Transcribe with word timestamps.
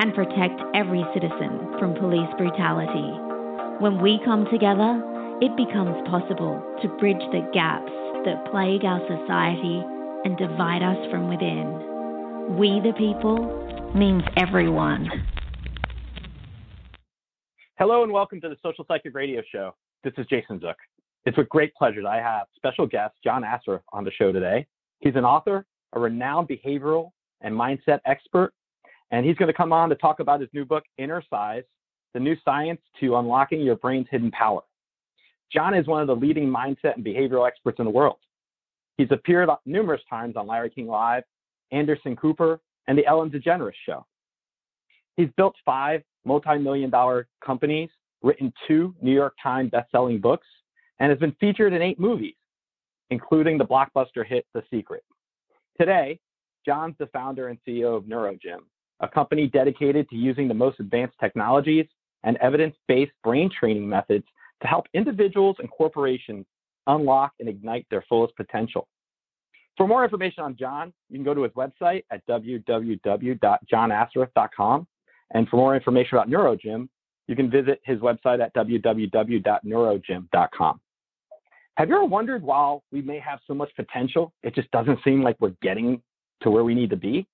and 0.00 0.14
protect 0.14 0.60
every 0.74 1.04
citizen 1.14 1.74
from 1.78 1.94
police 1.94 2.28
brutality. 2.36 3.10
When 3.80 4.00
we 4.00 4.20
come 4.24 4.46
together, 4.50 5.02
it 5.40 5.56
becomes 5.56 5.96
possible 6.08 6.60
to 6.82 6.88
bridge 6.98 7.22
the 7.32 7.48
gaps 7.52 7.92
that 8.24 8.50
plague 8.50 8.84
our 8.84 9.00
society 9.08 9.82
and 10.24 10.36
divide 10.36 10.82
us 10.82 11.10
from 11.10 11.28
within. 11.28 12.56
We 12.56 12.80
the 12.80 12.92
people 12.96 13.92
means 13.94 14.22
everyone. 14.36 15.08
Hello 17.78 18.02
and 18.02 18.12
welcome 18.12 18.40
to 18.40 18.48
the 18.48 18.56
Social 18.62 18.84
Psychic 18.88 19.14
Radio 19.14 19.42
Show. 19.50 19.74
This 20.04 20.14
is 20.18 20.26
Jason 20.26 20.60
Zook. 20.60 20.76
It's 21.24 21.36
with 21.36 21.48
great 21.48 21.74
pleasure 21.74 22.02
that 22.02 22.08
I 22.08 22.18
have 22.18 22.46
special 22.54 22.86
guest 22.86 23.14
John 23.24 23.42
Assaraf 23.42 23.80
on 23.92 24.04
the 24.04 24.10
show 24.12 24.32
today. 24.32 24.66
He's 25.00 25.16
an 25.16 25.24
author, 25.24 25.66
a 25.92 26.00
renowned 26.00 26.48
behavioral 26.48 27.10
and 27.40 27.54
mindset 27.54 28.00
expert, 28.06 28.52
and 29.10 29.24
he's 29.24 29.36
going 29.36 29.48
to 29.48 29.56
come 29.56 29.72
on 29.72 29.88
to 29.88 29.94
talk 29.94 30.20
about 30.20 30.40
his 30.40 30.50
new 30.52 30.64
book, 30.64 30.84
Innercise 30.98 31.64
The 32.14 32.20
New 32.20 32.36
Science 32.44 32.80
to 33.00 33.16
Unlocking 33.16 33.60
Your 33.60 33.76
Brain's 33.76 34.06
Hidden 34.10 34.30
Power. 34.32 34.62
John 35.52 35.74
is 35.74 35.86
one 35.86 36.00
of 36.00 36.08
the 36.08 36.16
leading 36.16 36.48
mindset 36.48 36.96
and 36.96 37.04
behavioral 37.04 37.46
experts 37.46 37.78
in 37.78 37.84
the 37.84 37.90
world. 37.90 38.18
He's 38.98 39.10
appeared 39.10 39.48
numerous 39.64 40.00
times 40.08 40.36
on 40.36 40.46
Larry 40.46 40.70
King 40.70 40.86
Live, 40.86 41.22
Anderson 41.70 42.16
Cooper, 42.16 42.60
and 42.88 42.98
The 42.98 43.06
Ellen 43.06 43.30
DeGeneres 43.30 43.72
Show. 43.84 44.06
He's 45.16 45.28
built 45.36 45.54
five 45.64 46.02
multi-million 46.24 46.90
dollar 46.90 47.28
companies, 47.44 47.88
written 48.22 48.52
two 48.66 48.94
New 49.00 49.12
York 49.12 49.34
Times 49.42 49.70
best-selling 49.70 50.20
books, 50.20 50.46
and 50.98 51.10
has 51.10 51.18
been 51.18 51.36
featured 51.38 51.72
in 51.72 51.82
eight 51.82 52.00
movies, 52.00 52.34
including 53.10 53.58
the 53.58 53.64
blockbuster 53.64 54.26
hit 54.26 54.46
The 54.54 54.62
Secret. 54.70 55.04
Today, 55.78 56.18
John's 56.64 56.96
the 56.98 57.06
founder 57.08 57.48
and 57.48 57.58
CEO 57.66 57.96
of 57.96 58.04
NeuroGym, 58.04 58.60
a 59.00 59.08
company 59.08 59.46
dedicated 59.46 60.08
to 60.08 60.16
using 60.16 60.48
the 60.48 60.54
most 60.54 60.80
advanced 60.80 61.16
technologies 61.20 61.86
and 62.24 62.38
evidence-based 62.38 63.12
brain 63.22 63.50
training 63.50 63.86
methods 63.88 64.24
to 64.62 64.68
help 64.68 64.86
individuals 64.94 65.56
and 65.58 65.70
corporations 65.70 66.46
unlock 66.86 67.32
and 67.40 67.48
ignite 67.48 67.86
their 67.90 68.04
fullest 68.08 68.34
potential. 68.36 68.88
For 69.76 69.86
more 69.86 70.04
information 70.04 70.42
on 70.42 70.56
John, 70.56 70.94
you 71.10 71.18
can 71.18 71.24
go 71.24 71.34
to 71.34 71.42
his 71.42 71.52
website 71.52 72.04
at 72.10 72.26
www.johnassaraf.com 72.26 74.86
and 75.32 75.48
for 75.48 75.56
more 75.56 75.74
information 75.74 76.16
about 76.16 76.30
NeuroGym, 76.30 76.88
you 77.26 77.34
can 77.36 77.50
visit 77.50 77.80
his 77.84 77.98
website 77.98 78.40
at 78.40 78.54
www.neurogym.com. 78.54 80.80
Have 81.76 81.88
you 81.90 81.96
ever 81.96 82.06
wondered 82.06 82.42
while 82.42 82.82
we 82.90 83.02
may 83.02 83.18
have 83.18 83.40
so 83.46 83.52
much 83.52 83.68
potential, 83.76 84.32
it 84.42 84.54
just 84.54 84.70
doesn't 84.70 84.98
seem 85.04 85.22
like 85.22 85.36
we're 85.40 85.52
getting 85.60 86.00
to 86.42 86.50
where 86.50 86.64
we 86.64 86.74
need 86.74 86.88
to 86.90 86.96
be? 86.96 87.26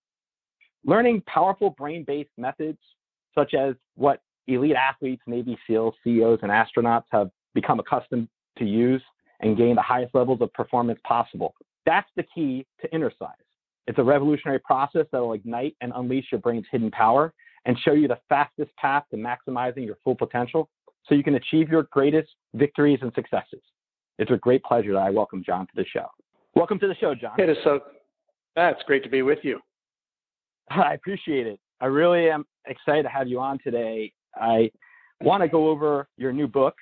Learning 0.85 1.23
powerful 1.27 1.71
brain 1.71 2.05
based 2.05 2.31
methods, 2.37 2.79
such 3.35 3.55
as 3.55 3.75
what 3.95 4.21
elite 4.49 4.75
athletes, 4.75 5.23
Navy 5.27 5.57
SEALs, 5.67 5.95
CEOs, 6.03 6.41
and 6.43 6.51
astronauts 6.51 7.05
have 7.11 7.31
become 7.55 7.79
accustomed 7.79 8.29
to 8.59 8.65
use 8.65 9.03
and 9.41 9.57
gain 9.57 9.75
the 9.75 9.83
highest 9.83 10.15
levels 10.15 10.41
of 10.41 10.53
performance 10.53 10.99
possible. 11.05 11.55
That's 11.87 12.09
the 12.17 12.25
key 12.35 12.67
to 12.81 12.95
innercise. 12.95 13.37
It's 13.87 13.99
a 13.99 14.03
revolutionary 14.03 14.61
process 14.61 15.07
that 15.13 15.21
will 15.21 15.33
ignite 15.33 15.77
and 15.81 15.93
unleash 15.95 16.27
your 16.31 16.41
brain's 16.41 16.67
hidden 16.71 16.91
power 16.91 17.33
and 17.65 17.79
show 17.79 17.93
you 17.93 18.09
the 18.09 18.19
fastest 18.29 18.75
path 18.77 19.05
to 19.11 19.17
maximizing 19.17 19.85
your 19.85 19.97
full 20.05 20.15
potential 20.15 20.69
so 21.07 21.15
you 21.15 21.25
can 21.25 21.35
achieve 21.35 21.69
your 21.69 21.85
greatest 21.91 22.31
victories 22.55 23.01
and 23.03 23.13
successes. 23.15 23.61
It's 24.19 24.31
a 24.31 24.37
great 24.37 24.63
pleasure 24.63 24.93
that 24.93 25.01
I 25.01 25.11
welcome 25.11 25.43
John 25.45 25.67
to 25.67 25.73
the 25.75 25.85
show. 25.85 26.07
Welcome 26.55 26.79
to 26.81 26.87
the 26.87 26.95
show, 26.97 27.15
John. 27.15 27.41
It 27.41 27.49
is 27.49 27.57
so. 27.65 27.81
That's 28.55 28.83
great 28.87 29.03
to 29.05 29.09
be 29.09 29.23
with 29.23 29.39
you. 29.43 29.61
I 30.85 30.95
appreciate 30.95 31.47
it. 31.47 31.61
I 31.81 31.87
really 31.87 32.31
am 32.31 32.45
excited 32.67 33.03
to 33.03 33.09
have 33.09 33.29
you 33.29 33.41
on 33.41 33.59
today. 33.63 34.13
I 34.37 34.71
want 35.21 35.43
to 35.43 35.49
go 35.49 35.69
over 35.69 36.09
your 36.17 36.33
new 36.33 36.47
book, 36.47 36.75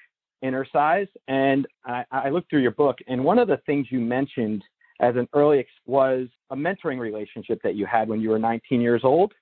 Innercise, 0.44 1.08
and 1.28 1.66
I, 1.84 2.04
I 2.10 2.28
looked 2.30 2.50
through 2.50 2.62
your 2.62 2.70
book, 2.72 2.98
and 3.08 3.24
one 3.24 3.38
of 3.38 3.48
the 3.48 3.58
things 3.66 3.86
you 3.90 4.00
mentioned 4.00 4.62
as 5.00 5.16
an 5.16 5.26
early 5.34 5.66
was 5.86 6.28
a 6.50 6.56
mentoring 6.56 6.98
relationship 6.98 7.60
that 7.64 7.74
you 7.74 7.86
had 7.86 8.08
when 8.08 8.20
you 8.20 8.28
were 8.28 8.38
19 8.38 8.80
years 8.80 9.00
old 9.02 9.32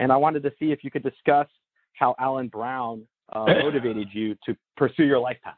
and 0.00 0.10
I 0.10 0.16
wanted 0.16 0.42
to 0.42 0.50
see 0.58 0.72
if 0.72 0.82
you 0.82 0.90
could 0.90 1.04
discuss 1.04 1.46
how 1.92 2.16
Alan 2.18 2.48
Brown 2.48 3.06
uh, 3.32 3.44
motivated 3.62 4.08
you 4.12 4.34
to 4.46 4.56
pursue 4.76 5.04
your 5.04 5.20
life 5.20 5.36
path. 5.44 5.54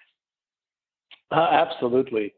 Uh, 1.31 1.49
absolutely. 1.51 2.35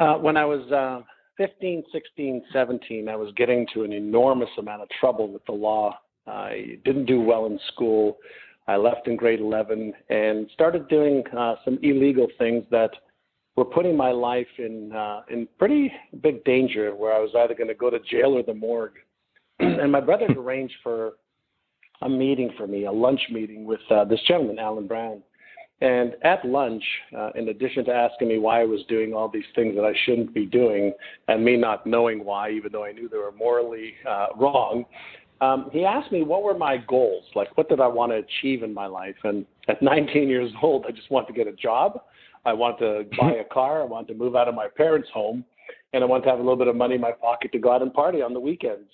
Uh, 0.00 0.14
when 0.14 0.36
I 0.36 0.44
was 0.44 0.70
uh, 0.70 1.00
15, 1.36 1.84
16, 1.92 2.44
17, 2.52 3.08
I 3.08 3.16
was 3.16 3.32
getting 3.36 3.66
to 3.74 3.84
an 3.84 3.92
enormous 3.92 4.50
amount 4.58 4.82
of 4.82 4.88
trouble 5.00 5.32
with 5.32 5.44
the 5.46 5.52
law. 5.52 5.98
I 6.26 6.78
didn't 6.84 7.06
do 7.06 7.20
well 7.20 7.46
in 7.46 7.58
school. 7.72 8.18
I 8.68 8.76
left 8.76 9.08
in 9.08 9.16
grade 9.16 9.40
11 9.40 9.92
and 10.08 10.48
started 10.52 10.88
doing 10.88 11.24
uh, 11.36 11.56
some 11.64 11.78
illegal 11.82 12.28
things 12.38 12.64
that 12.70 12.90
were 13.56 13.64
putting 13.64 13.96
my 13.96 14.10
life 14.10 14.46
in 14.58 14.92
uh, 14.92 15.22
in 15.28 15.46
pretty 15.58 15.92
big 16.22 16.44
danger, 16.44 16.94
where 16.94 17.12
I 17.12 17.18
was 17.18 17.30
either 17.36 17.54
going 17.54 17.68
to 17.68 17.74
go 17.74 17.90
to 17.90 17.98
jail 17.98 18.32
or 18.32 18.42
the 18.42 18.54
morgue. 18.54 18.98
and 19.58 19.90
my 19.90 20.00
brother 20.00 20.26
arranged 20.26 20.74
for 20.82 21.12
a 22.02 22.08
meeting 22.08 22.50
for 22.56 22.66
me, 22.66 22.86
a 22.86 22.92
lunch 22.92 23.20
meeting 23.30 23.64
with 23.64 23.80
uh, 23.90 24.04
this 24.04 24.20
gentleman, 24.26 24.58
Alan 24.58 24.86
Brown. 24.86 25.22
And 25.82 26.14
at 26.22 26.44
lunch, 26.44 26.84
uh, 27.16 27.30
in 27.34 27.48
addition 27.48 27.84
to 27.86 27.92
asking 27.92 28.28
me 28.28 28.38
why 28.38 28.60
I 28.60 28.64
was 28.64 28.82
doing 28.88 29.12
all 29.14 29.28
these 29.28 29.42
things 29.56 29.74
that 29.74 29.84
I 29.84 29.92
shouldn't 30.04 30.32
be 30.32 30.46
doing, 30.46 30.92
and 31.26 31.44
me 31.44 31.56
not 31.56 31.88
knowing 31.88 32.24
why, 32.24 32.52
even 32.52 32.70
though 32.70 32.84
I 32.84 32.92
knew 32.92 33.08
they 33.08 33.16
were 33.16 33.32
morally 33.32 33.94
uh, 34.08 34.28
wrong, 34.36 34.84
um, 35.40 35.70
he 35.72 35.84
asked 35.84 36.12
me 36.12 36.22
what 36.22 36.44
were 36.44 36.56
my 36.56 36.76
goals, 36.76 37.24
like 37.34 37.56
what 37.58 37.68
did 37.68 37.80
I 37.80 37.88
want 37.88 38.12
to 38.12 38.18
achieve 38.18 38.62
in 38.62 38.72
my 38.72 38.86
life. 38.86 39.16
And 39.24 39.44
at 39.66 39.82
19 39.82 40.28
years 40.28 40.52
old, 40.62 40.86
I 40.86 40.92
just 40.92 41.10
wanted 41.10 41.26
to 41.26 41.32
get 41.32 41.48
a 41.48 41.56
job. 41.56 42.00
I 42.44 42.52
wanted 42.52 43.10
to 43.10 43.16
buy 43.18 43.32
a 43.32 43.44
car. 43.52 43.82
I 43.82 43.84
wanted 43.84 44.12
to 44.12 44.14
move 44.14 44.36
out 44.36 44.46
of 44.46 44.54
my 44.54 44.68
parents' 44.76 45.08
home, 45.12 45.44
and 45.92 46.04
I 46.04 46.06
wanted 46.06 46.26
to 46.26 46.30
have 46.30 46.38
a 46.38 46.42
little 46.42 46.56
bit 46.56 46.68
of 46.68 46.76
money 46.76 46.94
in 46.94 47.00
my 47.00 47.10
pocket 47.10 47.50
to 47.50 47.58
go 47.58 47.72
out 47.72 47.82
and 47.82 47.92
party 47.92 48.22
on 48.22 48.34
the 48.34 48.40
weekends. 48.40 48.88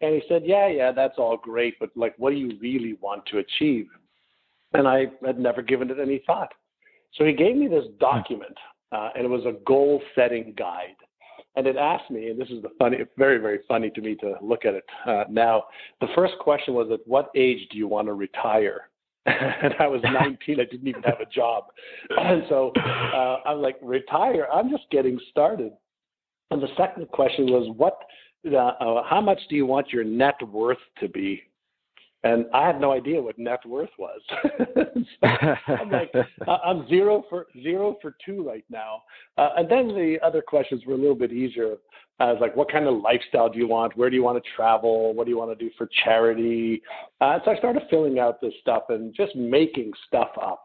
And 0.00 0.14
he 0.14 0.22
said, 0.30 0.44
Yeah, 0.46 0.66
yeah, 0.68 0.92
that's 0.92 1.18
all 1.18 1.36
great, 1.36 1.74
but 1.78 1.90
like, 1.94 2.14
what 2.16 2.30
do 2.30 2.36
you 2.36 2.52
really 2.58 2.96
want 3.02 3.26
to 3.26 3.38
achieve? 3.38 3.88
And 4.76 4.86
I 4.86 5.06
had 5.24 5.38
never 5.38 5.62
given 5.62 5.90
it 5.90 5.98
any 5.98 6.22
thought. 6.26 6.52
So 7.14 7.24
he 7.24 7.32
gave 7.32 7.56
me 7.56 7.66
this 7.66 7.84
document, 7.98 8.56
uh, 8.92 9.10
and 9.14 9.24
it 9.24 9.28
was 9.28 9.44
a 9.46 9.54
goal 9.64 10.02
setting 10.14 10.54
guide. 10.56 10.96
and 11.56 11.66
it 11.66 11.76
asked 11.76 12.10
me, 12.10 12.28
and 12.28 12.38
this 12.38 12.50
is 12.50 12.60
the 12.62 12.68
funny, 12.78 12.98
very 13.16 13.38
very 13.38 13.60
funny 13.66 13.88
to 13.90 14.00
me 14.02 14.14
to 14.16 14.34
look 14.42 14.64
at 14.66 14.74
it 14.74 14.84
uh, 15.06 15.24
now. 15.30 15.64
The 16.02 16.08
first 16.14 16.34
question 16.38 16.74
was, 16.74 16.90
at 16.92 17.00
what 17.06 17.30
age 17.34 17.66
do 17.70 17.78
you 17.78 17.88
want 17.88 18.08
to 18.08 18.12
retire? 18.12 18.90
and 19.26 19.74
I 19.80 19.86
was 19.88 20.00
19. 20.04 20.60
I 20.60 20.64
didn't 20.64 20.86
even 20.86 21.02
have 21.02 21.20
a 21.20 21.26
job, 21.26 21.64
and 22.10 22.44
so 22.48 22.72
uh, 22.76 23.38
I'm 23.46 23.58
like, 23.62 23.76
retire? 23.82 24.46
I'm 24.52 24.70
just 24.70 24.84
getting 24.90 25.18
started. 25.30 25.72
And 26.50 26.62
the 26.62 26.68
second 26.76 27.08
question 27.08 27.46
was, 27.46 27.72
what? 27.76 27.98
Uh, 28.46 28.56
uh, 28.56 29.02
how 29.02 29.20
much 29.20 29.40
do 29.48 29.56
you 29.56 29.66
want 29.66 29.92
your 29.92 30.04
net 30.04 30.36
worth 30.48 30.78
to 31.00 31.08
be? 31.08 31.42
And 32.24 32.46
I 32.52 32.66
had 32.66 32.80
no 32.80 32.92
idea 32.92 33.22
what 33.22 33.38
net 33.38 33.64
worth 33.66 33.90
was. 33.98 34.20
so 34.74 35.28
I'm 35.68 35.90
like, 35.90 36.12
I'm 36.48 36.88
zero 36.88 37.24
for 37.28 37.46
zero 37.62 37.96
for 38.00 38.16
two 38.24 38.46
right 38.46 38.64
now. 38.70 39.02
Uh, 39.36 39.50
and 39.56 39.70
then 39.70 39.88
the 39.88 40.18
other 40.24 40.42
questions 40.42 40.82
were 40.86 40.94
a 40.94 40.98
little 40.98 41.14
bit 41.14 41.32
easier. 41.32 41.76
I 42.18 42.32
was 42.32 42.38
like, 42.40 42.56
what 42.56 42.72
kind 42.72 42.86
of 42.86 43.02
lifestyle 43.02 43.50
do 43.50 43.58
you 43.58 43.68
want? 43.68 43.96
Where 43.96 44.08
do 44.08 44.16
you 44.16 44.22
want 44.22 44.42
to 44.42 44.50
travel? 44.56 45.12
What 45.14 45.24
do 45.24 45.30
you 45.30 45.38
want 45.38 45.56
to 45.56 45.64
do 45.64 45.70
for 45.76 45.88
charity? 46.04 46.82
Uh, 47.20 47.38
so 47.44 47.50
I 47.50 47.58
started 47.58 47.82
filling 47.90 48.18
out 48.18 48.40
this 48.40 48.54
stuff 48.62 48.84
and 48.88 49.14
just 49.14 49.36
making 49.36 49.92
stuff 50.06 50.30
up. 50.40 50.62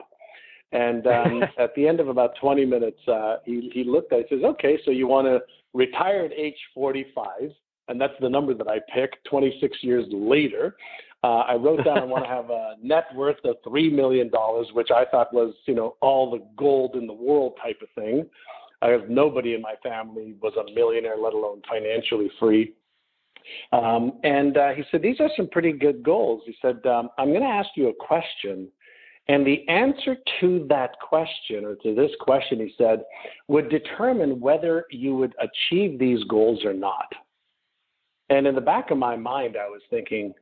And 0.72 1.06
um, 1.08 1.44
at 1.60 1.76
the 1.76 1.86
end 1.88 2.00
of 2.00 2.08
about 2.08 2.32
20 2.40 2.66
minutes, 2.66 3.00
uh, 3.08 3.38
he, 3.46 3.70
he 3.74 3.84
looked 3.84 4.14
at 4.14 4.20
it. 4.20 4.28
He 4.30 4.38
says, 4.38 4.46
okay, 4.46 4.80
so 4.86 4.92
you 4.92 5.08
want 5.08 5.28
to 5.28 5.42
retire 5.74 6.24
at 6.24 6.32
age 6.32 6.56
45 6.74 7.52
and 7.92 8.00
that's 8.00 8.14
the 8.22 8.30
number 8.30 8.54
that 8.54 8.68
I 8.68 8.80
picked 8.94 9.26
26 9.26 9.78
years 9.82 10.06
later. 10.12 10.78
Uh, 11.24 11.44
I 11.48 11.54
wrote 11.56 11.86
down 11.86 12.00
I 12.00 12.06
want 12.06 12.24
to 12.24 12.30
have 12.30 12.50
a 12.50 12.76
net 12.82 13.06
worth 13.16 13.38
of 13.46 13.58
three 13.64 13.90
million 13.90 14.30
dollars, 14.30 14.68
which 14.74 14.90
I 14.90 15.06
thought 15.06 15.34
was 15.34 15.54
you 15.68 15.76
know 15.76 15.96
all 16.02 16.32
the 16.32 16.44
gold 16.58 16.96
in 16.96 17.08
the 17.08 17.14
world 17.14 17.58
type 17.62 17.80
of 17.82 17.90
thing. 17.96 18.26
I 18.82 18.90
have 18.90 19.10
nobody 19.10 19.54
in 19.54 19.62
my 19.62 19.76
family 19.84 20.36
was 20.42 20.54
a 20.56 20.74
millionaire, 20.74 21.18
let 21.18 21.34
alone 21.34 21.62
financially 21.70 22.32
free. 22.40 22.74
Um, 23.72 24.14
and 24.24 24.58
uh, 24.58 24.70
he 24.70 24.84
said, 24.92 25.02
These 25.02 25.20
are 25.20 25.30
some 25.36 25.48
pretty 25.48 25.72
good 25.72 26.04
goals. 26.04 26.42
He 26.46 26.56
said, 26.62 26.86
um, 26.86 27.10
I'm 27.18 27.30
going 27.30 27.42
to 27.42 27.48
ask 27.48 27.70
you 27.76 27.90
a 27.90 27.94
question. 27.94 28.68
And 29.28 29.46
the 29.46 29.68
answer 29.70 30.18
to 30.42 30.66
that 30.70 31.00
question, 31.00 31.64
or 31.64 31.76
to 31.76 31.96
this 31.96 32.12
question, 32.20 32.60
he 32.60 32.74
said, 32.78 33.04
would 33.48 33.70
determine 33.70 34.40
whether 34.40 34.86
you 34.90 35.16
would 35.16 35.36
achieve 35.40 36.00
these 36.00 36.24
goals 36.26 36.66
or 36.66 36.74
not. 36.74 37.06
And 38.30 38.48
in 38.48 38.56
the 38.56 38.62
back 38.62 38.92
of 38.92 38.98
my 38.98 39.16
mind, 39.16 39.58
I 39.58 39.68
was 39.68 39.82
thinking, 39.90 40.34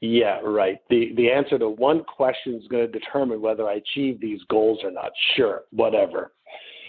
yeah, 0.00 0.40
right. 0.42 0.78
The 0.90 1.12
the 1.16 1.30
answer 1.30 1.58
to 1.58 1.68
one 1.68 2.04
question 2.04 2.54
is 2.54 2.68
going 2.68 2.90
to 2.90 2.98
determine 2.98 3.40
whether 3.40 3.68
I 3.68 3.74
achieve 3.74 4.20
these 4.20 4.40
goals 4.48 4.80
or 4.84 4.90
not. 4.90 5.10
Sure, 5.36 5.62
whatever. 5.70 6.32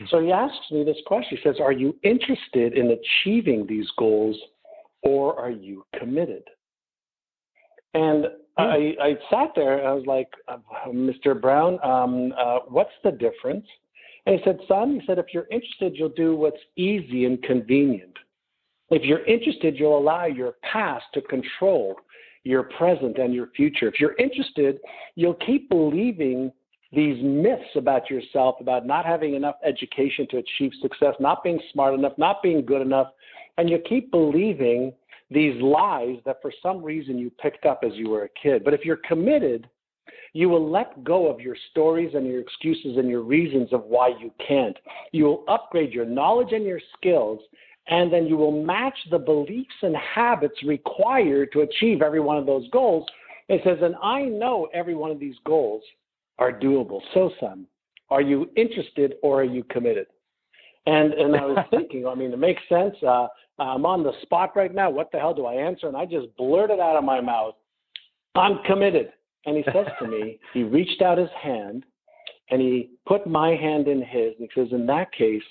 So 0.10 0.22
he 0.22 0.32
asks 0.32 0.72
me 0.72 0.84
this 0.84 0.98
question. 1.06 1.38
He 1.38 1.50
says, 1.50 1.58
Are 1.60 1.72
you 1.72 1.96
interested 2.04 2.78
in 2.78 2.92
achieving 2.92 3.66
these 3.68 3.88
goals 3.98 4.38
or 5.02 5.40
are 5.40 5.52
you 5.52 5.86
committed? 6.00 6.44
And 7.94 8.26
hmm. 8.58 8.64
I, 8.64 8.96
I 9.02 9.18
sat 9.30 9.52
there 9.56 9.80
and 9.80 9.88
I 9.88 9.94
was 9.94 10.06
like, 10.06 10.30
Mr. 10.88 11.40
Brown, 11.40 11.80
um, 11.84 12.34
uh, 12.38 12.60
what's 12.68 12.92
the 13.04 13.12
difference? 13.12 13.66
And 14.26 14.38
he 14.38 14.42
said, 14.44 14.60
Son, 14.68 15.00
he 15.00 15.08
said, 15.08 15.20
if 15.20 15.28
you're 15.34 15.48
interested, 15.50 15.96
you'll 15.96 16.10
do 16.10 16.36
what's 16.36 16.58
easy 16.76 17.26
and 17.26 17.42
convenient. 17.44 18.18
If 18.90 19.04
you're 19.04 19.26
interested, 19.26 19.78
you'll 19.78 19.98
allow 19.98 20.26
your 20.26 20.56
past 20.70 21.06
to 21.14 21.22
control 21.22 21.96
your 22.48 22.64
present 22.64 23.18
and 23.18 23.34
your 23.34 23.48
future. 23.56 23.88
If 23.88 24.00
you're 24.00 24.16
interested, 24.18 24.80
you'll 25.16 25.34
keep 25.36 25.70
believing 25.70 26.52
these 26.94 27.22
myths 27.22 27.76
about 27.76 28.10
yourself, 28.10 28.56
about 28.62 28.86
not 28.86 29.06
having 29.06 29.36
enough 29.36 29.56
education 29.66 30.26
to 30.32 30.38
achieve 30.38 30.72
success, 30.82 31.14
not 31.20 31.44
being 31.44 31.60
smart 31.74 31.94
enough, 31.94 32.14
not 32.18 32.42
being 32.42 32.66
good 32.66 32.82
enough, 32.82 33.08
and 33.58 33.70
you 33.70 33.80
keep 33.90 34.12
believing 34.12 34.94
these 35.30 35.62
lies 35.62 36.16
that 36.26 36.42
for 36.42 36.54
some 36.64 36.82
reason 36.82 37.18
you 37.18 37.30
picked 37.30 37.66
up 37.66 37.84
as 37.86 37.92
you 37.96 38.10
were 38.10 38.24
a 38.24 38.30
kid. 38.42 38.64
But 38.64 38.74
if 38.74 38.86
you're 38.86 39.02
committed, 39.08 39.68
you 40.32 40.48
will 40.48 40.70
let 40.70 41.04
go 41.04 41.30
of 41.30 41.42
your 41.42 41.58
stories 41.72 42.12
and 42.14 42.26
your 42.26 42.40
excuses 42.40 42.96
and 42.98 43.10
your 43.10 43.24
reasons 43.24 43.74
of 43.74 43.84
why 43.84 44.10
you 44.20 44.32
can't. 44.46 44.78
You 45.12 45.26
will 45.26 45.44
upgrade 45.50 45.92
your 45.92 46.06
knowledge 46.06 46.54
and 46.54 46.64
your 46.64 46.80
skills, 46.96 47.42
and 47.90 48.12
then 48.12 48.28
you 48.28 48.36
will 48.36 48.64
match 48.64 48.98
the 49.12 49.20
beliefs 49.20 49.74
and 49.82 49.96
habits 49.96 50.62
required 50.64 51.52
to 51.54 51.62
achieve 51.62 52.02
every 52.02 52.20
one 52.20 52.38
of 52.38 52.46
those 52.46 52.70
goals. 52.70 53.06
It 53.48 53.62
says, 53.64 53.78
and 53.82 53.96
I 54.04 54.24
know 54.24 54.68
every 54.74 54.96
one 54.96 55.12
of 55.12 55.20
these 55.20 55.36
goals 55.46 55.84
are 56.38 56.52
doable. 56.52 57.00
So, 57.14 57.32
son, 57.40 57.66
are 58.10 58.22
you 58.22 58.50
interested 58.56 59.16
or 59.24 59.42
are 59.42 59.46
you 59.46 59.64
committed? 59.64 60.08
And 60.86 61.14
and 61.14 61.36
I 61.36 61.46
was 61.46 61.66
thinking, 61.72 62.08
I 62.08 62.16
mean, 62.16 62.32
it 62.32 62.40
makes 62.40 62.62
sense. 62.70 62.96
Uh, 63.02 63.28
I'm 63.60 63.86
on 63.86 64.04
the 64.04 64.14
spot 64.22 64.56
right 64.56 64.74
now. 64.74 64.90
What 64.90 65.12
the 65.12 65.20
hell 65.20 65.34
do 65.34 65.46
I 65.46 65.54
answer? 65.54 65.88
And 65.88 65.98
I 65.98 66.06
just 66.06 66.28
blurted 66.38 66.80
out 66.80 66.96
of 66.96 67.04
my 67.04 67.22
mouth, 67.22 67.56
I'm 68.36 68.60
committed. 68.66 69.12
And 69.46 69.56
he 69.56 69.64
says 69.72 69.88
to 70.00 70.08
me, 70.08 70.40
he 70.54 70.64
reached 70.64 71.02
out 71.02 71.18
his 71.18 71.30
hand 71.42 71.86
and 72.50 72.62
he 72.62 72.92
put 73.06 73.28
my 73.28 73.52
hand 73.52 73.88
in 73.88 74.02
his 74.02 74.34
and 74.40 74.50
he 74.50 74.50
says, 74.54 74.68
In 74.72 74.86
that 74.88 75.12
case, 75.12 75.42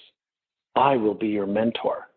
I 0.74 0.96
will 0.96 1.14
be 1.14 1.28
your 1.28 1.46
mentor. 1.46 2.08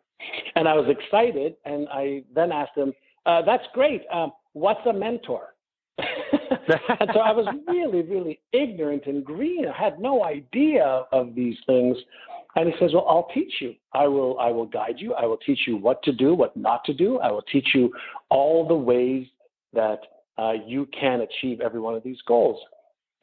And 0.59 0.67
I 0.67 0.73
was 0.73 0.89
excited, 0.89 1.56
and 1.63 1.88
I 1.88 2.21
then 2.35 2.51
asked 2.51 2.75
him, 2.75 2.91
uh, 3.25 3.41
"That's 3.44 3.63
great. 3.73 4.03
Um, 4.11 4.33
what's 4.51 4.85
a 4.85 4.91
mentor?" 4.91 5.56
and 5.97 7.09
so 7.13 7.21
I 7.21 7.31
was 7.31 7.47
really, 7.65 8.01
really 8.01 8.41
ignorant 8.51 9.03
and 9.06 9.23
green. 9.23 9.65
I 9.65 9.81
had 9.81 10.01
no 10.01 10.25
idea 10.25 11.06
of 11.13 11.33
these 11.33 11.56
things. 11.65 11.95
And 12.57 12.67
he 12.67 12.77
says, 12.77 12.91
"Well, 12.94 13.06
I'll 13.07 13.29
teach 13.33 13.53
you. 13.61 13.73
I 13.94 14.06
will. 14.07 14.38
I 14.38 14.51
will 14.51 14.65
guide 14.65 14.95
you. 14.97 15.13
I 15.13 15.25
will 15.25 15.38
teach 15.38 15.61
you 15.65 15.77
what 15.77 16.03
to 16.03 16.11
do, 16.11 16.33
what 16.33 16.57
not 16.57 16.83
to 16.85 16.94
do. 16.94 17.19
I 17.19 17.31
will 17.31 17.45
teach 17.53 17.69
you 17.73 17.94
all 18.29 18.67
the 18.67 18.75
ways 18.75 19.27
that 19.71 20.00
uh, 20.38 20.56
you 20.67 20.88
can 20.88 21.21
achieve 21.21 21.61
every 21.61 21.79
one 21.79 21.95
of 21.95 22.03
these 22.03 22.21
goals." 22.27 22.59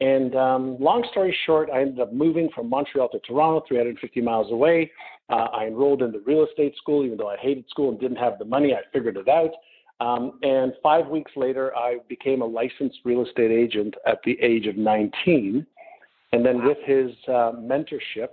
And 0.01 0.35
um, 0.37 0.77
long 0.79 1.07
story 1.11 1.37
short, 1.45 1.69
I 1.71 1.83
ended 1.83 2.01
up 2.01 2.15
moving 2.15 2.49
from 2.55 2.71
Montreal 2.71 3.11
to 3.11 3.19
Toronto, 3.21 3.63
350 3.69 4.21
miles 4.23 4.51
away. 4.53 4.91
Uh, 5.29 5.49
I 5.53 5.67
enrolled 5.67 6.03
in 6.03 6.13
the 6.13 6.21
real 6.21 6.47
estate 6.47 6.77
school, 6.77 7.05
even 7.05 7.19
though 7.19 7.29
I 7.29 7.37
hated 7.37 7.69
school 7.69 7.91
and 7.91 7.99
didn't 7.99 8.19
have 8.19 8.39
the 8.39 8.45
money. 8.45 8.75
I 8.75 8.81
figured 8.93 9.17
it 9.17 9.29
out. 9.29 9.51
Um, 9.99 10.39
and 10.43 10.73
five 10.83 11.07
weeks 11.09 11.33
later, 11.37 11.75
I 11.77 11.99
became 12.09 12.43
a 12.43 12.47
licensed 12.47 12.99
real 13.05 13.25
estate 13.25 13.51
agent 13.51 13.95
at 14.07 14.19
the 14.25 14.39
age 14.41 14.67
of 14.67 14.77
19. 14.77 15.67
And 16.33 16.45
then 16.45 16.65
with 16.65 16.79
his 16.85 17.13
uh, 17.29 17.53
mentorship, 17.57 18.29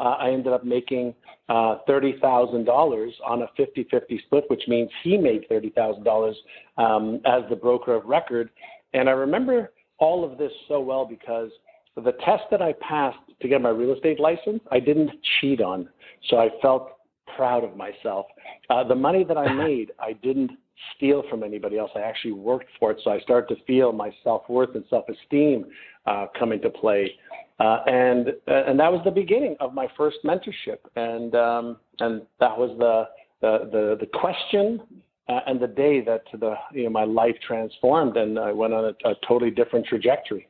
uh, 0.00 0.16
I 0.20 0.30
ended 0.30 0.52
up 0.52 0.64
making 0.64 1.14
uh, 1.48 1.78
$30,000 1.88 3.10
on 3.26 3.42
a 3.42 3.46
50 3.56 3.88
50 3.90 4.22
split, 4.26 4.44
which 4.48 4.62
means 4.68 4.90
he 5.02 5.16
made 5.16 5.48
$30,000 5.50 6.34
um, 6.76 7.20
as 7.24 7.42
the 7.50 7.56
broker 7.56 7.94
of 7.94 8.04
record. 8.04 8.50
And 8.94 9.08
I 9.08 9.12
remember 9.12 9.72
all 9.98 10.24
of 10.24 10.38
this 10.38 10.52
so 10.68 10.80
well 10.80 11.04
because 11.04 11.50
the 12.00 12.12
test 12.24 12.44
that 12.50 12.62
I 12.62 12.74
passed 12.80 13.18
to 13.40 13.48
get 13.48 13.60
my 13.60 13.70
real 13.70 13.94
estate 13.94 14.20
license, 14.20 14.60
I 14.70 14.80
didn't 14.80 15.10
cheat 15.40 15.60
on. 15.60 15.88
So 16.28 16.38
I 16.38 16.48
felt 16.60 16.92
proud 17.36 17.64
of 17.64 17.76
myself. 17.76 18.26
Uh, 18.70 18.84
the 18.84 18.94
money 18.94 19.24
that 19.24 19.36
I 19.36 19.52
made, 19.66 19.92
I 19.98 20.12
didn't 20.14 20.52
steal 20.96 21.22
from 21.28 21.42
anybody 21.42 21.78
else. 21.78 21.90
I 21.94 22.00
actually 22.00 22.32
worked 22.32 22.68
for 22.78 22.90
it. 22.92 23.00
So 23.04 23.10
I 23.10 23.20
started 23.20 23.54
to 23.54 23.62
feel 23.64 23.92
my 23.92 24.10
self 24.24 24.48
worth 24.48 24.74
and 24.74 24.84
self 24.90 25.04
esteem 25.08 25.66
uh, 26.06 26.26
come 26.38 26.52
into 26.52 26.70
play. 26.70 27.12
Uh, 27.60 27.82
and 27.86 28.28
uh, 28.46 28.64
and 28.66 28.78
that 28.78 28.90
was 28.90 29.00
the 29.04 29.10
beginning 29.10 29.56
of 29.58 29.74
my 29.74 29.88
first 29.96 30.18
mentorship, 30.24 30.78
and 30.94 31.34
um, 31.34 31.76
and 31.98 32.22
that 32.38 32.56
was 32.56 32.70
the 32.78 33.08
the 33.40 33.68
the, 33.70 33.96
the 34.00 34.06
question 34.18 34.80
uh, 35.28 35.40
and 35.46 35.60
the 35.60 35.66
day 35.66 36.00
that 36.00 36.22
the 36.38 36.54
you 36.72 36.84
know 36.84 36.90
my 36.90 37.04
life 37.04 37.34
transformed 37.46 38.16
and 38.16 38.38
I 38.38 38.52
went 38.52 38.74
on 38.74 38.84
a, 38.84 39.08
a 39.08 39.14
totally 39.26 39.50
different 39.50 39.86
trajectory. 39.86 40.48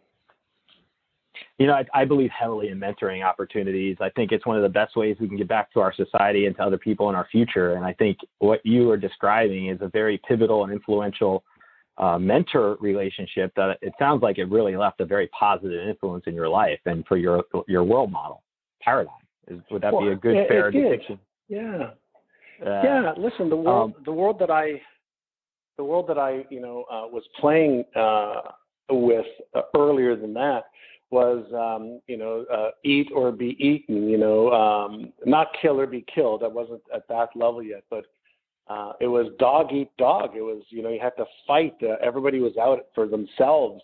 You 1.58 1.66
know, 1.66 1.74
I, 1.74 1.84
I, 1.94 2.04
believe 2.04 2.30
heavily 2.30 2.68
in 2.68 2.78
mentoring 2.78 3.24
opportunities. 3.24 3.96
I 4.00 4.10
think 4.10 4.32
it's 4.32 4.46
one 4.46 4.56
of 4.56 4.62
the 4.62 4.68
best 4.68 4.96
ways 4.96 5.16
we 5.20 5.28
can 5.28 5.36
get 5.36 5.48
back 5.48 5.72
to 5.72 5.80
our 5.80 5.92
society 5.92 6.46
and 6.46 6.56
to 6.56 6.62
other 6.62 6.78
people 6.78 7.08
in 7.08 7.14
our 7.14 7.26
future. 7.30 7.74
And 7.74 7.84
I 7.84 7.92
think 7.92 8.18
what 8.38 8.64
you 8.64 8.90
are 8.90 8.96
describing 8.96 9.68
is 9.68 9.78
a 9.80 9.88
very 9.88 10.20
pivotal 10.28 10.64
and 10.64 10.72
influential 10.72 11.44
uh, 11.98 12.18
mentor 12.18 12.76
relationship 12.80 13.52
that 13.56 13.78
it 13.82 13.92
sounds 13.98 14.22
like 14.22 14.38
it 14.38 14.44
really 14.44 14.76
left 14.76 15.00
a 15.00 15.04
very 15.04 15.28
positive 15.28 15.88
influence 15.88 16.24
in 16.26 16.34
your 16.34 16.48
life 16.48 16.78
and 16.86 17.04
for 17.06 17.16
your 17.16 17.42
your 17.66 17.82
world 17.82 18.12
model 18.12 18.42
paradigm. 18.80 19.14
Is, 19.48 19.58
would 19.70 19.82
that 19.82 19.92
well, 19.92 20.02
be 20.02 20.08
a 20.12 20.14
good 20.14 20.36
it, 20.36 20.48
fair 20.48 20.68
it 20.68 20.72
depiction? 20.72 21.18
Yeah, 21.48 21.90
uh, 22.64 22.82
yeah, 22.82 23.12
listen, 23.16 23.48
the 23.48 23.56
world, 23.56 23.94
um, 23.96 24.04
the 24.04 24.12
world 24.12 24.38
that 24.40 24.50
I, 24.50 24.80
the 25.76 25.84
world 25.84 26.08
that 26.08 26.18
I, 26.18 26.44
you 26.50 26.60
know, 26.60 26.84
uh, 26.90 27.06
was 27.06 27.22
playing 27.40 27.84
uh, 27.96 28.52
with 28.90 29.26
uh, 29.54 29.62
earlier 29.76 30.16
than 30.16 30.34
that 30.34 30.64
was, 31.10 31.44
um, 31.54 32.00
you 32.06 32.16
know, 32.16 32.44
uh, 32.52 32.70
eat 32.84 33.08
or 33.14 33.32
be 33.32 33.56
eaten. 33.58 34.08
You 34.08 34.18
know, 34.18 34.50
um, 34.52 35.12
not 35.24 35.48
kill 35.60 35.80
or 35.80 35.86
be 35.86 36.04
killed. 36.14 36.42
I 36.42 36.48
wasn't 36.48 36.82
at 36.94 37.08
that 37.08 37.28
level 37.34 37.62
yet, 37.62 37.84
but 37.90 38.04
uh, 38.68 38.92
it 39.00 39.06
was 39.06 39.32
dog 39.38 39.72
eat 39.72 39.90
dog. 39.96 40.36
It 40.36 40.42
was, 40.42 40.62
you 40.68 40.82
know, 40.82 40.90
you 40.90 41.00
had 41.00 41.16
to 41.16 41.24
fight. 41.46 41.74
Uh, 41.82 41.96
everybody 42.02 42.40
was 42.40 42.56
out 42.58 42.80
for 42.94 43.06
themselves. 43.06 43.82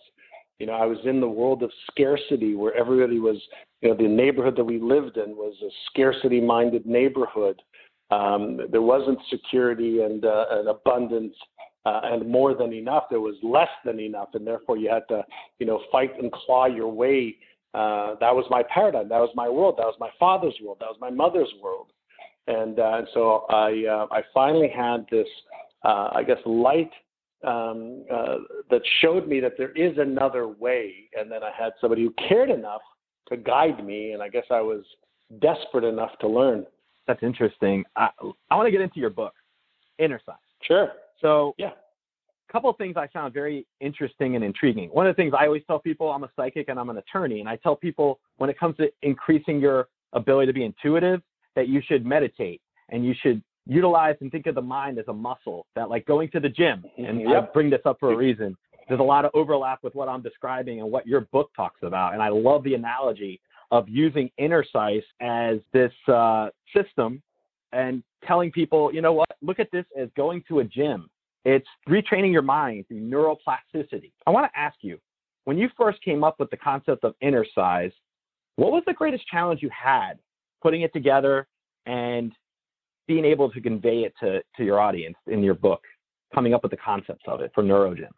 You 0.59 0.67
know, 0.67 0.73
I 0.73 0.85
was 0.85 0.99
in 1.05 1.19
the 1.19 1.27
world 1.27 1.63
of 1.63 1.71
scarcity 1.91 2.55
where 2.55 2.73
everybody 2.75 3.19
was, 3.19 3.37
you 3.81 3.89
know, 3.89 3.95
the 3.95 4.07
neighborhood 4.07 4.55
that 4.55 4.63
we 4.63 4.79
lived 4.79 5.17
in 5.17 5.31
was 5.35 5.55
a 5.61 5.69
scarcity 5.89 6.39
minded 6.39 6.85
neighborhood 6.85 7.61
Um, 8.11 8.59
there 8.71 8.81
wasn't 8.81 9.19
security 9.29 10.01
and, 10.01 10.23
uh, 10.25 10.45
and 10.51 10.69
abundance 10.69 11.35
uh, 11.85 12.01
and 12.03 12.27
more 12.27 12.53
than 12.55 12.73
enough. 12.73 13.05
There 13.09 13.19
was 13.19 13.35
less 13.43 13.69
than 13.83 13.99
enough, 13.99 14.29
and 14.33 14.45
therefore 14.45 14.77
you 14.77 14.89
had 14.89 15.07
to, 15.09 15.23
you 15.59 15.65
know, 15.65 15.81
fight 15.91 16.11
and 16.21 16.31
claw 16.31 16.65
your 16.65 16.91
way. 16.91 17.37
Uh, 17.73 18.15
that 18.19 18.33
was 18.33 18.45
my 18.49 18.63
paradigm. 18.63 19.09
That 19.09 19.19
was 19.19 19.31
my 19.35 19.49
world. 19.49 19.75
That 19.77 19.85
was 19.85 19.95
my 19.99 20.09
father's 20.19 20.55
world. 20.63 20.77
That 20.79 20.87
was 20.89 20.97
my 20.99 21.09
mother's 21.09 21.51
world. 21.61 21.87
And, 22.47 22.79
uh, 22.79 22.97
and 22.99 23.07
so 23.13 23.45
I, 23.49 23.83
uh, 23.89 24.07
I 24.11 24.21
finally 24.33 24.69
had 24.69 25.05
this, 25.11 25.27
uh, 25.83 26.09
I 26.13 26.23
guess, 26.23 26.37
light 26.45 26.91
um, 27.45 28.05
uh, 28.11 28.37
that 28.69 28.81
showed 29.01 29.27
me 29.27 29.39
that 29.39 29.53
there 29.57 29.71
is 29.71 29.97
another 29.97 30.47
way. 30.47 31.09
And 31.17 31.31
then 31.31 31.43
I 31.43 31.51
had 31.57 31.73
somebody 31.81 32.03
who 32.03 32.13
cared 32.27 32.49
enough 32.49 32.81
to 33.29 33.37
guide 33.37 33.85
me, 33.85 34.11
and 34.11 34.21
I 34.21 34.29
guess 34.29 34.45
I 34.51 34.61
was 34.61 34.83
desperate 35.41 35.83
enough 35.83 36.11
to 36.21 36.27
learn. 36.27 36.65
That's 37.07 37.21
interesting. 37.23 37.83
I, 37.95 38.09
I 38.49 38.55
want 38.55 38.67
to 38.67 38.71
get 38.71 38.81
into 38.81 38.99
your 38.99 39.09
book, 39.09 39.33
Innercise. 39.99 40.35
Sure. 40.61 40.89
So, 41.25 41.55
yeah, 41.57 41.71
a 42.47 42.51
couple 42.51 42.69
of 42.69 42.77
things 42.77 42.95
I 42.97 43.07
found 43.07 43.33
very 43.33 43.65
interesting 43.81 44.35
and 44.35 44.45
intriguing. 44.45 44.89
One 44.89 45.07
of 45.07 45.15
the 45.15 45.19
things 45.19 45.33
I 45.37 45.47
always 45.47 45.63
tell 45.65 45.79
people, 45.79 46.11
I'm 46.11 46.23
a 46.23 46.29
psychic 46.35 46.69
and 46.69 46.79
I'm 46.79 46.91
an 46.91 46.97
attorney, 46.97 47.39
and 47.39 47.49
I 47.49 47.55
tell 47.55 47.75
people 47.75 48.19
when 48.37 48.47
it 48.51 48.59
comes 48.59 48.77
to 48.77 48.91
increasing 49.01 49.59
your 49.59 49.87
ability 50.13 50.45
to 50.47 50.53
be 50.53 50.63
intuitive, 50.63 51.21
that 51.55 51.67
you 51.67 51.81
should 51.83 52.05
meditate 52.05 52.61
and 52.89 53.03
you 53.03 53.15
should 53.23 53.41
utilize 53.65 54.15
and 54.21 54.31
think 54.31 54.45
of 54.45 54.53
the 54.53 54.61
mind 54.61 54.99
as 54.99 55.05
a 55.07 55.13
muscle. 55.13 55.65
That 55.75 55.89
like 55.89 56.05
going 56.05 56.29
to 56.29 56.39
the 56.39 56.49
gym, 56.49 56.85
and 56.97 57.21
yep. 57.21 57.49
I 57.49 57.53
bring 57.53 57.71
this 57.71 57.81
up 57.85 57.97
for 57.99 58.13
a 58.13 58.15
reason. 58.15 58.55
There's 58.87 58.99
a 58.99 59.03
lot 59.03 59.25
of 59.25 59.31
overlap 59.33 59.79
with 59.81 59.95
what 59.95 60.07
I'm 60.07 60.21
describing 60.21 60.79
and 60.79 60.91
what 60.91 61.07
your 61.07 61.21
book 61.21 61.49
talks 61.55 61.79
about, 61.81 62.13
and 62.13 62.21
I 62.21 62.29
love 62.29 62.63
the 62.63 62.75
analogy 62.75 63.41
of 63.71 63.89
using 63.89 64.29
innercise 64.37 65.01
as 65.21 65.57
this 65.73 65.91
uh, 66.07 66.49
system 66.75 67.23
and 67.71 68.03
telling 68.27 68.51
people, 68.51 68.93
you 68.93 69.01
know 69.01 69.13
what, 69.13 69.29
look 69.41 69.59
at 69.59 69.71
this 69.71 69.85
as 69.99 70.07
going 70.15 70.43
to 70.47 70.59
a 70.59 70.63
gym. 70.63 71.09
It's 71.45 71.67
retraining 71.87 72.31
your 72.31 72.41
mind 72.41 72.85
through 72.87 73.01
neuroplasticity. 73.01 74.11
I 74.25 74.31
want 74.31 74.51
to 74.51 74.59
ask 74.59 74.75
you, 74.81 74.99
when 75.45 75.57
you 75.57 75.69
first 75.77 76.01
came 76.03 76.23
up 76.23 76.39
with 76.39 76.49
the 76.49 76.57
concept 76.57 77.03
of 77.03 77.13
innercise, 77.21 77.91
what 78.55 78.71
was 78.71 78.83
the 78.87 78.93
greatest 78.93 79.27
challenge 79.27 79.61
you 79.61 79.69
had 79.69 80.13
putting 80.61 80.81
it 80.81 80.91
together 80.93 81.47
and 81.85 82.31
being 83.07 83.25
able 83.25 83.51
to 83.51 83.61
convey 83.61 83.99
it 83.99 84.13
to, 84.19 84.41
to 84.57 84.63
your 84.63 84.79
audience 84.79 85.15
in 85.27 85.43
your 85.43 85.53
book, 85.53 85.81
coming 86.33 86.55
up 86.55 86.63
with 86.63 86.71
the 86.71 86.77
concepts 86.77 87.23
of 87.27 87.41
it 87.41 87.51
for 87.53 87.63
NeuroGym? 87.63 88.09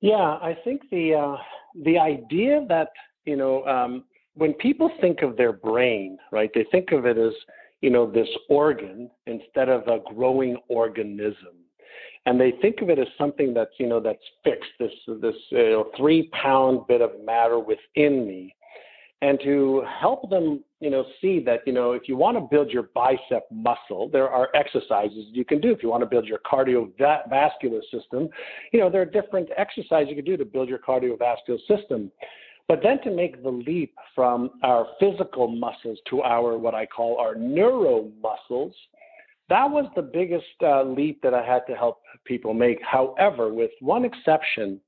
Yeah, 0.00 0.16
I 0.16 0.56
think 0.64 0.82
the 0.90 1.14
uh, 1.14 1.36
the 1.84 1.98
idea 1.98 2.66
that 2.68 2.90
you 3.24 3.36
know 3.36 3.64
um, 3.64 4.04
when 4.34 4.52
people 4.54 4.90
think 5.00 5.22
of 5.22 5.36
their 5.36 5.52
brain, 5.52 6.18
right, 6.32 6.50
they 6.54 6.66
think 6.70 6.92
of 6.92 7.06
it 7.06 7.16
as 7.16 7.32
you 7.80 7.90
know, 7.90 8.10
this 8.10 8.28
organ 8.48 9.10
instead 9.26 9.68
of 9.68 9.86
a 9.88 10.00
growing 10.14 10.56
organism. 10.68 11.54
And 12.26 12.40
they 12.40 12.52
think 12.60 12.82
of 12.82 12.90
it 12.90 12.98
as 12.98 13.06
something 13.16 13.54
that's, 13.54 13.70
you 13.78 13.86
know, 13.86 14.00
that's 14.00 14.18
fixed, 14.42 14.70
this, 14.80 14.90
this 15.22 15.34
you 15.50 15.70
know, 15.70 15.90
three 15.96 16.28
pound 16.32 16.86
bit 16.88 17.00
of 17.00 17.12
matter 17.24 17.60
within 17.60 18.26
me. 18.26 18.54
And 19.22 19.38
to 19.44 19.82
help 20.00 20.28
them, 20.28 20.62
you 20.80 20.90
know, 20.90 21.04
see 21.20 21.40
that, 21.44 21.60
you 21.66 21.72
know, 21.72 21.92
if 21.92 22.02
you 22.06 22.16
want 22.16 22.36
to 22.36 22.42
build 22.42 22.70
your 22.70 22.90
bicep 22.94 23.46
muscle, 23.50 24.10
there 24.12 24.28
are 24.28 24.48
exercises 24.54 25.24
you 25.32 25.44
can 25.44 25.60
do. 25.60 25.70
If 25.70 25.82
you 25.82 25.88
want 25.88 26.02
to 26.02 26.06
build 26.06 26.26
your 26.26 26.40
cardiovascular 26.40 27.80
system, 27.90 28.28
you 28.72 28.80
know, 28.80 28.90
there 28.90 29.00
are 29.00 29.06
different 29.06 29.48
exercises 29.56 30.08
you 30.10 30.16
can 30.16 30.24
do 30.24 30.36
to 30.36 30.44
build 30.44 30.68
your 30.68 30.80
cardiovascular 30.80 31.58
system. 31.66 32.10
But 32.68 32.80
then 32.82 33.00
to 33.04 33.10
make 33.10 33.42
the 33.42 33.50
leap 33.50 33.94
from 34.14 34.50
our 34.64 34.88
physical 34.98 35.46
muscles 35.46 35.98
to 36.10 36.22
our 36.22 36.58
what 36.58 36.74
I 36.74 36.84
call 36.84 37.18
our 37.18 37.36
neuro 37.36 38.10
muscles, 38.20 38.74
that 39.48 39.70
was 39.70 39.86
the 39.94 40.02
biggest 40.02 40.44
uh, 40.62 40.82
leap 40.82 41.20
that 41.22 41.34
I 41.34 41.44
had 41.44 41.66
to 41.68 41.74
help 41.74 42.00
people 42.24 42.54
make. 42.54 42.78
However, 42.82 43.52
with 43.52 43.70
one 43.80 44.04
exception, 44.04 44.80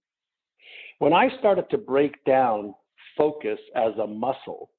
when 0.99 1.13
I 1.13 1.29
started 1.39 1.71
to 1.71 1.79
break 1.79 2.25
down 2.25 2.75
focus 3.17 3.59
as 3.77 3.93
a 4.03 4.07
muscle, 4.07 4.71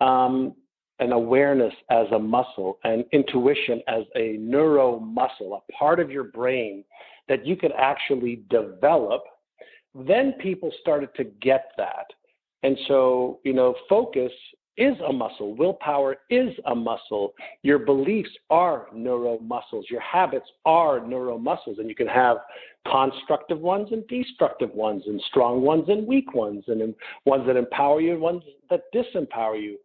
um, 0.00 0.54
and 1.00 1.12
awareness 1.14 1.72
as 1.90 2.06
a 2.12 2.18
muscle, 2.18 2.78
and 2.84 3.04
intuition 3.12 3.80
as 3.88 4.04
a 4.16 4.36
neuro 4.38 5.00
muscle, 5.00 5.54
a 5.54 5.72
part 5.72 5.98
of 5.98 6.10
your 6.10 6.24
brain 6.24 6.84
that 7.26 7.46
you 7.46 7.56
could 7.56 7.72
actually 7.78 8.42
develop, 8.50 9.22
then 9.94 10.34
people 10.40 10.70
started 10.80 11.08
to 11.16 11.24
get 11.40 11.72
that. 11.78 12.04
And 12.62 12.76
so, 12.86 13.40
you 13.44 13.54
know, 13.54 13.74
focus 13.88 14.32
is 14.80 14.96
a 15.06 15.12
muscle. 15.12 15.54
Willpower 15.54 16.16
is 16.30 16.52
a 16.66 16.74
muscle. 16.74 17.34
Your 17.62 17.78
beliefs 17.78 18.30
are 18.48 18.86
neuromuscles. 18.94 19.84
Your 19.90 20.00
habits 20.00 20.46
are 20.64 21.00
neuromuscles. 21.00 21.78
And 21.78 21.88
you 21.88 21.94
can 21.94 22.08
have 22.08 22.38
constructive 22.90 23.60
ones 23.60 23.88
and 23.92 24.06
destructive 24.08 24.70
ones, 24.70 25.02
and 25.06 25.20
strong 25.28 25.60
ones 25.60 25.84
and 25.88 26.06
weak 26.06 26.34
ones, 26.34 26.64
and 26.68 26.94
ones 27.26 27.46
that 27.46 27.56
empower 27.56 28.00
you 28.00 28.12
and 28.12 28.20
ones 28.20 28.42
that 28.70 28.84
disempower 28.94 29.62
you. 29.62 29.76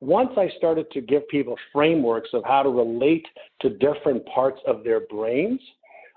Once 0.00 0.30
I 0.36 0.48
started 0.56 0.90
to 0.92 1.00
give 1.00 1.26
people 1.28 1.56
frameworks 1.72 2.30
of 2.32 2.44
how 2.44 2.62
to 2.62 2.68
relate 2.68 3.26
to 3.60 3.70
different 3.70 4.24
parts 4.26 4.60
of 4.66 4.84
their 4.84 5.00
brains, 5.00 5.60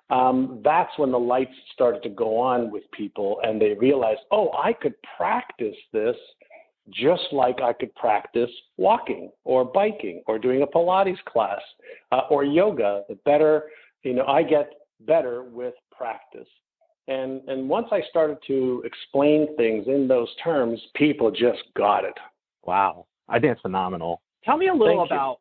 um, 0.10 0.62
that's 0.64 0.92
when 0.98 1.12
the 1.12 1.20
lights 1.20 1.56
started 1.74 2.04
to 2.04 2.10
go 2.10 2.38
on 2.38 2.72
with 2.72 2.84
people 2.92 3.40
and 3.44 3.62
they 3.62 3.74
realized, 3.74 4.22
oh, 4.32 4.52
I 4.54 4.74
could 4.74 4.94
practice 5.18 5.76
this 5.92 6.16
just 6.90 7.24
like 7.32 7.62
I 7.62 7.74
could 7.74 7.94
practice 7.96 8.50
walking 8.78 9.32
or 9.44 9.66
biking 9.66 10.24
or 10.28 10.40
doing 10.40 10.62
a 10.62 10.68
Pilates 10.68 11.24
class 11.26 11.60
uh, 12.12 12.22
or 12.30 12.44
yoga. 12.44 13.04
The 13.10 13.16
better, 13.26 13.66
you 14.04 14.14
know, 14.14 14.26
I 14.26 14.44
get 14.44 14.72
better 15.02 15.44
with 15.44 15.74
practice. 15.92 16.48
And, 17.08 17.42
and 17.48 17.70
once 17.70 17.88
I 17.92 18.02
started 18.10 18.38
to 18.48 18.84
explain 18.86 19.56
things 19.56 19.86
in 19.88 20.08
those 20.08 20.30
terms, 20.44 20.82
people 20.96 21.32
just 21.32 21.62
got 21.76 22.04
it. 22.04 22.18
Wow. 22.66 23.06
I 23.30 23.40
think 23.40 23.54
it's 23.54 23.62
phenomenal. 23.62 24.22
Tell 24.44 24.58
me 24.58 24.68
a 24.68 24.74
little 24.74 25.00
Thank 25.00 25.12
about 25.12 25.40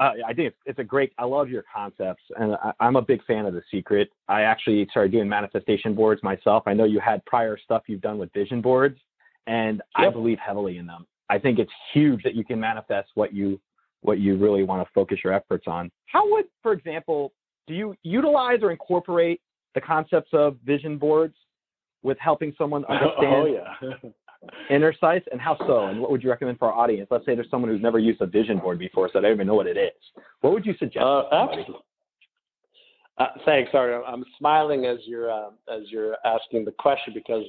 uh, 0.00 0.10
I 0.26 0.34
think 0.34 0.48
it's, 0.48 0.56
it's, 0.66 0.78
a 0.80 0.84
great. 0.84 1.12
I 1.18 1.24
love 1.24 1.48
your 1.48 1.62
concepts, 1.72 2.22
and 2.36 2.56
I, 2.56 2.72
am 2.80 2.96
a 2.96 3.02
big 3.02 3.24
fan 3.26 3.46
of 3.46 3.54
the 3.54 3.62
secret. 3.70 4.10
I 4.28 4.42
actually 4.42 4.86
started 4.90 5.12
doing 5.12 5.28
manifestation 5.28 5.94
boards 5.94 6.20
myself. 6.24 6.64
I 6.66 6.74
know 6.74 6.84
you 6.84 6.98
had 6.98 7.24
prior 7.26 7.56
stuff 7.56 7.84
you've 7.86 8.00
done 8.00 8.18
with 8.18 8.32
vision 8.32 8.60
boards, 8.60 8.98
and 9.46 9.82
yep. 9.98 10.08
I 10.08 10.10
believe 10.10 10.38
heavily 10.38 10.78
in 10.78 10.86
them. 10.86 11.06
I 11.30 11.38
think 11.38 11.58
it's 11.58 11.72
huge 11.92 12.22
that 12.22 12.34
you 12.34 12.44
can 12.44 12.60
manifest 12.60 13.10
what 13.14 13.32
you 13.32 13.60
what 14.02 14.18
you 14.20 14.36
really 14.36 14.64
want 14.64 14.86
to 14.86 14.92
focus 14.92 15.18
your 15.24 15.32
efforts 15.32 15.64
on. 15.66 15.90
How 16.06 16.30
would, 16.30 16.44
for 16.62 16.72
example, 16.72 17.32
do 17.66 17.72
you 17.72 17.94
utilize 18.02 18.58
or 18.62 18.70
incorporate 18.70 19.40
the 19.74 19.80
concepts 19.80 20.28
of 20.34 20.58
vision 20.64 20.98
boards 20.98 21.34
with 22.02 22.18
helping 22.18 22.54
someone 22.58 22.84
understand 22.88 23.34
oh, 23.34 23.46
yeah. 23.46 24.10
innercise 24.70 25.22
and 25.32 25.40
how 25.40 25.56
so 25.66 25.86
and 25.86 25.98
what 25.98 26.10
would 26.10 26.22
you 26.22 26.28
recommend 26.28 26.58
for 26.58 26.70
our 26.70 26.78
audience 26.78 27.08
let's 27.10 27.24
say 27.24 27.34
there's 27.34 27.50
someone 27.50 27.70
who's 27.70 27.80
never 27.80 27.98
used 27.98 28.20
a 28.20 28.26
vision 28.26 28.58
board 28.58 28.78
before 28.78 29.08
so 29.10 29.18
they 29.18 29.28
don't 29.28 29.36
even 29.36 29.46
know 29.46 29.54
what 29.54 29.66
it 29.66 29.78
is 29.78 30.22
what 30.42 30.52
would 30.52 30.66
you 30.66 30.74
suggest 30.78 31.02
uh, 31.02 31.22
absolutely. 31.32 31.76
Uh, 33.16 33.26
thanks 33.46 33.72
sorry 33.72 33.94
i'm 34.06 34.22
smiling 34.36 34.84
as 34.84 34.98
you're 35.06 35.32
uh, 35.32 35.48
as 35.74 35.84
you're 35.88 36.16
asking 36.26 36.62
the 36.62 36.72
question 36.72 37.14
because 37.14 37.44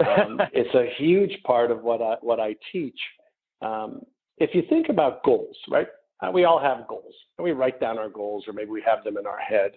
um, 0.00 0.40
it's 0.52 0.74
a 0.74 0.92
huge 1.02 1.36
part 1.44 1.70
of 1.70 1.82
what 1.82 2.02
i 2.02 2.16
what 2.20 2.40
i 2.40 2.54
teach. 2.72 2.98
Um, 3.62 4.00
if 4.38 4.54
you 4.54 4.62
think 4.68 4.88
about 4.88 5.24
goals 5.24 5.56
right? 5.70 5.88
Uh, 6.22 6.30
we 6.30 6.44
all 6.44 6.58
have 6.58 6.88
goals 6.88 7.14
and 7.36 7.44
we 7.44 7.52
write 7.52 7.78
down 7.78 7.98
our 7.98 8.08
goals 8.08 8.44
or 8.46 8.54
maybe 8.54 8.70
we 8.70 8.82
have 8.86 9.04
them 9.04 9.18
in 9.18 9.26
our 9.26 9.38
head. 9.38 9.72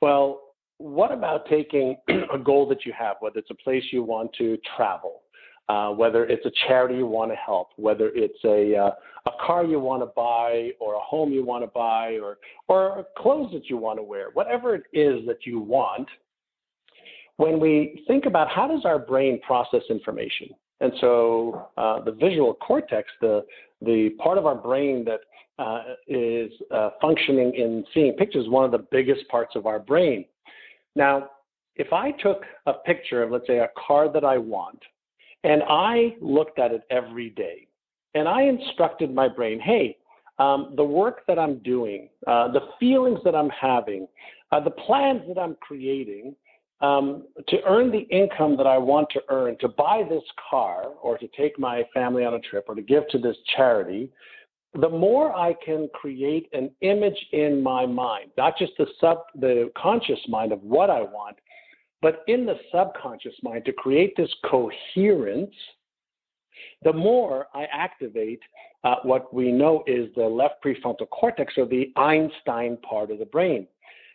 Well 0.00 0.40
what 0.78 1.12
about 1.12 1.46
taking 1.46 1.96
a 2.34 2.38
goal 2.38 2.68
that 2.68 2.84
you 2.84 2.92
have 2.98 3.16
whether 3.20 3.38
it's 3.38 3.50
a 3.50 3.62
place 3.62 3.84
you 3.92 4.02
want 4.02 4.32
to 4.38 4.58
travel 4.76 5.22
uh, 5.68 5.90
whether 5.90 6.24
it's 6.26 6.44
a 6.44 6.50
charity 6.66 6.96
you 6.96 7.06
want 7.06 7.30
to 7.30 7.36
help, 7.36 7.68
whether 7.76 8.10
it's 8.14 8.38
a, 8.44 8.76
uh, 8.76 8.90
a 9.26 9.30
car 9.44 9.64
you 9.64 9.78
want 9.78 10.02
to 10.02 10.06
buy 10.06 10.70
or 10.80 10.94
a 10.94 11.00
home 11.00 11.32
you 11.32 11.44
want 11.44 11.62
to 11.62 11.68
buy 11.68 12.18
or, 12.22 12.38
or 12.68 13.06
clothes 13.16 13.52
that 13.52 13.70
you 13.70 13.76
want 13.76 13.98
to 13.98 14.02
wear, 14.02 14.30
whatever 14.34 14.74
it 14.74 14.82
is 14.92 15.24
that 15.26 15.46
you 15.46 15.60
want, 15.60 16.08
when 17.42 17.58
we 17.58 18.04
think 18.06 18.24
about 18.26 18.48
how 18.48 18.68
does 18.68 18.84
our 18.84 19.00
brain 19.00 19.40
process 19.44 19.82
information, 19.90 20.50
and 20.80 20.92
so 21.00 21.68
uh, 21.76 22.00
the 22.00 22.12
visual 22.12 22.54
cortex, 22.54 23.08
the, 23.20 23.44
the 23.80 24.10
part 24.22 24.38
of 24.38 24.46
our 24.46 24.54
brain 24.54 25.04
that 25.04 25.20
uh, 25.58 25.94
is 26.06 26.52
uh, 26.72 26.90
functioning 27.00 27.52
in 27.54 27.84
seeing 27.92 28.12
pictures, 28.12 28.48
one 28.48 28.64
of 28.64 28.70
the 28.70 28.86
biggest 28.92 29.26
parts 29.28 29.56
of 29.56 29.66
our 29.66 29.80
brain. 29.80 30.24
Now, 30.94 31.30
if 31.74 31.92
I 31.92 32.12
took 32.12 32.42
a 32.66 32.74
picture 32.74 33.24
of, 33.24 33.32
let's 33.32 33.46
say, 33.48 33.58
a 33.58 33.70
car 33.88 34.12
that 34.12 34.24
I 34.24 34.38
want, 34.38 34.78
and 35.42 35.64
I 35.68 36.14
looked 36.20 36.60
at 36.60 36.70
it 36.70 36.82
every 36.90 37.30
day. 37.30 37.66
And 38.14 38.28
I 38.28 38.42
instructed 38.42 39.12
my 39.12 39.26
brain 39.26 39.58
hey, 39.58 39.96
um, 40.38 40.74
the 40.76 40.84
work 40.84 41.22
that 41.26 41.40
I'm 41.40 41.58
doing, 41.58 42.08
uh, 42.26 42.52
the 42.52 42.68
feelings 42.78 43.18
that 43.24 43.34
I'm 43.34 43.50
having, 43.50 44.06
uh, 44.52 44.60
the 44.60 44.70
plans 44.70 45.22
that 45.26 45.40
I'm 45.40 45.56
creating 45.60 46.36
um, 46.82 47.22
to 47.48 47.58
earn 47.64 47.90
the 47.90 48.06
income 48.10 48.56
that 48.56 48.66
I 48.66 48.76
want 48.76 49.08
to 49.10 49.22
earn, 49.28 49.56
to 49.60 49.68
buy 49.68 50.02
this 50.08 50.24
car 50.50 50.88
or 51.00 51.16
to 51.16 51.28
take 51.28 51.58
my 51.58 51.84
family 51.94 52.24
on 52.24 52.34
a 52.34 52.40
trip 52.40 52.64
or 52.68 52.74
to 52.74 52.82
give 52.82 53.08
to 53.08 53.18
this 53.18 53.36
charity, 53.56 54.10
the 54.74 54.88
more 54.88 55.34
I 55.34 55.54
can 55.64 55.88
create 55.94 56.48
an 56.52 56.70
image 56.80 57.18
in 57.32 57.62
my 57.62 57.86
mind, 57.86 58.30
not 58.36 58.58
just 58.58 58.72
the 58.78 58.86
sub 59.00 59.18
the 59.34 59.70
conscious 59.76 60.18
mind 60.28 60.50
of 60.50 60.62
what 60.62 60.90
I 60.90 61.02
want, 61.02 61.36
but 62.00 62.24
in 62.26 62.44
the 62.46 62.58
subconscious 62.74 63.34
mind 63.42 63.64
to 63.66 63.72
create 63.72 64.16
this 64.16 64.32
coherence, 64.50 65.54
the 66.82 66.92
more 66.92 67.46
I 67.54 67.66
activate 67.72 68.40
uh, 68.82 68.96
what 69.04 69.32
we 69.32 69.52
know 69.52 69.84
is 69.86 70.08
the 70.16 70.24
left 70.24 70.64
prefrontal 70.64 71.08
cortex 71.10 71.54
or 71.56 71.66
the 71.66 71.92
Einstein 71.96 72.76
part 72.78 73.10
of 73.10 73.20
the 73.20 73.26
brain. 73.26 73.68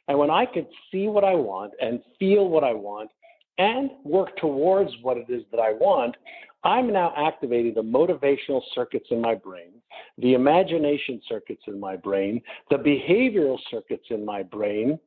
And 0.07 0.17
when 0.17 0.29
I 0.29 0.45
could 0.45 0.67
see 0.91 1.07
what 1.07 1.23
I 1.23 1.35
want 1.35 1.73
and 1.81 2.01
feel 2.19 2.47
what 2.47 2.63
I 2.63 2.73
want 2.73 3.09
and 3.57 3.91
work 4.03 4.35
towards 4.37 4.91
what 5.01 5.17
it 5.17 5.25
is 5.29 5.43
that 5.51 5.59
I 5.59 5.73
want, 5.73 6.15
I'm 6.63 6.91
now 6.91 7.13
activating 7.15 7.73
the 7.73 7.81
motivational 7.81 8.61
circuits 8.73 9.07
in 9.11 9.21
my 9.21 9.35
brain, 9.35 9.73
the 10.17 10.33
imagination 10.33 11.21
circuits 11.27 11.63
in 11.67 11.79
my 11.79 11.95
brain, 11.95 12.41
the 12.69 12.77
behavioral 12.77 13.57
circuits 13.69 14.05
in 14.09 14.25
my 14.25 14.43
brain. 14.43 14.99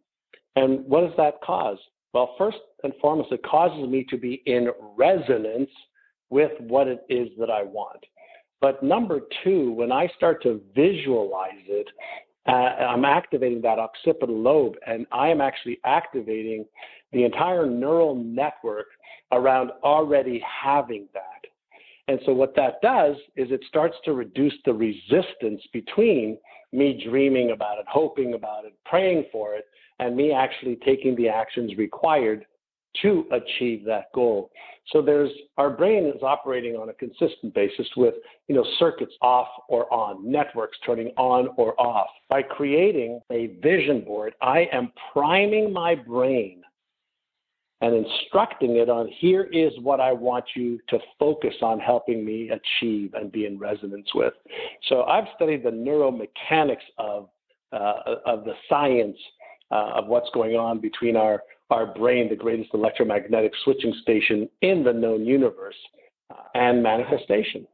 And 0.56 0.84
what 0.86 1.02
does 1.02 1.16
that 1.16 1.40
cause? 1.42 1.78
Well, 2.12 2.34
first 2.38 2.58
and 2.82 2.92
foremost, 3.00 3.32
it 3.32 3.42
causes 3.42 3.88
me 3.88 4.04
to 4.10 4.16
be 4.16 4.42
in 4.46 4.70
resonance 4.96 5.70
with 6.28 6.52
what 6.60 6.88
it 6.88 7.04
is 7.08 7.28
that 7.38 7.50
I 7.50 7.62
want. 7.62 8.04
But 8.60 8.82
number 8.82 9.20
two, 9.42 9.72
when 9.72 9.90
I 9.90 10.08
start 10.16 10.42
to 10.42 10.60
visualize 10.74 11.64
it, 11.66 11.88
uh, 12.46 12.52
I'm 12.52 13.04
activating 13.04 13.60
that 13.62 13.78
occipital 13.78 14.38
lobe, 14.38 14.76
and 14.86 15.06
I 15.12 15.28
am 15.28 15.40
actually 15.40 15.78
activating 15.84 16.64
the 17.12 17.24
entire 17.24 17.66
neural 17.66 18.14
network 18.14 18.86
around 19.32 19.70
already 19.82 20.42
having 20.62 21.06
that. 21.12 21.22
And 22.08 22.18
so, 22.24 22.32
what 22.32 22.56
that 22.56 22.80
does 22.82 23.16
is 23.36 23.50
it 23.50 23.64
starts 23.68 23.96
to 24.04 24.14
reduce 24.14 24.54
the 24.64 24.72
resistance 24.72 25.62
between 25.72 26.38
me 26.72 27.02
dreaming 27.08 27.50
about 27.50 27.78
it, 27.78 27.84
hoping 27.88 28.34
about 28.34 28.64
it, 28.64 28.74
praying 28.84 29.26
for 29.30 29.54
it, 29.54 29.66
and 29.98 30.16
me 30.16 30.32
actually 30.32 30.76
taking 30.84 31.14
the 31.16 31.28
actions 31.28 31.76
required 31.76 32.46
to 33.02 33.24
achieve 33.32 33.84
that 33.84 34.06
goal. 34.14 34.50
So 34.92 35.00
there's 35.00 35.30
our 35.56 35.70
brain 35.70 36.06
is 36.06 36.22
operating 36.22 36.74
on 36.76 36.88
a 36.88 36.92
consistent 36.92 37.54
basis 37.54 37.86
with 37.96 38.14
you 38.48 38.54
know 38.54 38.64
circuits 38.78 39.14
off 39.22 39.48
or 39.68 39.92
on, 39.92 40.30
networks 40.30 40.78
turning 40.84 41.08
on 41.16 41.48
or 41.56 41.80
off. 41.80 42.08
By 42.28 42.42
creating 42.42 43.20
a 43.30 43.48
vision 43.62 44.02
board, 44.02 44.34
I 44.42 44.68
am 44.72 44.92
priming 45.12 45.72
my 45.72 45.94
brain 45.94 46.62
and 47.82 47.94
instructing 47.94 48.76
it 48.76 48.90
on 48.90 49.08
here 49.18 49.44
is 49.44 49.72
what 49.80 50.00
I 50.00 50.12
want 50.12 50.44
you 50.54 50.78
to 50.88 50.98
focus 51.18 51.54
on 51.62 51.78
helping 51.78 52.24
me 52.24 52.50
achieve 52.50 53.14
and 53.14 53.32
be 53.32 53.46
in 53.46 53.58
resonance 53.58 54.08
with. 54.14 54.34
So 54.88 55.04
I've 55.04 55.24
studied 55.34 55.62
the 55.64 55.70
neuromechanics 55.70 56.76
of 56.98 57.28
uh, 57.72 58.16
of 58.26 58.44
the 58.44 58.54
science 58.68 59.16
uh, 59.70 59.92
of 59.94 60.08
what's 60.08 60.28
going 60.34 60.56
on 60.56 60.80
between 60.80 61.16
our 61.16 61.42
our 61.70 61.86
brain, 61.86 62.28
the 62.28 62.36
greatest 62.36 62.70
electromagnetic 62.74 63.52
switching 63.64 63.94
station 64.02 64.48
in 64.62 64.84
the 64.84 64.92
known 64.92 65.24
universe, 65.24 65.76
uh, 66.30 66.42
and 66.54 66.82
manifestation. 66.82 67.66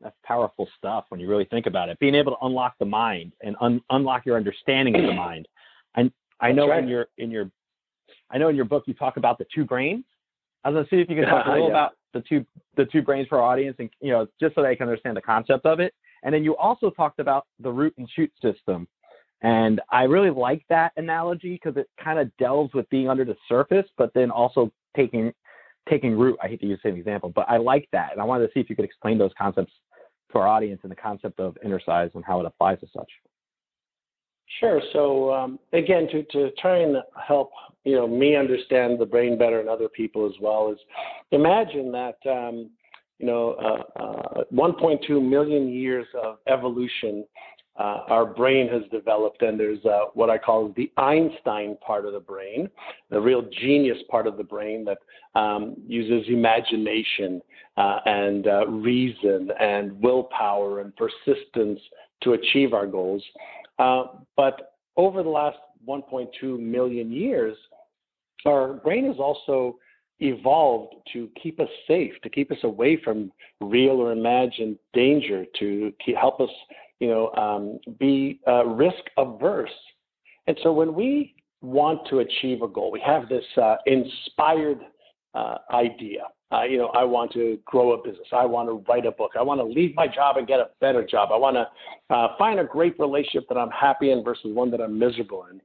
That's 0.00 0.16
powerful 0.24 0.68
stuff 0.76 1.06
when 1.08 1.20
you 1.20 1.28
really 1.28 1.46
think 1.46 1.66
about 1.66 1.88
it. 1.88 1.98
Being 1.98 2.14
able 2.14 2.32
to 2.32 2.44
unlock 2.44 2.74
the 2.78 2.84
mind 2.84 3.32
and 3.42 3.56
un- 3.60 3.80
unlock 3.90 4.26
your 4.26 4.36
understanding 4.36 4.94
of 4.94 5.02
the 5.02 5.12
mind. 5.26 5.48
And 5.94 6.12
I 6.40 6.52
know 6.52 6.68
right. 6.68 6.82
in 6.82 6.88
your 6.88 7.06
in 7.18 7.30
your 7.30 7.50
I 8.30 8.38
know 8.38 8.48
in 8.48 8.56
your 8.56 8.64
book 8.64 8.84
you 8.86 8.94
talk 8.94 9.16
about 9.16 9.38
the 9.38 9.46
two 9.54 9.64
brains. 9.64 10.04
I 10.64 10.70
was 10.70 10.74
going 10.74 10.84
to 10.86 10.90
see 10.90 11.00
if 11.00 11.08
you 11.08 11.16
could 11.16 11.30
talk 11.30 11.46
a 11.46 11.50
little 11.50 11.68
yeah. 11.68 11.72
about 11.72 11.92
the 12.12 12.22
two 12.28 12.44
the 12.76 12.84
two 12.86 13.02
brains 13.02 13.28
for 13.28 13.40
our 13.40 13.52
audience, 13.52 13.76
and 13.78 13.88
you 14.00 14.10
know, 14.10 14.26
just 14.40 14.54
so 14.54 14.62
they 14.62 14.76
can 14.76 14.88
understand 14.88 15.16
the 15.16 15.22
concept 15.22 15.64
of 15.64 15.80
it. 15.80 15.94
And 16.22 16.34
then 16.34 16.44
you 16.44 16.56
also 16.56 16.90
talked 16.90 17.20
about 17.20 17.46
the 17.60 17.70
root 17.70 17.94
and 17.98 18.08
shoot 18.10 18.32
system. 18.42 18.88
And 19.42 19.80
I 19.90 20.04
really 20.04 20.30
like 20.30 20.64
that 20.68 20.92
analogy 20.96 21.60
because 21.62 21.76
it 21.76 21.88
kind 22.02 22.18
of 22.18 22.34
delves 22.38 22.72
with 22.74 22.88
being 22.90 23.08
under 23.08 23.24
the 23.24 23.36
surface, 23.48 23.86
but 23.98 24.12
then 24.14 24.30
also 24.30 24.72
taking 24.96 25.32
taking 25.88 26.18
root. 26.18 26.38
I 26.42 26.48
hate 26.48 26.60
to 26.60 26.66
use 26.66 26.80
the 26.82 26.90
same 26.90 26.98
example, 26.98 27.30
but 27.34 27.48
I 27.48 27.58
like 27.58 27.88
that, 27.92 28.12
and 28.12 28.20
I 28.20 28.24
wanted 28.24 28.46
to 28.46 28.52
see 28.52 28.60
if 28.60 28.70
you 28.70 28.76
could 28.76 28.84
explain 28.84 29.18
those 29.18 29.30
concepts 29.38 29.72
to 30.32 30.38
our 30.38 30.48
audience 30.48 30.80
and 30.82 30.90
the 30.90 30.96
concept 30.96 31.38
of 31.38 31.56
innercise 31.64 32.10
and 32.14 32.24
how 32.24 32.40
it 32.40 32.46
applies 32.46 32.80
to 32.80 32.86
such. 32.96 33.10
Sure. 34.60 34.80
So 34.92 35.32
um, 35.32 35.58
again, 35.72 36.08
to, 36.12 36.22
to 36.24 36.50
try 36.58 36.78
and 36.78 36.96
help 37.26 37.50
you 37.84 37.96
know 37.96 38.06
me 38.06 38.36
understand 38.36 38.98
the 38.98 39.06
brain 39.06 39.38
better 39.38 39.60
and 39.60 39.68
other 39.68 39.88
people 39.88 40.26
as 40.26 40.32
well 40.40 40.72
is 40.72 40.78
imagine 41.32 41.92
that 41.92 42.16
um, 42.28 42.70
you 43.18 43.26
know 43.26 43.84
uh, 43.98 44.02
uh, 44.02 44.44
1.2 44.52 45.22
million 45.22 45.68
years 45.68 46.06
of 46.22 46.38
evolution. 46.48 47.24
Uh, 47.78 48.00
our 48.08 48.24
brain 48.24 48.68
has 48.68 48.82
developed, 48.90 49.42
and 49.42 49.60
there's 49.60 49.84
uh, 49.84 50.06
what 50.14 50.30
I 50.30 50.38
call 50.38 50.72
the 50.76 50.90
Einstein 50.96 51.76
part 51.86 52.06
of 52.06 52.14
the 52.14 52.20
brain, 52.20 52.70
the 53.10 53.20
real 53.20 53.42
genius 53.60 53.98
part 54.10 54.26
of 54.26 54.38
the 54.38 54.44
brain 54.44 54.86
that 54.86 54.98
um, 55.38 55.76
uses 55.86 56.26
imagination 56.28 57.42
uh, 57.76 57.98
and 58.06 58.46
uh, 58.46 58.66
reason 58.66 59.50
and 59.60 60.00
willpower 60.00 60.80
and 60.80 60.94
persistence 60.96 61.78
to 62.22 62.32
achieve 62.32 62.72
our 62.72 62.86
goals. 62.86 63.22
Uh, 63.78 64.04
but 64.36 64.74
over 64.96 65.22
the 65.22 65.28
last 65.28 65.58
1.2 65.86 66.58
million 66.58 67.12
years, 67.12 67.56
our 68.46 68.74
brain 68.74 69.06
has 69.06 69.16
also 69.18 69.76
evolved 70.20 70.94
to 71.12 71.28
keep 71.40 71.60
us 71.60 71.68
safe, 71.86 72.12
to 72.22 72.30
keep 72.30 72.50
us 72.50 72.58
away 72.62 72.98
from 73.02 73.30
real 73.60 74.00
or 74.00 74.12
imagined 74.12 74.78
danger, 74.94 75.44
to 75.58 75.92
keep, 76.04 76.16
help 76.16 76.40
us, 76.40 76.50
you 77.00 77.08
know, 77.08 77.30
um, 77.32 77.78
be 77.98 78.40
uh, 78.46 78.64
risk 78.66 79.02
averse. 79.18 79.70
And 80.46 80.56
so 80.62 80.72
when 80.72 80.94
we 80.94 81.34
want 81.62 82.06
to 82.08 82.20
achieve 82.20 82.62
a 82.62 82.68
goal, 82.68 82.90
we 82.90 83.00
have 83.00 83.28
this 83.28 83.44
uh, 83.56 83.76
inspired 83.86 84.80
uh, 85.34 85.58
idea 85.72 86.22
uh, 86.52 86.62
you 86.62 86.78
know, 86.78 86.88
I 86.88 87.04
want 87.04 87.32
to 87.32 87.58
grow 87.64 87.92
a 87.92 88.02
business. 88.02 88.28
I 88.32 88.46
want 88.46 88.68
to 88.68 88.84
write 88.88 89.04
a 89.04 89.10
book. 89.10 89.32
I 89.38 89.42
want 89.42 89.60
to 89.60 89.64
leave 89.64 89.94
my 89.96 90.06
job 90.06 90.36
and 90.36 90.46
get 90.46 90.60
a 90.60 90.68
better 90.80 91.04
job. 91.04 91.30
I 91.32 91.36
want 91.36 91.56
to 91.56 92.14
uh, 92.14 92.36
find 92.38 92.60
a 92.60 92.64
great 92.64 92.98
relationship 93.00 93.48
that 93.48 93.58
I'm 93.58 93.70
happy 93.70 94.12
in 94.12 94.22
versus 94.22 94.54
one 94.54 94.70
that 94.70 94.80
I'm 94.80 94.96
miserable 94.96 95.46
in. 95.50 95.60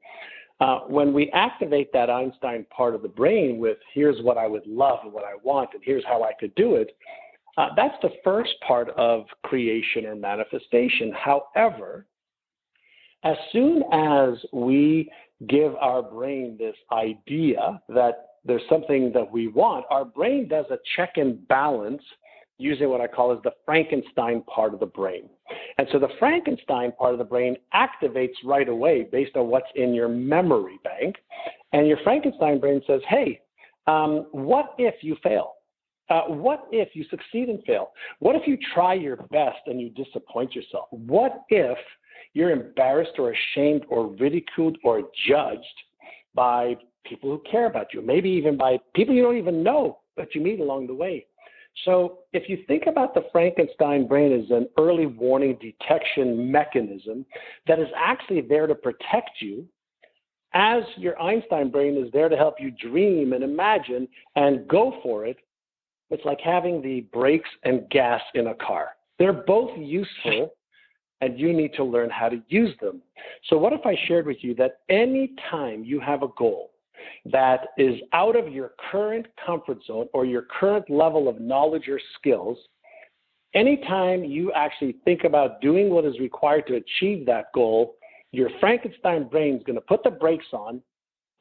Uh, 0.59 0.79
when 0.81 1.13
we 1.13 1.29
activate 1.31 1.91
that 1.93 2.09
Einstein 2.09 2.65
part 2.75 2.95
of 2.95 3.01
the 3.01 3.07
brain 3.07 3.59
with 3.59 3.77
here's 3.93 4.21
what 4.23 4.37
I 4.37 4.47
would 4.47 4.65
love 4.65 4.99
and 5.03 5.13
what 5.13 5.23
I 5.23 5.33
want 5.43 5.69
and 5.73 5.81
here's 5.83 6.05
how 6.05 6.23
I 6.23 6.33
could 6.39 6.53
do 6.55 6.75
it, 6.75 6.95
uh, 7.57 7.69
that's 7.75 7.95
the 8.01 8.11
first 8.23 8.51
part 8.65 8.89
of 8.91 9.25
creation 9.43 10.05
or 10.05 10.15
manifestation. 10.15 11.11
However, 11.13 12.05
as 13.23 13.35
soon 13.51 13.83
as 13.91 14.35
we 14.51 15.11
give 15.47 15.75
our 15.75 16.01
brain 16.01 16.55
this 16.57 16.75
idea 16.91 17.81
that 17.89 18.27
there's 18.43 18.61
something 18.69 19.11
that 19.13 19.31
we 19.31 19.47
want, 19.47 19.85
our 19.89 20.05
brain 20.05 20.47
does 20.47 20.65
a 20.71 20.77
check 20.95 21.13
and 21.17 21.47
balance 21.47 22.01
using 22.57 22.89
what 22.89 23.01
I 23.01 23.07
call 23.07 23.31
as 23.31 23.39
the 23.43 23.51
Frankenstein 23.65 24.43
part 24.43 24.73
of 24.73 24.79
the 24.79 24.85
brain. 24.85 25.29
And 25.77 25.87
so 25.91 25.99
the 25.99 26.09
Frankenstein 26.19 26.91
part 26.91 27.13
of 27.13 27.17
the 27.17 27.25
brain 27.25 27.57
activates 27.73 28.35
right 28.45 28.69
away 28.69 29.07
based 29.11 29.35
on 29.35 29.47
what's 29.47 29.67
in 29.75 29.93
your 29.93 30.07
memory 30.07 30.79
bank. 30.83 31.15
And 31.73 31.87
your 31.87 31.97
Frankenstein 32.03 32.59
brain 32.59 32.81
says, 32.85 33.01
hey, 33.07 33.41
um, 33.87 34.27
what 34.31 34.75
if 34.77 34.95
you 35.01 35.17
fail? 35.23 35.55
Uh, 36.11 36.23
what 36.23 36.67
if 36.73 36.89
you 36.93 37.05
succeed 37.09 37.47
and 37.47 37.63
fail? 37.63 37.91
What 38.19 38.35
if 38.35 38.45
you 38.45 38.57
try 38.73 38.95
your 38.95 39.15
best 39.15 39.59
and 39.67 39.79
you 39.79 39.89
disappoint 39.91 40.53
yourself? 40.53 40.87
What 40.91 41.45
if 41.47 41.77
you're 42.33 42.51
embarrassed 42.51 43.13
or 43.17 43.31
ashamed 43.31 43.85
or 43.87 44.07
ridiculed 44.07 44.77
or 44.83 45.03
judged 45.25 45.63
by 46.35 46.75
people 47.05 47.29
who 47.29 47.41
care 47.49 47.65
about 47.65 47.93
you, 47.93 48.01
maybe 48.01 48.29
even 48.29 48.57
by 48.57 48.77
people 48.93 49.15
you 49.15 49.23
don't 49.23 49.37
even 49.37 49.63
know, 49.63 49.99
but 50.17 50.35
you 50.35 50.41
meet 50.41 50.59
along 50.59 50.87
the 50.87 50.93
way. 50.93 51.25
So, 51.85 52.19
if 52.33 52.49
you 52.49 52.57
think 52.67 52.83
about 52.87 53.13
the 53.13 53.23
Frankenstein 53.31 54.05
brain 54.05 54.33
as 54.33 54.51
an 54.51 54.67
early 54.77 55.05
warning 55.05 55.57
detection 55.61 56.51
mechanism 56.51 57.25
that 57.67 57.79
is 57.79 57.87
actually 57.95 58.41
there 58.41 58.67
to 58.67 58.75
protect 58.75 59.39
you, 59.39 59.65
as 60.53 60.83
your 60.97 61.19
Einstein 61.21 61.71
brain 61.71 61.95
is 61.95 62.11
there 62.11 62.27
to 62.27 62.35
help 62.35 62.55
you 62.59 62.71
dream 62.71 63.31
and 63.31 63.41
imagine 63.41 64.09
and 64.35 64.67
go 64.67 64.99
for 65.01 65.25
it, 65.25 65.37
it's 66.11 66.25
like 66.25 66.39
having 66.41 66.81
the 66.81 67.01
brakes 67.13 67.49
and 67.63 67.89
gas 67.89 68.21
in 68.35 68.47
a 68.47 68.55
car. 68.55 68.89
They're 69.17 69.33
both 69.33 69.71
useful, 69.77 70.53
and 71.21 71.39
you 71.39 71.53
need 71.53 71.73
to 71.75 71.83
learn 71.83 72.09
how 72.09 72.29
to 72.29 72.41
use 72.49 72.75
them. 72.81 73.01
So, 73.49 73.57
what 73.57 73.73
if 73.73 73.85
I 73.85 73.95
shared 74.07 74.25
with 74.25 74.37
you 74.41 74.53
that 74.55 74.79
any 74.89 75.33
time 75.49 75.83
you 75.83 75.99
have 75.99 76.23
a 76.23 76.27
goal, 76.37 76.71
that 77.25 77.69
is 77.77 77.95
out 78.13 78.35
of 78.35 78.51
your 78.51 78.73
current 78.91 79.25
comfort 79.43 79.79
zone 79.85 80.07
or 80.13 80.25
your 80.25 80.43
current 80.59 80.89
level 80.89 81.27
of 81.27 81.39
knowledge 81.39 81.87
or 81.87 81.99
skills, 82.19 82.57
anytime 83.53 84.23
you 84.23 84.51
actually 84.53 84.97
think 85.05 85.23
about 85.23 85.61
doing 85.61 85.89
what 85.89 86.05
is 86.05 86.19
required 86.19 86.67
to 86.67 86.75
achieve 86.75 87.25
that 87.25 87.45
goal, 87.53 87.95
your 88.31 88.49
Frankenstein 88.59 89.27
brain 89.27 89.55
is 89.55 89.63
going 89.63 89.75
to 89.75 89.81
put 89.81 90.03
the 90.03 90.11
brakes 90.11 90.45
on 90.53 90.81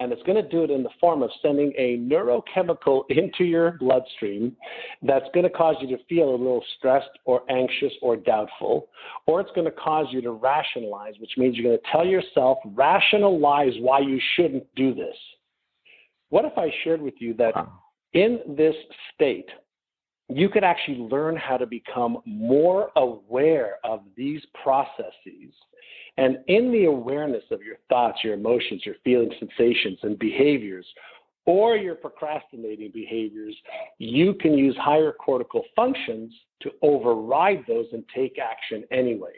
and 0.01 0.13
it's 0.13 0.23
going 0.23 0.43
to 0.43 0.49
do 0.49 0.65
it 0.65 0.71
in 0.71 0.83
the 0.83 0.91
form 0.99 1.23
of 1.23 1.31
sending 1.43 1.73
a 1.79 1.99
neurochemical 1.99 3.03
into 3.11 3.45
your 3.45 3.73
bloodstream 3.73 4.57
that's 5.03 5.27
going 5.33 5.45
to 5.45 5.51
cause 5.51 5.77
you 5.81 5.97
to 5.97 6.03
feel 6.05 6.31
a 6.31 6.33
little 6.33 6.65
stressed 6.79 7.11
or 7.27 7.43
anxious 7.51 7.93
or 8.03 8.17
doubtful, 8.17 8.89
or 9.27 9.41
it's 9.41 9.51
going 9.55 9.67
to 9.67 9.71
cause 9.71 10.07
you 10.11 10.23
to 10.23 10.33
rationalize, 10.33 11.15
which 11.21 11.33
means 11.37 11.57
you're 11.57 11.71
going 11.71 11.79
to 11.79 11.93
tell 11.93 12.07
yourself, 12.07 12.59
rationalize 12.75 13.75
why 13.81 14.01
you 14.01 14.19
shouldn't 14.35 14.65
do 14.75 14.95
this. 14.95 15.17
What 16.31 16.45
if 16.45 16.57
I 16.57 16.73
shared 16.83 17.03
with 17.03 17.15
you 17.19 17.35
that 17.35 17.55
in 18.15 18.41
this 18.57 18.75
state, 19.15 19.49
you 20.29 20.49
could 20.49 20.65
actually 20.65 20.99
learn 20.99 21.37
how 21.37 21.57
to 21.57 21.67
become 21.67 22.19
more 22.25 22.91
aware 22.97 23.79
of 23.85 24.03
these 24.17 24.41
processes 24.63 25.53
and 26.21 26.37
in 26.49 26.71
the 26.71 26.85
awareness 26.85 27.45
of 27.51 27.63
your 27.63 27.77
thoughts, 27.89 28.19
your 28.23 28.35
emotions, 28.35 28.83
your 28.85 28.97
feelings, 29.03 29.33
sensations, 29.39 29.99
and 30.03 30.19
behaviors, 30.19 30.87
or 31.47 31.77
your 31.77 31.95
procrastinating 31.95 32.91
behaviors, 32.93 33.57
you 33.97 34.35
can 34.35 34.53
use 34.53 34.77
higher 34.79 35.13
cortical 35.13 35.65
functions 35.75 36.31
to 36.61 36.71
override 36.83 37.65
those 37.67 37.87
and 37.95 38.05
take 38.15 38.37
action 38.39 38.85
anyway. 38.93 39.33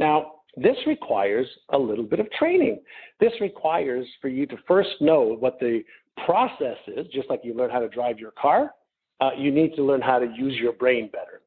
Now, 0.00 0.32
this 0.56 0.76
requires 0.84 1.46
a 1.72 1.78
little 1.78 2.02
bit 2.02 2.18
of 2.18 2.28
training. 2.32 2.80
This 3.20 3.32
requires 3.40 4.04
for 4.20 4.26
you 4.26 4.46
to 4.46 4.56
first 4.66 4.90
know 5.00 5.36
what 5.38 5.60
the 5.60 5.84
process 6.26 6.78
is, 6.88 7.06
just 7.12 7.30
like 7.30 7.42
you 7.44 7.54
learn 7.54 7.70
how 7.70 7.78
to 7.78 7.88
drive 7.88 8.18
your 8.18 8.32
car. 8.32 8.74
Uh, 9.20 9.30
you 9.38 9.52
need 9.52 9.76
to 9.76 9.84
learn 9.84 10.00
how 10.00 10.18
to 10.18 10.26
use 10.26 10.56
your 10.56 10.72
brain 10.72 11.08
better. 11.12 11.42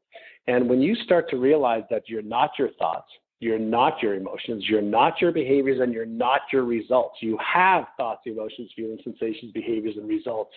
And 0.47 0.69
when 0.69 0.81
you 0.81 0.95
start 1.03 1.29
to 1.31 1.37
realize 1.37 1.83
that 1.89 2.03
you're 2.07 2.21
not 2.21 2.51
your 2.57 2.69
thoughts, 2.79 3.11
you're 3.43 3.59
not 3.59 4.01
your 4.01 4.15
emotions, 4.15 4.65
you're 4.67 4.81
not 4.81 5.21
your 5.21 5.31
behaviors, 5.31 5.79
and 5.81 5.93
you're 5.93 6.05
not 6.05 6.41
your 6.51 6.63
results. 6.63 7.17
You 7.21 7.37
have 7.37 7.85
thoughts, 7.97 8.21
emotions, 8.25 8.71
feelings, 8.75 9.01
sensations, 9.03 9.51
behaviors, 9.51 9.95
and 9.97 10.07
results. 10.07 10.53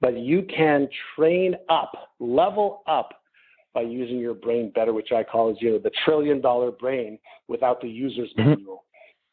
But 0.00 0.18
you 0.18 0.42
can 0.42 0.88
train 1.14 1.54
up, 1.68 2.10
level 2.20 2.82
up 2.86 3.10
by 3.74 3.82
using 3.82 4.18
your 4.18 4.34
brain 4.34 4.70
better, 4.74 4.92
which 4.92 5.12
I 5.12 5.22
call 5.22 5.50
as 5.50 5.56
you 5.60 5.72
know 5.72 5.78
the 5.78 5.90
trillion 6.04 6.40
dollar 6.40 6.70
brain 6.70 7.18
without 7.48 7.80
the 7.80 7.88
user's 7.88 8.30
mm-hmm. 8.38 8.50
manual. 8.50 8.84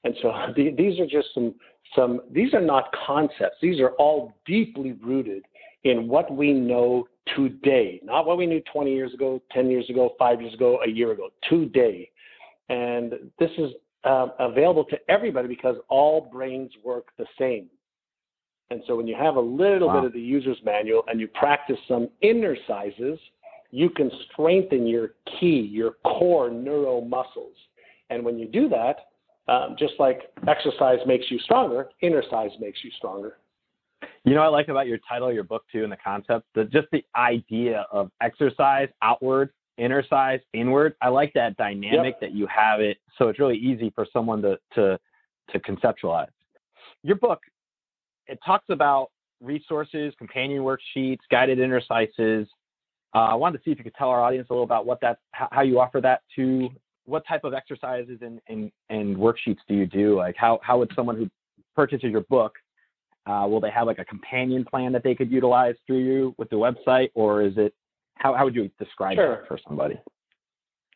And 0.04 0.16
so 0.22 0.32
the, 0.56 0.72
these 0.78 1.00
are 1.00 1.08
just 1.08 1.28
some 1.34 1.56
some 1.96 2.22
these 2.32 2.54
are 2.54 2.62
not 2.62 2.94
concepts. 3.06 3.58
These 3.62 3.80
are 3.80 3.92
all 3.92 4.34
deeply 4.46 4.94
rooted 4.94 5.44
in 5.84 6.08
what 6.08 6.32
we 6.32 6.54
know 6.54 7.08
today, 7.36 8.00
not 8.04 8.26
what 8.26 8.38
we 8.38 8.46
knew 8.46 8.62
20 8.72 8.94
years 8.94 9.14
ago, 9.14 9.42
10 9.52 9.70
years 9.70 9.90
ago, 9.90 10.16
5 10.20 10.42
years 10.42 10.54
ago, 10.54 10.80
a 10.86 10.90
year 10.90 11.12
ago, 11.12 11.30
today. 11.48 12.10
And 12.70 13.14
this 13.40 13.52
is 13.58 13.72
um, 14.04 14.32
available 14.40 14.86
to 14.86 14.98
everybody 15.10 15.48
because 15.48 15.76
all 15.90 16.30
brains 16.32 16.72
work 16.84 17.08
the 17.18 17.26
same. 17.38 17.68
And 18.72 18.82
so 18.86 18.96
when 18.96 19.08
you 19.08 19.16
have 19.16 19.36
a 19.36 19.42
little 19.42 19.88
wow. 19.88 20.02
bit 20.02 20.06
of 20.06 20.14
the 20.14 20.22
user's 20.22 20.60
manual 20.64 21.04
and 21.08 21.20
you 21.20 21.28
practice 21.28 21.78
some 21.88 22.08
inner 22.22 22.56
sizes, 22.68 23.20
you 23.72 23.90
can 23.90 24.12
strengthen 24.32 24.86
your 24.86 25.16
key, 25.40 25.70
your 25.72 25.94
core 26.06 26.50
neuro 26.50 27.02
muscles. 27.02 27.56
And 28.10 28.24
when 28.24 28.38
you 28.38 28.48
do 28.48 28.70
that, 28.70 28.98
um, 29.52 29.76
just 29.78 29.94
like 30.00 30.22
exercise 30.48 31.00
makes 31.08 31.26
you 31.30 31.40
stronger, 31.40 31.90
innercise 32.02 32.52
makes 32.60 32.80
you 32.84 32.92
stronger. 32.98 33.38
You 34.24 34.36
know, 34.36 34.42
I 34.42 34.48
like 34.48 34.68
about 34.68 34.88
your 34.88 35.00
title, 35.10 35.32
your 35.34 35.44
book 35.44 35.64
too, 35.72 35.84
and 35.84 35.92
the 35.92 35.98
concept 35.98 36.46
that 36.54 36.72
just 36.72 36.88
the 36.92 37.04
idea 37.16 37.86
of 37.92 38.12
exercise 38.22 38.90
outward 39.02 39.50
innercise 39.80 40.42
inward. 40.54 40.96
I 41.02 41.10
like 41.10 41.34
that 41.34 41.58
dynamic 41.58 42.16
yep. 42.16 42.22
that 42.22 42.32
you 42.34 42.48
have 42.48 42.82
it, 42.82 42.98
so 43.18 43.30
it's 43.30 43.40
really 43.40 43.58
easy 43.58 43.92
for 43.96 44.06
someone 44.12 44.42
to 44.42 44.60
to 44.76 45.00
to 45.52 45.60
conceptualize. 45.60 46.28
Your 47.04 47.16
book 47.16 47.40
it 48.30 48.40
talks 48.46 48.66
about 48.70 49.10
resources, 49.42 50.14
companion 50.18 50.64
worksheets, 50.64 51.20
guided 51.32 51.60
exercises. 51.60 52.48
Uh, 53.16 53.20
I 53.20 53.34
wanted 53.36 53.58
to 53.58 53.64
see 53.64 53.72
if 53.72 53.80
you 53.80 53.84
could 53.84 53.96
tell 53.96 54.10
our 54.10 54.22
audience 54.22 54.48
a 54.50 54.54
little 54.54 54.64
about 54.64 54.86
what 54.86 55.02
that, 55.02 55.18
how 55.32 55.62
you 55.62 55.80
offer 55.80 56.00
that 56.02 56.22
to, 56.36 56.70
what 57.06 57.26
type 57.28 57.44
of 57.44 57.56
exercises 57.56 58.20
and, 58.22 58.40
and, 58.48 58.72
and 58.90 59.18
worksheets 59.18 59.58
do 59.68 59.74
you 59.74 59.88
do? 59.88 60.16
Like 60.16 60.36
how, 60.38 60.60
how 60.62 60.78
would 60.78 60.92
someone 60.96 61.18
who 61.18 61.28
purchases 61.76 62.12
your 62.12 62.22
book, 62.22 62.54
uh, 63.26 63.48
will 63.50 63.60
they 63.60 63.72
have 63.72 63.88
like 63.88 63.98
a 63.98 64.06
companion 64.06 64.64
plan 64.64 64.92
that 64.92 65.04
they 65.04 65.16
could 65.16 65.32
utilize 65.32 65.76
through 65.88 66.00
you 66.00 66.36
with 66.38 66.50
the 66.52 66.56
website, 66.56 67.10
or 67.16 67.42
is 67.42 67.54
it 67.58 67.74
how, 68.20 68.34
how 68.36 68.46
would 68.46 68.56
you 68.56 68.70
describe 68.80 69.16
sure. 69.16 69.38
that 69.38 69.48
for 69.48 69.60
somebody? 69.68 70.00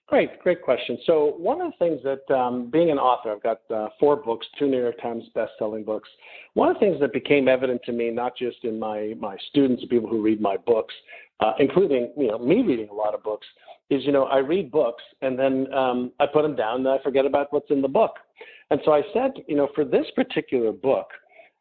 Great, 0.08 0.38
great 0.40 0.62
question. 0.62 0.98
So 1.06 1.34
one 1.38 1.62
of 1.62 1.72
the 1.72 1.78
things 1.86 2.02
that, 2.04 2.36
um, 2.36 2.70
being 2.70 2.92
an 2.92 3.00
author, 3.00 3.32
I've 3.32 3.42
got 3.42 3.62
uh, 3.74 3.88
four 4.00 4.18
books, 4.18 4.46
two 4.60 4.68
New 4.68 4.80
York 4.80 5.02
Times 5.02 5.24
best-selling 5.34 5.86
books. 5.86 6.10
One 6.54 6.68
of 6.68 6.76
the 6.76 6.82
things 6.82 7.00
that 7.00 7.14
became 7.14 7.48
evident 7.48 7.82
to 7.86 7.94
me, 7.94 8.12
not 8.12 8.38
just 8.38 8.58
in 8.64 8.78
my 8.78 9.16
my 9.20 9.38
students 9.50 9.82
and 9.82 9.90
people 9.90 10.10
who 10.10 10.22
read 10.22 10.42
my 10.42 10.58
books, 10.58 10.94
uh, 11.40 11.54
including 11.58 12.12
you 12.18 12.28
know 12.28 12.38
me 12.38 12.62
reading 12.62 12.90
a 12.90 12.94
lot 12.94 13.16
of 13.16 13.24
books, 13.24 13.48
is 13.90 14.04
you 14.06 14.12
know 14.12 14.26
I 14.26 14.40
read 14.40 14.72
books 14.72 15.04
and 15.22 15.40
then 15.40 15.74
um, 15.74 16.12
I 16.20 16.26
put 16.28 16.44
them 16.44 16.56
down 16.56 16.82
and 16.82 16.88
I 16.90 17.02
forget 17.02 17.26
about 17.26 17.52
what's 17.52 17.72
in 17.72 17.82
the 17.82 17.88
book. 17.88 18.16
And 18.72 18.82
so 18.84 18.92
I 18.92 19.04
said, 19.14 19.32
you 19.48 19.56
know, 19.56 19.70
for 19.74 19.86
this 19.86 20.06
particular 20.16 20.74
book, 20.74 21.08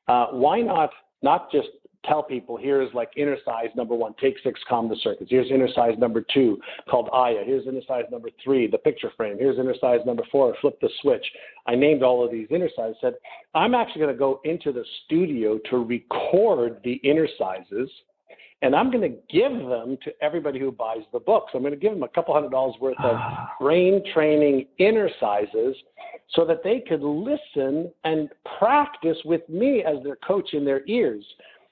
uh, 0.09 0.27
why 0.27 0.61
not 0.61 0.90
not 1.22 1.51
just 1.53 1.68
tell 2.05 2.23
people 2.23 2.57
here's 2.57 2.93
like 2.95 3.11
innercise 3.17 3.75
number 3.77 3.95
one, 3.95 4.15
take 4.21 4.37
six, 4.43 4.61
calm 4.69 4.88
the 4.88 4.97
circuits. 5.03 5.31
Here's 5.31 5.51
innercise 5.51 5.99
number 5.99 6.25
two 6.33 6.59
called 6.88 7.09
Aya. 7.12 7.43
Here's 7.45 7.67
innercise 7.67 8.05
number 8.11 8.29
three, 8.43 8.67
the 8.67 8.79
picture 8.79 9.11
frame. 9.17 9.37
Here's 9.38 9.59
innercise 9.59 10.01
number 10.07 10.23
four, 10.31 10.55
flip 10.61 10.81
the 10.81 10.91
switch. 11.01 11.25
I 11.67 11.75
named 11.75 12.03
all 12.03 12.25
of 12.25 12.31
these 12.31 12.49
innercises. 12.49 12.95
Said 13.01 13.15
I'm 13.55 13.75
actually 13.75 14.03
going 14.03 14.15
to 14.15 14.19
go 14.19 14.41
into 14.45 14.73
the 14.73 14.85
studio 15.05 15.59
to 15.71 15.79
record 15.79 16.81
the 16.85 16.95
inner 17.05 17.29
sizes. 17.38 17.91
And 18.62 18.77
I'm 18.77 18.93
going 18.93 19.03
to 19.03 19.19
give 19.29 19.53
them 19.69 19.99
to 20.05 20.12
everybody 20.23 20.61
who 20.61 20.71
buys 20.71 21.03
the 21.12 21.19
book. 21.19 21.47
So 21.51 21.59
I'm 21.59 21.65
going 21.65 21.75
to 21.75 21.81
give 21.81 21.93
them 21.93 22.05
a 22.05 22.09
couple 22.09 22.33
hundred 22.33 22.53
dollars 22.53 22.77
worth 22.81 22.99
of 23.01 23.17
brain 23.61 24.03
training 24.15 24.67
innercises 24.79 25.75
so 26.35 26.45
that 26.47 26.62
they 26.62 26.83
could 26.88 27.03
listen 27.03 27.91
and 28.05 28.29
practice 28.59 29.19
with 29.25 29.47
me 29.49 29.83
as 29.85 30.03
their 30.05 30.17
coach 30.17 30.55
in 30.55 30.65
their 30.65 30.87
ears. 30.87 31.25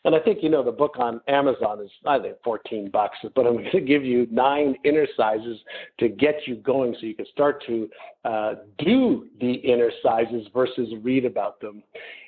And 0.04 0.14
I 0.14 0.18
think 0.18 0.38
you 0.42 0.48
know 0.48 0.64
the 0.64 0.72
book 0.72 0.94
on 0.98 1.20
Amazon 1.28 1.80
is 1.82 1.90
I 2.06 2.18
think 2.18 2.36
14 2.42 2.90
bucks, 2.90 3.18
but 3.34 3.46
I'm 3.46 3.56
going 3.58 3.70
to 3.72 3.80
give 3.80 4.04
you 4.04 4.26
nine 4.30 4.76
inner 4.84 5.06
sizes 5.16 5.58
to 5.98 6.08
get 6.08 6.36
you 6.46 6.56
going, 6.56 6.94
so 6.98 7.06
you 7.06 7.14
can 7.14 7.26
start 7.32 7.62
to 7.66 7.88
uh, 8.24 8.54
do 8.78 9.26
the 9.40 9.52
inner 9.52 9.90
sizes 10.02 10.46
versus 10.54 10.88
read 11.02 11.24
about 11.24 11.60
them. 11.60 11.82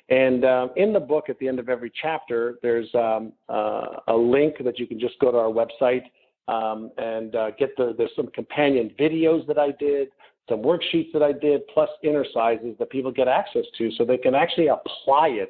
And 0.09 0.45
um, 0.45 0.71
in 0.75 0.93
the 0.93 0.99
book, 0.99 1.29
at 1.29 1.39
the 1.39 1.47
end 1.47 1.59
of 1.59 1.69
every 1.69 1.91
chapter, 2.01 2.59
there's 2.61 2.93
um, 2.93 3.33
uh, 3.49 3.99
a 4.07 4.15
link 4.15 4.55
that 4.63 4.77
you 4.77 4.85
can 4.85 4.99
just 4.99 5.17
go 5.19 5.31
to 5.31 5.37
our 5.37 5.51
website 5.51 6.03
um, 6.47 6.91
and 6.97 7.35
uh, 7.35 7.51
get 7.51 7.75
the. 7.77 7.95
There's 7.97 8.11
some 8.15 8.27
companion 8.27 8.91
videos 8.99 9.47
that 9.47 9.57
I 9.57 9.71
did, 9.79 10.09
some 10.47 10.61
worksheets 10.61 11.11
that 11.13 11.23
I 11.23 11.31
did, 11.31 11.65
plus 11.73 11.89
innercises 12.03 12.77
that 12.77 12.89
people 12.91 13.11
get 13.11 13.27
access 13.27 13.65
to, 13.79 13.91
so 13.97 14.05
they 14.05 14.17
can 14.17 14.35
actually 14.35 14.67
apply 14.67 15.29
it 15.29 15.49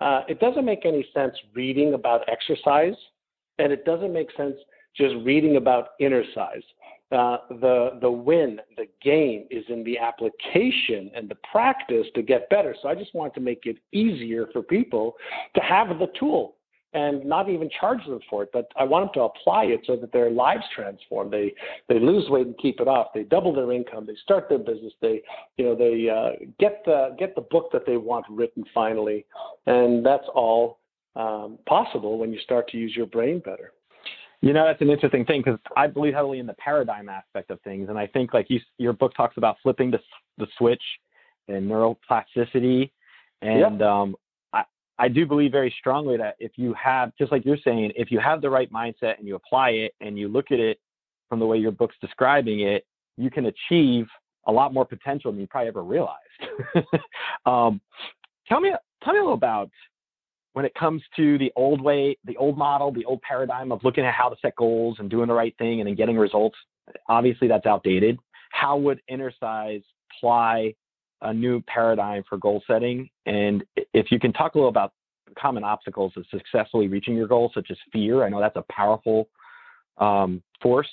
uh, 0.00 0.22
it 0.28 0.40
doesn't 0.40 0.64
make 0.64 0.84
any 0.84 1.06
sense 1.14 1.34
reading 1.54 1.94
about 1.94 2.28
exercise, 2.28 2.96
and 3.58 3.72
it 3.72 3.84
doesn't 3.84 4.12
make 4.12 4.28
sense 4.36 4.56
just 4.96 5.14
reading 5.24 5.56
about 5.56 5.88
inner 6.00 6.22
size. 6.34 6.62
Uh, 7.12 7.38
the 7.60 7.98
the 8.00 8.10
win, 8.10 8.60
the 8.76 8.86
game 9.00 9.46
is 9.50 9.64
in 9.68 9.84
the 9.84 9.96
application 9.96 11.10
and 11.14 11.28
the 11.28 11.36
practice 11.50 12.06
to 12.14 12.22
get 12.22 12.50
better. 12.50 12.74
So 12.82 12.88
I 12.88 12.96
just 12.96 13.14
want 13.14 13.32
to 13.34 13.40
make 13.40 13.64
it 13.64 13.78
easier 13.92 14.48
for 14.52 14.62
people 14.62 15.14
to 15.54 15.60
have 15.60 15.88
the 16.00 16.08
tool 16.18 16.56
and 16.92 17.24
not 17.24 17.48
even 17.50 17.68
charge 17.78 18.04
them 18.06 18.20
for 18.30 18.42
it, 18.42 18.50
but 18.52 18.70
I 18.76 18.84
want 18.84 19.06
them 19.06 19.14
to 19.14 19.20
apply 19.22 19.64
it 19.64 19.80
so 19.86 19.96
that 19.96 20.12
their 20.12 20.30
lives 20.30 20.64
transform. 20.74 21.30
They 21.30 21.52
they 21.88 21.98
lose 21.98 22.28
weight 22.30 22.46
and 22.46 22.56
keep 22.58 22.80
it 22.80 22.88
off. 22.88 23.08
They 23.14 23.24
double 23.24 23.54
their 23.54 23.72
income. 23.72 24.06
They 24.06 24.16
start 24.22 24.48
their 24.48 24.58
business. 24.58 24.92
They 25.00 25.22
you 25.56 25.66
know 25.66 25.74
they 25.74 26.08
uh, 26.08 26.46
get 26.58 26.82
the 26.84 27.14
get 27.18 27.34
the 27.34 27.42
book 27.42 27.70
that 27.72 27.86
they 27.86 27.96
want 27.96 28.24
written 28.30 28.64
finally, 28.72 29.26
and 29.66 30.04
that's 30.04 30.26
all 30.34 30.78
um, 31.16 31.58
possible 31.66 32.18
when 32.18 32.32
you 32.32 32.38
start 32.40 32.68
to 32.68 32.78
use 32.78 32.94
your 32.96 33.06
brain 33.06 33.40
better. 33.40 33.72
You 34.42 34.52
know, 34.52 34.66
that's 34.66 34.80
an 34.82 34.90
interesting 34.90 35.24
thing 35.24 35.42
because 35.44 35.58
I 35.76 35.86
believe 35.86 36.14
heavily 36.14 36.38
in 36.38 36.46
the 36.46 36.54
paradigm 36.54 37.08
aspect 37.08 37.50
of 37.50 37.60
things, 37.62 37.88
and 37.88 37.98
I 37.98 38.06
think 38.06 38.32
like 38.34 38.46
you, 38.48 38.60
your 38.78 38.92
book 38.92 39.14
talks 39.16 39.36
about 39.36 39.56
flipping 39.62 39.90
the 39.90 39.98
the 40.38 40.46
switch 40.56 40.82
and 41.48 41.68
neuroplasticity, 41.68 42.90
and 43.42 43.80
yep. 43.80 43.88
um, 43.88 44.14
I 44.98 45.08
do 45.08 45.26
believe 45.26 45.52
very 45.52 45.74
strongly 45.78 46.16
that 46.16 46.36
if 46.38 46.52
you 46.56 46.74
have, 46.74 47.12
just 47.18 47.30
like 47.30 47.44
you're 47.44 47.58
saying, 47.62 47.92
if 47.96 48.10
you 48.10 48.18
have 48.18 48.40
the 48.40 48.50
right 48.50 48.70
mindset 48.72 49.18
and 49.18 49.26
you 49.26 49.34
apply 49.34 49.70
it 49.70 49.94
and 50.00 50.18
you 50.18 50.28
look 50.28 50.50
at 50.50 50.58
it 50.58 50.78
from 51.28 51.38
the 51.38 51.46
way 51.46 51.58
your 51.58 51.72
book's 51.72 51.96
describing 52.00 52.60
it, 52.60 52.86
you 53.16 53.30
can 53.30 53.46
achieve 53.46 54.06
a 54.46 54.52
lot 54.52 54.72
more 54.72 54.84
potential 54.84 55.32
than 55.32 55.40
you 55.40 55.46
probably 55.46 55.68
ever 55.68 55.82
realized. 55.82 56.20
um, 57.46 57.80
tell 58.48 58.60
me, 58.60 58.72
tell 59.02 59.12
me 59.12 59.18
a 59.18 59.22
little 59.22 59.34
about 59.34 59.70
when 60.52 60.64
it 60.64 60.74
comes 60.74 61.02
to 61.16 61.36
the 61.36 61.52
old 61.56 61.82
way, 61.82 62.16
the 62.24 62.36
old 62.38 62.56
model, 62.56 62.90
the 62.90 63.04
old 63.04 63.20
paradigm 63.22 63.72
of 63.72 63.84
looking 63.84 64.04
at 64.04 64.14
how 64.14 64.28
to 64.28 64.36
set 64.40 64.56
goals 64.56 64.96
and 64.98 65.10
doing 65.10 65.28
the 65.28 65.34
right 65.34 65.54
thing 65.58 65.80
and 65.80 65.88
then 65.88 65.94
getting 65.94 66.16
results. 66.16 66.56
Obviously, 67.08 67.48
that's 67.48 67.66
outdated. 67.66 68.18
How 68.50 68.76
would 68.78 69.00
innercise 69.08 69.82
apply 70.16 70.74
a 71.22 71.32
new 71.32 71.60
paradigm 71.62 72.22
for 72.28 72.38
goal 72.38 72.62
setting. 72.66 73.08
And 73.26 73.64
if 73.94 74.10
you 74.10 74.18
can 74.18 74.32
talk 74.32 74.54
a 74.54 74.58
little 74.58 74.68
about 74.68 74.92
common 75.38 75.64
obstacles 75.64 76.12
of 76.16 76.24
successfully 76.30 76.88
reaching 76.88 77.16
your 77.16 77.26
goals, 77.26 77.52
such 77.54 77.70
as 77.70 77.76
fear. 77.92 78.24
I 78.24 78.28
know 78.28 78.40
that's 78.40 78.56
a 78.56 78.64
powerful 78.70 79.28
um, 79.98 80.42
force 80.62 80.88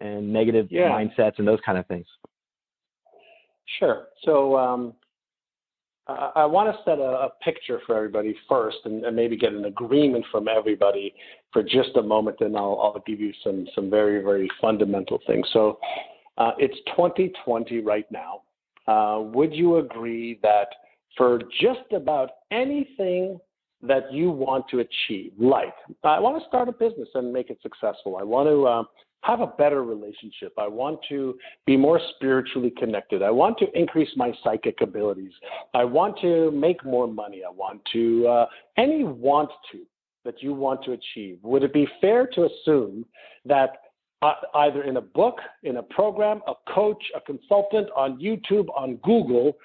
and 0.00 0.32
negative 0.32 0.68
yeah. 0.70 0.88
mindsets 0.88 1.38
and 1.38 1.46
those 1.46 1.60
kind 1.64 1.78
of 1.78 1.86
things. 1.86 2.06
Sure. 3.78 4.06
So 4.24 4.56
um, 4.56 4.94
I 6.06 6.44
want 6.44 6.72
to 6.72 6.82
set 6.84 6.98
a, 6.98 7.02
a, 7.02 7.30
picture 7.42 7.80
for 7.84 7.96
everybody 7.96 8.36
first, 8.48 8.76
and, 8.84 9.04
and, 9.04 9.16
maybe 9.16 9.36
get 9.36 9.52
an 9.52 9.64
agreement 9.64 10.24
from 10.30 10.46
everybody 10.46 11.12
for 11.52 11.64
just 11.64 11.96
a 11.96 12.02
moment, 12.02 12.36
and 12.40 12.56
I'll, 12.56 12.80
I'll 12.80 13.02
give 13.04 13.18
you 13.18 13.32
some 13.42 13.66
some 13.74 13.90
very 13.90 14.22
very 14.22 14.48
fundamental 14.60 15.18
things. 15.26 15.48
So 15.52 15.80
uh, 16.38 16.52
it's 16.58 16.76
2020 16.94 17.80
right 17.80 18.06
now. 18.12 18.42
Uh, 18.86 19.20
would 19.22 19.52
you 19.52 19.78
agree 19.78 20.38
that 20.42 20.68
for 21.16 21.40
just 21.60 21.92
about 21.92 22.30
anything 22.50 23.38
that 23.82 24.12
you 24.12 24.30
want 24.30 24.64
to 24.70 24.80
achieve, 24.80 25.32
like 25.38 25.74
I 26.04 26.20
want 26.20 26.40
to 26.40 26.48
start 26.48 26.68
a 26.68 26.72
business 26.72 27.08
and 27.14 27.32
make 27.32 27.50
it 27.50 27.58
successful, 27.62 28.16
I 28.16 28.22
want 28.22 28.48
to 28.48 28.66
uh, 28.66 28.82
have 29.22 29.40
a 29.40 29.46
better 29.46 29.82
relationship. 29.82 30.52
I 30.56 30.68
want 30.68 31.00
to 31.08 31.36
be 31.66 31.76
more 31.76 32.00
spiritually 32.14 32.72
connected. 32.76 33.22
I 33.22 33.30
want 33.30 33.58
to 33.58 33.66
increase 33.78 34.10
my 34.16 34.32
psychic 34.42 34.80
abilities. 34.80 35.32
I 35.74 35.84
want 35.84 36.18
to 36.20 36.50
make 36.52 36.84
more 36.84 37.08
money. 37.08 37.42
I 37.46 37.50
want 37.50 37.80
to, 37.92 38.26
uh, 38.28 38.46
any 38.76 39.04
want 39.04 39.50
to 39.72 39.80
that 40.24 40.42
you 40.42 40.52
want 40.52 40.84
to 40.84 40.92
achieve. 40.92 41.38
Would 41.42 41.62
it 41.62 41.72
be 41.72 41.88
fair 42.00 42.26
to 42.34 42.44
assume 42.46 43.04
that 43.44 43.78
uh, 44.22 44.32
either 44.54 44.84
in 44.84 44.96
a 44.96 45.00
book, 45.00 45.38
in 45.62 45.76
a 45.76 45.82
program, 45.82 46.40
a 46.46 46.54
coach, 46.72 47.02
a 47.14 47.20
consultant, 47.20 47.88
on 47.94 48.18
YouTube, 48.18 48.66
on 48.76 48.96
Google, 48.96 49.56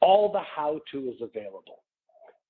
all 0.00 0.32
the 0.32 0.40
how 0.40 0.80
to 0.92 0.98
is 1.08 1.16
available? 1.20 1.82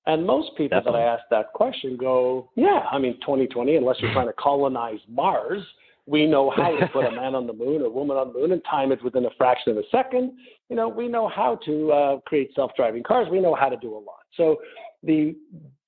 And 0.05 0.25
most 0.25 0.51
people 0.57 0.77
Definitely. 0.77 1.01
that 1.01 1.07
I 1.07 1.13
ask 1.13 1.23
that 1.29 1.53
question 1.53 1.97
go, 1.97 2.49
yeah, 2.55 2.83
I 2.91 2.97
mean, 2.97 3.13
2020, 3.21 3.75
unless 3.75 3.97
you're 3.99 4.13
trying 4.13 4.27
to 4.27 4.33
colonize 4.33 4.99
Mars, 5.07 5.61
we 6.07 6.25
know 6.25 6.49
how 6.49 6.75
to 6.75 6.87
put 6.87 7.05
a 7.05 7.11
man 7.11 7.35
on 7.35 7.45
the 7.45 7.53
moon 7.53 7.83
a 7.83 7.89
woman 7.89 8.17
on 8.17 8.33
the 8.33 8.39
moon 8.39 8.51
and 8.51 8.61
time 8.65 8.91
it 8.91 9.03
within 9.03 9.25
a 9.25 9.29
fraction 9.37 9.71
of 9.71 9.77
a 9.77 9.83
second. 9.91 10.33
You 10.69 10.75
know, 10.75 10.89
we 10.89 11.07
know 11.07 11.27
how 11.27 11.59
to 11.65 11.91
uh, 11.91 12.19
create 12.21 12.51
self-driving 12.55 13.03
cars. 13.03 13.27
We 13.29 13.39
know 13.39 13.53
how 13.53 13.69
to 13.69 13.77
do 13.77 13.93
a 13.93 13.99
lot. 13.99 14.23
So 14.35 14.57
the 15.03 15.35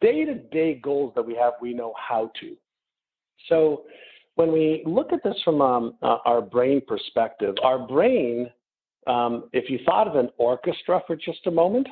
day-to-day 0.02 0.82
goals 0.84 1.14
that 1.16 1.26
we 1.26 1.36
have, 1.36 1.54
we 1.62 1.74
know 1.74 1.94
how 1.98 2.32
to. 2.42 2.56
So 3.50 3.84
when 4.36 4.52
we 4.52 4.84
look 4.86 5.12
at 5.14 5.24
this 5.24 5.36
from 5.44 5.62
um, 5.62 5.96
uh, 6.02 6.18
our 6.26 6.42
brain 6.42 6.82
perspective, 6.88 7.56
our 7.64 7.80
brain, 7.80 8.50
um, 9.08 9.50
if 9.54 9.70
you 9.70 9.80
thought 9.86 10.08
of 10.08 10.16
an 10.16 10.30
orchestra 10.38 11.02
for 11.06 11.16
just 11.16 11.46
a 11.48 11.52
moment, 11.52 11.88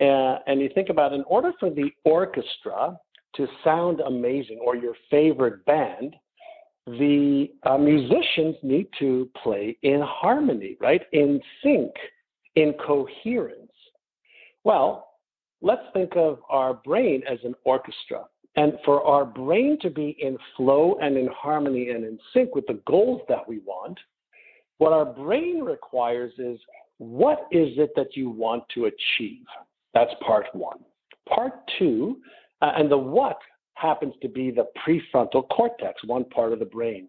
uh, 0.00 0.38
and 0.46 0.60
you 0.60 0.70
think 0.74 0.88
about 0.88 1.12
in 1.12 1.24
order 1.26 1.52
for 1.58 1.70
the 1.70 1.90
orchestra 2.04 2.96
to 3.34 3.46
sound 3.64 4.00
amazing 4.00 4.58
or 4.64 4.76
your 4.76 4.94
favorite 5.10 5.64
band, 5.64 6.14
the 6.86 7.50
uh, 7.64 7.76
musicians 7.76 8.56
need 8.62 8.88
to 8.98 9.28
play 9.42 9.76
in 9.82 10.00
harmony, 10.02 10.76
right? 10.80 11.02
In 11.12 11.40
sync, 11.62 11.92
in 12.54 12.72
coherence. 12.74 13.72
Well, 14.64 15.08
let's 15.60 15.82
think 15.92 16.16
of 16.16 16.38
our 16.48 16.74
brain 16.74 17.22
as 17.30 17.38
an 17.44 17.54
orchestra. 17.64 18.24
And 18.58 18.72
for 18.84 19.06
our 19.06 19.24
brain 19.24 19.78
to 19.82 19.88
be 19.88 20.16
in 20.18 20.36
flow 20.56 20.98
and 21.00 21.16
in 21.16 21.28
harmony 21.28 21.90
and 21.90 22.04
in 22.04 22.18
sync 22.34 22.56
with 22.56 22.66
the 22.66 22.80
goals 22.88 23.22
that 23.28 23.48
we 23.48 23.60
want, 23.60 23.96
what 24.78 24.92
our 24.92 25.04
brain 25.04 25.60
requires 25.60 26.32
is 26.38 26.58
what 26.98 27.46
is 27.52 27.68
it 27.78 27.90
that 27.94 28.16
you 28.16 28.30
want 28.30 28.64
to 28.74 28.86
achieve? 28.86 29.44
That's 29.94 30.10
part 30.26 30.46
one. 30.54 30.80
Part 31.28 31.52
two, 31.78 32.18
uh, 32.60 32.72
and 32.76 32.90
the 32.90 32.98
what 32.98 33.38
happens 33.74 34.14
to 34.22 34.28
be 34.28 34.50
the 34.50 34.66
prefrontal 34.84 35.48
cortex, 35.50 36.02
one 36.04 36.24
part 36.24 36.52
of 36.52 36.58
the 36.58 36.64
brain. 36.64 37.06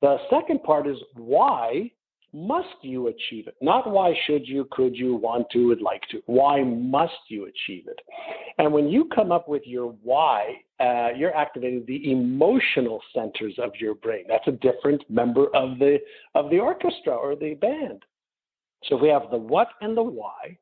The 0.00 0.18
second 0.30 0.62
part 0.62 0.86
is 0.86 0.98
why 1.14 1.90
must 2.32 2.68
you 2.82 3.08
achieve 3.08 3.46
it? 3.46 3.56
Not 3.60 3.90
why 3.90 4.14
should 4.26 4.46
you, 4.46 4.66
could 4.70 4.94
you, 4.94 5.14
want 5.16 5.46
to, 5.50 5.68
would 5.68 5.80
like 5.80 6.02
to. 6.10 6.20
Why 6.26 6.62
must 6.62 7.12
you 7.28 7.44
achieve 7.44 7.86
it? 7.88 7.98
And 8.58 8.72
when 8.72 8.88
you 8.88 9.08
come 9.14 9.32
up 9.32 9.48
with 9.48 9.62
your 9.64 9.94
why, 10.02 10.60
uh, 10.80 11.08
you're 11.16 11.34
activating 11.34 11.84
the 11.86 12.12
emotional 12.12 13.00
centers 13.14 13.54
of 13.58 13.72
your 13.80 13.94
brain. 13.94 14.24
That's 14.28 14.46
a 14.46 14.52
different 14.52 15.02
member 15.10 15.46
of 15.54 15.78
the 15.78 15.98
of 16.34 16.50
the 16.50 16.58
orchestra 16.58 17.14
or 17.14 17.34
the 17.34 17.54
band. 17.54 18.02
So 18.84 18.96
we 18.96 19.08
have 19.08 19.30
the 19.30 19.38
what 19.38 19.68
and 19.80 19.96
the 19.96 20.02
why, 20.02 20.56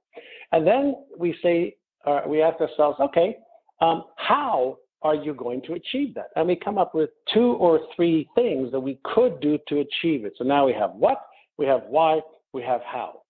and 0.52 0.66
then 0.66 0.94
we 1.18 1.36
say 1.42 1.76
uh, 2.06 2.22
we 2.26 2.40
ask 2.40 2.60
ourselves, 2.60 2.98
okay, 3.00 3.36
um, 3.80 4.04
how 4.16 4.78
are 5.02 5.14
you 5.14 5.34
going 5.34 5.60
to 5.62 5.74
achieve 5.74 6.14
that? 6.14 6.28
And 6.36 6.46
we 6.48 6.56
come 6.56 6.78
up 6.78 6.94
with 6.94 7.10
two 7.32 7.52
or 7.54 7.80
three 7.94 8.28
things 8.34 8.72
that 8.72 8.80
we 8.80 8.98
could 9.04 9.40
do 9.40 9.58
to 9.68 9.80
achieve 9.80 10.24
it. 10.24 10.32
So 10.38 10.44
now 10.44 10.66
we 10.66 10.72
have 10.72 10.92
what, 10.92 11.20
we 11.58 11.66
have 11.66 11.82
why, 11.88 12.20
we 12.52 12.62
have 12.62 12.82
how. 12.82 13.22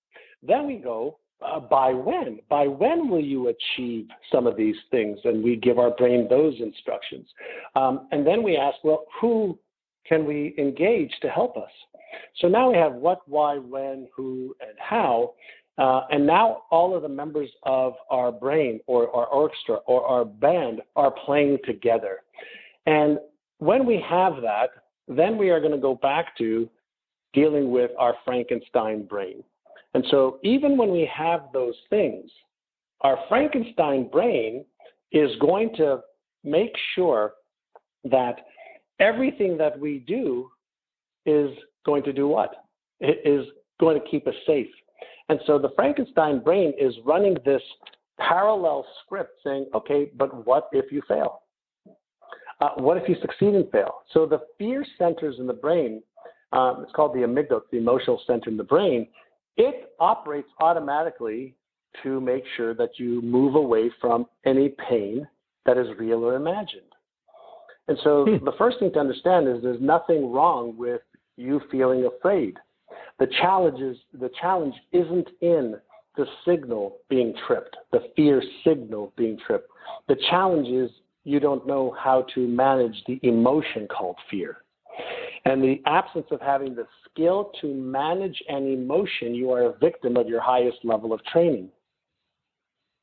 Then 0.43 0.67
we 0.67 0.77
go 0.77 1.19
uh, 1.45 1.61
by 1.61 1.93
when. 1.93 2.41
By 2.49 2.67
when 2.67 3.09
will 3.09 3.25
you 3.25 3.49
achieve 3.49 4.09
some 4.33 4.47
of 4.47 4.57
these 4.57 4.77
things? 4.91 5.19
And 5.25 5.43
we 5.43 5.57
give 5.57 5.79
our 5.79 5.91
brain 5.91 6.27
those 6.29 6.55
instructions. 6.61 7.29
Um, 7.75 8.09
and 8.13 8.27
then 8.27 8.43
we 8.43 8.57
ask, 8.57 8.77
well, 8.85 9.05
who 9.21 9.59
can 10.07 10.25
we 10.25 10.55
engage 10.59 11.13
to 11.23 11.29
help 11.29 11.57
us? 11.57 11.71
So 12.41 12.49
now 12.49 12.71
we 12.71 12.77
have 12.77 12.95
what, 12.95 13.21
why, 13.27 13.59
when, 13.59 14.09
who, 14.15 14.55
and 14.61 14.77
how. 14.79 15.35
Uh, 15.79 16.03
and 16.11 16.27
now 16.27 16.63
all 16.71 16.97
of 16.97 17.03
the 17.03 17.09
members 17.09 17.51
of 17.65 17.95
our 18.09 18.33
brain 18.33 18.81
or 18.87 19.15
our 19.15 19.27
orchestra 19.27 19.77
or 19.87 20.07
our 20.07 20.25
band 20.25 20.81
are 20.95 21.11
playing 21.11 21.59
together. 21.65 22.21
And 22.87 23.19
when 23.59 23.85
we 23.85 24.03
have 24.09 24.37
that, 24.43 24.71
then 25.09 25.37
we 25.37 25.51
are 25.51 25.61
going 25.61 25.73
to 25.73 25.79
go 25.79 25.95
back 25.95 26.37
to 26.39 26.69
dealing 27.33 27.71
with 27.71 27.91
our 27.99 28.15
Frankenstein 28.25 29.05
brain. 29.05 29.43
And 29.95 30.05
so 30.11 30.39
even 30.43 30.77
when 30.77 30.91
we 30.91 31.11
have 31.15 31.45
those 31.53 31.75
things, 31.91 32.31
our 33.03 33.19
Frankenstein 33.29 34.09
brain 34.09 34.65
is 35.13 35.31
going 35.41 35.75
to 35.77 36.01
make 36.45 36.73
sure 36.95 37.35
that 38.05 38.37
everything 39.01 39.57
that 39.59 39.79
we 39.79 40.01
do 40.07 40.51
is 41.25 41.51
going 41.85 42.03
to 42.05 42.13
do 42.13 42.29
what? 42.29 42.67
It 43.01 43.21
is 43.25 43.47
going 43.81 44.01
to 44.01 44.09
keep 44.09 44.27
us 44.27 44.35
safe. 44.47 44.69
And 45.29 45.41
so 45.47 45.59
the 45.59 45.71
Frankenstein 45.77 46.41
brain 46.41 46.73
is 46.79 46.95
running 47.05 47.37
this 47.45 47.63
parallel 48.19 48.87
script 49.05 49.41
saying, 49.45 49.67
okay, 49.75 50.11
but 50.17 50.47
what 50.47 50.69
if 50.73 50.91
you 50.91 51.03
fail? 51.07 51.43
Uh, 52.61 52.71
what 52.77 52.97
if 52.97 53.09
you 53.09 53.17
succeed 53.21 53.55
and 53.55 53.71
fail? 53.71 54.03
So 54.13 54.25
the 54.25 54.41
fear 54.57 54.85
centers 54.99 55.37
in 55.39 55.47
the 55.47 55.53
brain, 55.53 56.03
um, 56.53 56.83
it's 56.83 56.93
called 56.93 57.15
the 57.15 57.21
amygdala, 57.21 57.63
the 57.71 57.79
emotional 57.79 58.21
center 58.27 58.51
in 58.51 58.57
the 58.57 58.65
brain, 58.65 59.09
it 59.57 59.93
operates 60.01 60.49
automatically 60.61 61.55
to 62.03 62.21
make 62.21 62.45
sure 62.57 62.75
that 62.75 62.99
you 62.99 63.23
move 63.23 63.55
away 63.55 63.91
from 64.01 64.27
any 64.45 64.75
pain 64.89 65.27
that 65.65 65.79
is 65.79 65.87
real 65.99 66.25
or 66.25 66.35
imagined. 66.35 66.83
And 67.89 67.99
so 68.03 68.25
hmm. 68.25 68.45
the 68.45 68.53
first 68.59 68.79
thing 68.79 68.93
to 68.93 68.99
understand 68.99 69.49
is 69.49 69.63
there's 69.63 69.81
nothing 69.81 70.33
wrong 70.33 70.77
with 70.77 71.01
you 71.37 71.61
feeling 71.71 72.07
afraid. 72.07 72.57
The 73.19 73.27
challenge 73.41 73.81
is 73.81 73.97
the 74.19 74.31
challenge 74.41 74.75
isn't 74.93 75.29
in 75.41 75.77
the 76.17 76.27
signal 76.47 76.99
being 77.09 77.35
tripped, 77.47 77.77
the 77.93 78.09
fear 78.15 78.43
signal 78.65 79.13
being 79.17 79.39
tripped. 79.47 79.69
The 80.09 80.17
challenge 80.31 80.69
is 80.69 80.91
you 81.25 81.41
don't 81.41 81.67
know 81.67 81.95
how 81.99 82.27
to 82.35 82.47
manage 82.47 83.03
the 83.07 83.19
emotion 83.23 83.87
called 83.89 84.17
fear. 84.31 84.59
And 85.47 85.63
the 85.63 85.81
absence 85.87 86.27
of 86.33 86.41
having 86.41 86.75
the 86.75 86.89
skill 87.09 87.53
to 87.61 87.73
manage 87.73 88.43
an 88.49 88.67
emotion, 88.67 89.33
you 89.33 89.53
are 89.53 89.67
a 89.67 89.79
victim 89.79 90.17
of 90.17 90.27
your 90.27 90.41
highest 90.41 90.79
level 90.83 91.13
of 91.13 91.25
training. 91.25 91.69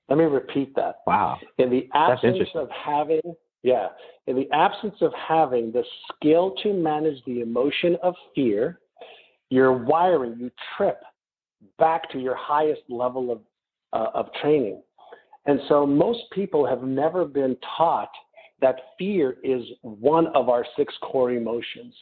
Let 0.10 0.18
me 0.18 0.26
repeat 0.26 0.76
that. 0.76 0.98
Wow. 1.08 1.38
In 1.58 1.70
the 1.70 1.88
absence 1.94 2.50
of 2.54 2.68
having, 2.70 3.22
yeah, 3.64 3.88
in 4.28 4.36
the 4.36 4.52
absence 4.52 4.96
of 5.00 5.14
having 5.14 5.72
the 5.72 5.84
skill 6.12 6.54
to 6.64 6.74
manage 6.74 7.24
the 7.26 7.40
emotion 7.40 7.96
of 8.04 8.14
fear, 8.36 8.82
your 9.50 9.72
wiring, 9.72 10.36
you 10.38 10.52
trip 10.76 11.02
back 11.80 12.12
to 12.12 12.20
your 12.20 12.36
highest 12.36 12.82
level 12.90 13.32
of, 13.32 13.40
uh, 13.94 14.10
of 14.14 14.28
training. 14.42 14.82
And 15.46 15.62
so 15.70 15.86
most 15.86 16.24
people 16.34 16.68
have 16.68 16.84
never 16.84 17.24
been 17.24 17.56
taught 17.78 18.12
that 18.60 18.76
fear 19.00 19.38
is 19.46 19.64
one 19.82 20.28
of 20.36 20.50
our 20.50 20.66
six 20.76 20.94
core 21.02 21.32
emotions. 21.32 21.94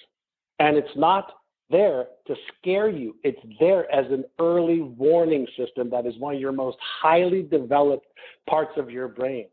And 0.62 0.78
it's 0.78 0.96
not 0.96 1.32
there 1.72 2.06
to 2.28 2.36
scare 2.60 2.88
you, 2.88 3.16
it's 3.24 3.40
there 3.60 3.92
as 3.92 4.06
an 4.12 4.26
early 4.40 4.82
warning 4.82 5.48
system 5.58 5.90
that 5.90 6.06
is 6.06 6.20
one 6.20 6.36
of 6.36 6.40
your 6.40 6.52
most 6.52 6.78
highly 7.02 7.42
developed 7.42 8.06
parts 8.48 8.74
of 8.78 8.92
your 8.92 9.08
brain, 9.08 9.48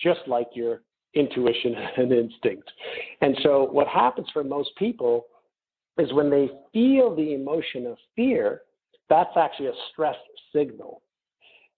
just 0.00 0.20
like 0.26 0.46
your 0.54 0.80
intuition 1.12 1.74
and 1.98 2.12
instinct. 2.12 2.70
And 3.20 3.36
so 3.42 3.68
what 3.70 3.86
happens 3.88 4.26
for 4.32 4.42
most 4.42 4.70
people 4.78 5.26
is 5.98 6.10
when 6.14 6.30
they 6.30 6.48
feel 6.72 7.14
the 7.14 7.34
emotion 7.34 7.84
of 7.84 7.98
fear, 8.16 8.62
that's 9.10 9.36
actually 9.36 9.66
a 9.66 9.74
stress 9.92 10.16
signal. 10.50 11.02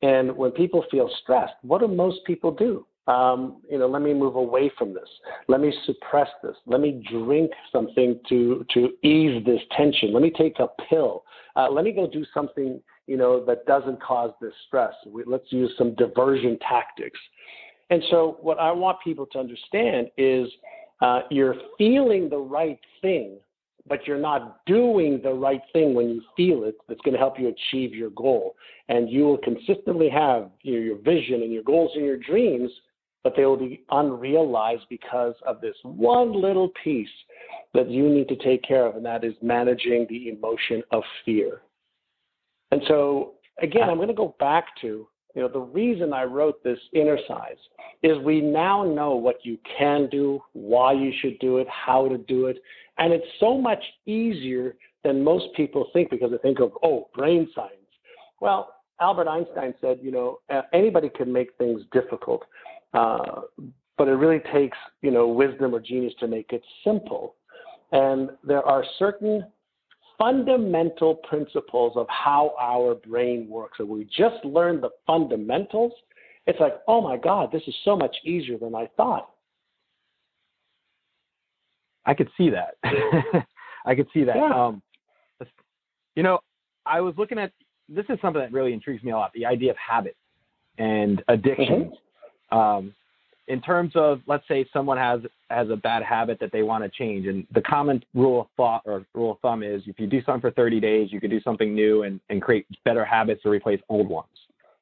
And 0.03 0.37
when 0.37 0.53
people 0.53 0.85
feel 0.93 1.11
stressed, 1.23 1.55
what 1.62 1.81
do 1.81 1.88
most 1.88 2.21
people 2.25 2.53
do? 2.53 2.87
Um, 3.07 3.61
you 3.71 3.79
know, 3.79 3.87
let 3.87 4.03
me 4.03 4.14
move 4.14 4.37
away 4.37 4.71
from 4.79 4.95
this. 4.95 5.09
Let 5.49 5.61
me 5.61 5.73
suppress 5.85 6.29
this. 6.43 6.57
Let 6.67 6.81
me 6.81 7.05
drink 7.11 7.51
something 7.71 8.19
to 8.29 8.64
to 8.73 8.90
ease 9.07 9.45
this 9.45 9.61
tension. 9.77 10.12
Let 10.12 10.23
me 10.23 10.31
take 10.31 10.59
a 10.59 10.69
pill. 10.88 11.25
Uh, 11.57 11.71
let 11.71 11.85
me 11.85 11.93
go 11.93 12.09
do 12.09 12.25
something, 12.33 12.81
you 13.07 13.17
know, 13.17 13.45
that 13.45 13.67
doesn't 13.67 14.03
cause 14.03 14.33
this 14.40 14.55
stress. 14.67 14.95
We, 15.07 15.23
let's 15.27 15.51
use 15.51 15.73
some 15.77 15.95
diversion 15.95 16.59
tactics. 16.69 17.19
And 17.90 18.03
so, 18.11 18.38
what 18.40 18.59
I 18.59 18.73
want 18.73 18.99
people 19.05 19.27
to 19.27 19.38
understand 19.38 20.09
is 20.17 20.49
uh, 21.03 21.21
you're 21.31 21.57
feeling 21.77 22.31
the 22.31 22.38
right 22.38 22.81
thing, 23.03 23.37
but 23.87 24.07
you're 24.07 24.19
not 24.19 24.64
doing 24.64 25.21
the 25.23 25.33
right 25.33 25.61
thing 25.75 25.95
when 25.95 26.09
you 26.09 26.23
feel 26.37 26.64
it 26.64 26.77
that's 26.88 27.01
going 27.03 27.12
to 27.12 27.19
help 27.19 27.38
you 27.38 27.49
achieve 27.49 27.95
your 27.95 28.11
goal. 28.11 28.57
And 28.88 29.11
you 29.11 29.25
will 29.25 29.38
consistently 29.38 30.09
have 30.09 30.51
your, 30.62 30.81
your 30.81 30.97
vision 30.97 31.43
and 31.43 31.53
your 31.53 31.62
goals 31.62 31.90
and 31.95 32.05
your 32.05 32.17
dreams 32.17 32.71
but 33.24 33.34
they 33.34 33.46
will 33.46 33.56
be 33.56 33.82
unrealized 33.90 34.84
because 34.90 35.34
of 35.46 35.60
this 35.62 35.74
one 35.82 36.40
little 36.40 36.70
piece 36.84 37.08
that 37.72 37.90
you 37.90 38.08
need 38.08 38.28
to 38.28 38.37
take 38.37 38.62
care 38.62 38.87
of, 38.87 38.94
and 38.94 39.04
that 39.04 39.24
is 39.24 39.32
managing 39.42 40.06
the 40.08 40.28
emotion 40.28 40.82
of 40.92 41.02
fear. 41.24 41.62
And 42.70 42.82
so, 42.87 43.32
again, 43.60 43.88
uh. 43.88 43.90
I'm 43.90 43.96
going 43.96 44.08
to 44.08 44.14
go 44.14 44.37
back 44.38 44.66
to 44.82 45.08
you 45.34 45.42
know 45.42 45.48
the 45.48 45.60
reason 45.60 46.12
I 46.12 46.24
wrote 46.24 46.62
this 46.62 46.78
Innercise 46.94 47.58
is 48.02 48.18
we 48.18 48.40
now 48.40 48.84
know 48.84 49.16
what 49.16 49.37
you 49.42 49.58
can 49.76 50.08
do, 50.10 50.40
why 50.52 50.92
you 50.92 51.12
should 51.20 51.38
do 51.40 51.58
it, 51.58 51.66
how 51.68 52.06
to 52.08 52.18
do 52.18 52.46
it, 52.46 52.58
and 52.98 53.12
it's 53.12 53.26
so 53.40 53.58
much 53.58 53.82
easier 54.06 54.76
than 55.02 55.24
most 55.24 55.46
people 55.56 55.88
think 55.92 56.10
because 56.10 56.30
they 56.30 56.38
think 56.38 56.60
of 56.60 56.72
oh 56.82 57.08
brain 57.14 57.48
science. 57.54 57.72
Well, 58.40 58.74
Albert 59.00 59.28
Einstein 59.28 59.74
said, 59.80 59.98
you 60.02 60.12
know, 60.12 60.38
anybody 60.72 61.08
can 61.08 61.32
make 61.32 61.48
things 61.58 61.82
difficult. 61.92 62.44
Uh, 62.94 63.42
but 63.98 64.09
it 64.09 64.12
really 64.12 64.40
takes, 64.52 64.78
you 65.02 65.11
know, 65.11 65.28
wisdom 65.28 65.74
or 65.74 65.80
genius 65.80 66.14
to 66.20 66.26
make 66.26 66.52
it 66.52 66.62
simple. 66.85 67.35
And 67.92 68.30
there 68.42 68.62
are 68.62 68.85
certain 68.98 69.44
fundamental 70.18 71.16
principles 71.16 71.92
of 71.96 72.07
how 72.09 72.54
our 72.61 72.94
brain 72.94 73.48
works. 73.48 73.78
And 73.80 73.88
we 73.88 74.04
just 74.04 74.44
learn 74.44 74.80
the 74.80 74.90
fundamentals. 75.07 75.92
It's 76.46 76.59
like, 76.61 76.74
oh 76.88 77.00
my 77.00 77.16
God, 77.16 77.50
this 77.52 77.62
is 77.66 77.74
so 77.85 77.96
much 77.96 78.14
easier 78.24 78.59
than 78.59 78.74
I 78.74 78.88
thought. 78.96 79.30
I 82.07 82.14
could 82.14 82.28
see 82.37 82.50
that. 82.50 82.74
I 83.87 83.94
could 83.94 84.09
see 84.12 84.24
that. 84.24 84.37
Yeah. 84.37 84.66
Um, 84.66 84.83
you 86.14 86.22
know, 86.22 86.38
I 86.87 87.00
was 87.00 87.14
looking 87.16 87.38
at 87.38 87.52
this 87.88 88.04
is 88.09 88.18
something 88.20 88.40
that 88.40 88.52
really 88.52 88.72
intrigues 88.72 89.02
me 89.02 89.11
a 89.11 89.16
lot: 89.16 89.33
the 89.35 89.46
idea 89.46 89.70
of 89.70 89.76
habit 89.76 90.16
and 90.78 91.22
addiction. 91.28 91.66
Mm-hmm 91.66 91.94
um, 92.55 92.95
in 93.49 93.61
terms 93.61 93.93
of 93.95 94.21
let's 94.27 94.47
say 94.49 94.64
someone 94.73 94.97
has 94.97 95.21
has 95.51 95.69
a 95.69 95.77
bad 95.77 96.03
habit 96.03 96.38
that 96.40 96.51
they 96.53 96.62
want 96.62 96.83
to 96.83 96.90
change 96.90 97.27
and 97.27 97.47
the 97.53 97.61
common 97.61 98.03
rule 98.14 98.43
of 98.43 98.47
thought 98.57 98.83
or 98.87 99.05
rule 99.14 99.33
of 99.33 99.38
thumb 99.40 99.62
is 99.62 99.83
if 99.87 99.99
you 99.99 100.07
do 100.07 100.23
something 100.25 100.40
for 100.40 100.51
30 100.53 100.81
days 100.81 101.12
you 101.12 101.21
can 101.21 101.31
do 101.31 101.40
something 101.43 101.75
new 101.75 102.05
and, 102.05 102.21
and 102.31 102.40
create 102.40 102.67
better 102.85 103.05
habits 103.05 103.43
to 103.43 103.51
replace 103.51 103.81
old 103.88 104.09
ones. 104.09 104.29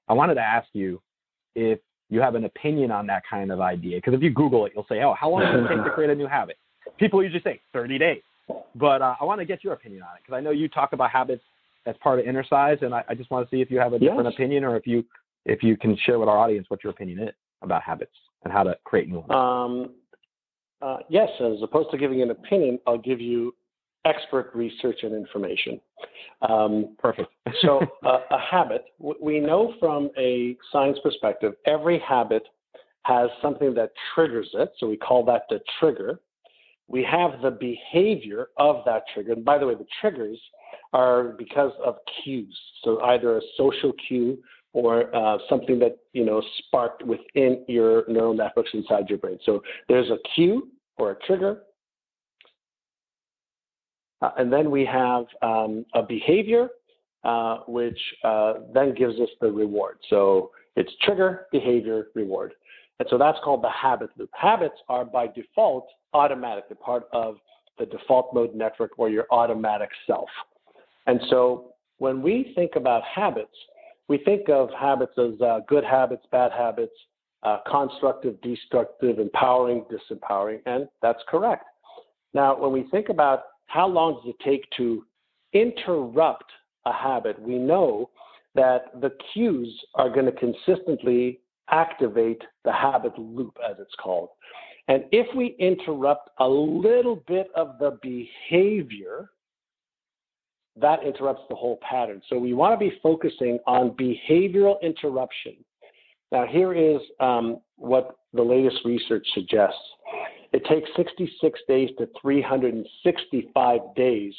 I 0.09 0.13
wanted 0.13 0.35
to 0.35 0.43
ask 0.43 0.69
you 0.73 1.01
if 1.55 1.81
you 2.09 2.21
have 2.21 2.35
an 2.35 2.45
opinion 2.45 2.91
on 2.91 3.07
that 3.09 3.23
kind 3.29 3.51
of 3.51 3.61
idea 3.61 3.97
because 3.97 4.15
if 4.15 4.23
you 4.23 4.31
google 4.31 4.67
it 4.67 4.73
you'll 4.75 4.87
say 4.89 5.03
oh 5.03 5.15
how 5.19 5.31
long 5.31 5.41
does 5.41 5.65
it 5.65 5.75
take 5.75 5.85
to 5.85 5.91
create 5.91 6.11
a 6.11 6.15
new 6.15 6.29
habit? 6.29 6.57
People 6.99 7.23
usually 7.23 7.43
say 7.43 7.61
30 7.73 7.99
days. 7.99 8.23
But 8.77 9.03
uh, 9.03 9.17
i 9.21 9.25
want 9.25 9.41
to 9.41 9.45
get 9.45 9.65
your 9.65 9.73
opinion 9.73 10.03
on 10.03 10.17
it 10.17 10.23
because 10.23 10.37
i 10.37 10.41
know 10.41 10.51
you 10.51 10.69
talk 10.69 10.93
about 10.93 11.11
habits 11.11 11.43
as 11.87 11.97
part 12.01 12.21
of 12.21 12.27
Innercise 12.27 12.83
and 12.83 12.95
i, 12.95 13.03
I 13.09 13.15
just 13.15 13.31
want 13.31 13.49
to 13.49 13.55
see 13.57 13.61
if 13.61 13.71
you 13.71 13.81
have 13.81 13.93
a 13.93 13.99
different 13.99 14.27
yes. 14.27 14.35
opinion 14.35 14.63
or 14.63 14.77
if 14.77 14.87
you 14.87 15.05
if 15.45 15.63
you 15.65 15.77
can 15.77 15.97
share 16.07 16.21
with 16.21 16.29
our 16.29 16.39
audience 16.39 16.67
what 16.69 16.85
your 16.85 16.93
opinion 16.93 17.19
is 17.21 17.35
about 17.63 17.83
habits 17.83 18.17
and 18.45 18.53
how 18.53 18.63
to 18.63 18.77
create 18.85 19.09
new 19.09 19.21
ones? 19.21 19.31
Um, 19.31 19.95
uh, 20.81 20.99
yes, 21.09 21.29
as 21.41 21.63
opposed 21.63 21.91
to 21.93 21.99
giving 21.99 22.23
an 22.23 22.31
opinion, 22.31 22.79
I'll 22.87 22.99
give 22.99 23.21
you 23.21 23.55
expert 24.05 24.51
research 24.55 24.99
and 25.03 25.15
information. 25.15 25.81
Um, 26.49 26.97
Perfect. 26.99 27.31
so, 27.63 27.81
uh, 28.05 28.19
a 28.31 28.39
habit, 28.39 28.87
we 28.99 29.39
know 29.39 29.75
from 29.79 30.11
a 30.19 30.57
science 30.73 30.99
perspective, 31.03 31.55
every 31.67 32.01
habit 32.01 32.43
has 33.05 33.31
something 33.41 33.75
that 33.75 33.93
triggers 34.15 34.49
it. 34.55 34.73
So, 34.79 34.89
we 34.89 34.97
call 34.97 35.25
that 35.27 35.43
the 35.49 35.61
trigger. 35.79 36.21
We 36.89 37.05
have 37.05 37.41
the 37.43 37.51
behavior 37.53 38.49
of 38.57 38.85
that 38.87 39.05
trigger. 39.15 39.33
And 39.33 39.45
by 39.45 39.59
the 39.59 39.67
way, 39.67 39.75
the 39.75 39.87
triggers 40.01 40.39
are 40.93 41.35
because 41.39 41.73
of 41.85 41.97
cues. 42.23 42.59
So, 42.83 43.01
either 43.03 43.39
a 43.39 43.41
social 43.57 43.93
cue 44.09 44.39
or 44.73 45.15
uh, 45.15 45.39
something 45.49 45.79
that 45.79 45.99
you 46.13 46.25
know 46.25 46.43
sparked 46.59 47.05
within 47.05 47.65
your 47.69 48.05
neural 48.09 48.35
networks 48.35 48.71
inside 48.75 49.09
your 49.09 49.19
brain. 49.19 49.39
So 49.45 49.63
there's 49.89 50.11
a 50.11 50.19
cue 50.35 50.69
or 50.97 51.13
a 51.13 51.17
trigger, 51.27 51.63
uh, 54.21 54.31
and 54.39 54.53
then 54.53 54.71
we 54.71 54.85
have 54.85 55.27
um, 55.43 55.85
a 55.95 56.03
behavior, 56.03 56.69
uh, 57.25 57.59
which 57.69 57.99
uh, 58.25 58.55
then 58.73 58.95
gives 58.95 59.19
us 59.21 59.29
the 59.41 59.51
reward. 59.51 59.99
So 60.09 60.51
it's 60.77 60.93
trigger, 61.03 61.47
behavior, 61.53 62.07
reward, 62.15 62.55
and 62.99 63.09
so 63.11 63.19
that's 63.19 63.39
called 63.45 63.63
the 63.63 63.71
habit 63.71 64.11
loop. 64.17 64.31
Habits 64.33 64.77
are 64.89 65.05
by 65.05 65.27
default 65.27 65.87
automatic; 66.15 66.69
they're 66.69 66.77
part 66.77 67.09
of 67.13 67.37
the 67.79 67.87
default 67.87 68.35
mode 68.35 68.55
network 68.55 68.93
or 68.99 69.09
your 69.09 69.27
automatic 69.31 69.89
self. 70.07 70.29
And 71.07 71.21
so 71.29 71.73
when 71.99 72.23
we 72.23 72.53
think 72.55 72.73
about 72.77 73.03
habits, 73.03 73.55
we 74.13 74.19
think 74.19 74.51
of 74.51 74.69
habits 74.79 75.15
as 75.17 75.41
uh, 75.41 75.61
good 75.67 75.85
habits, 75.85 76.27
bad 76.31 76.53
habits, 76.53 76.93
uh, 77.45 77.61
constructive, 77.67 78.39
destructive, 78.43 79.19
empowering, 79.19 79.87
disempowering, 79.91 80.61
and 80.67 80.87
that's 81.01 81.23
correct. 81.27 81.65
Now, 82.35 82.55
when 82.61 82.73
we 82.73 82.85
think 82.91 83.09
about 83.09 83.45
how 83.69 83.89
long 83.89 84.17
does 84.17 84.35
it 84.35 84.45
take 84.45 84.67
to 84.77 85.07
interrupt 85.55 86.45
a 86.85 86.93
habit, 86.93 87.41
we 87.41 87.57
know 87.57 88.11
that 88.55 89.01
the 89.01 89.13
cues 89.33 89.73
are 89.95 90.11
going 90.11 90.27
to 90.27 90.33
consistently 90.33 91.41
activate 91.71 92.43
the 92.67 92.73
habit 92.73 93.19
loop, 93.19 93.57
as 93.67 93.77
it's 93.79 93.95
called. 93.99 94.29
And 94.89 95.05
if 95.11 95.27
we 95.35 95.57
interrupt 95.59 96.29
a 96.39 96.47
little 96.47 97.25
bit 97.27 97.47
of 97.57 97.79
the 97.79 97.99
behavior, 98.03 99.31
that 100.81 101.03
interrupts 101.05 101.43
the 101.49 101.55
whole 101.55 101.79
pattern. 101.89 102.23
So 102.29 102.39
we 102.39 102.55
want 102.55 102.73
to 102.73 102.79
be 102.79 102.97
focusing 103.03 103.59
on 103.67 103.91
behavioral 103.91 104.81
interruption. 104.83 105.57
Now, 106.31 106.47
here 106.47 106.73
is 106.73 107.01
um, 107.21 107.61
what 107.77 108.17
the 108.33 108.43
latest 108.43 108.79
research 108.85 109.27
suggests 109.35 109.79
it 110.53 110.65
takes 110.67 110.89
66 110.97 111.61
days 111.67 111.91
to 111.99 112.09
365 112.21 113.81
days 113.97 114.35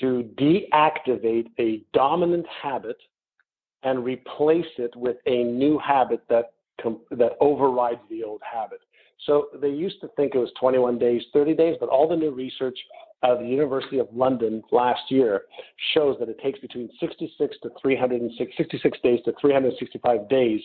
to 0.00 0.30
deactivate 0.36 1.46
a 1.58 1.82
dominant 1.94 2.46
habit 2.62 2.98
and 3.82 4.04
replace 4.04 4.66
it 4.76 4.94
with 4.94 5.16
a 5.26 5.44
new 5.44 5.78
habit 5.78 6.22
that, 6.28 6.52
that 7.10 7.32
overrides 7.40 8.00
the 8.10 8.22
old 8.22 8.42
habit. 8.42 8.80
So 9.24 9.46
they 9.60 9.70
used 9.70 10.00
to 10.02 10.08
think 10.16 10.34
it 10.34 10.38
was 10.38 10.52
21 10.60 10.98
days, 10.98 11.22
30 11.32 11.54
days, 11.54 11.76
but 11.80 11.88
all 11.88 12.08
the 12.08 12.16
new 12.16 12.30
research 12.30 12.78
of 13.22 13.40
the 13.40 13.46
University 13.46 13.98
of 13.98 14.08
London 14.12 14.62
last 14.70 15.00
year 15.10 15.42
shows 15.94 16.16
that 16.20 16.28
it 16.28 16.38
takes 16.40 16.58
between 16.60 16.88
66 17.00 17.56
to 17.62 17.70
366 17.80 18.98
days 19.02 19.20
to 19.24 19.32
365 19.40 20.28
days 20.28 20.60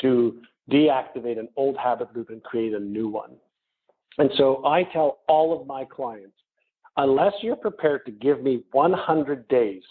to 0.00 0.40
deactivate 0.70 1.38
an 1.38 1.48
old 1.56 1.76
habit 1.76 2.08
loop 2.14 2.30
and 2.30 2.42
create 2.42 2.74
a 2.74 2.80
new 2.80 3.08
one. 3.08 3.30
And 4.18 4.30
so 4.36 4.64
I 4.64 4.84
tell 4.84 5.20
all 5.28 5.58
of 5.58 5.66
my 5.66 5.84
clients, 5.84 6.36
unless 6.96 7.32
you're 7.42 7.56
prepared 7.56 8.04
to 8.06 8.12
give 8.12 8.42
me 8.42 8.62
100 8.72 9.46
days 9.48 9.82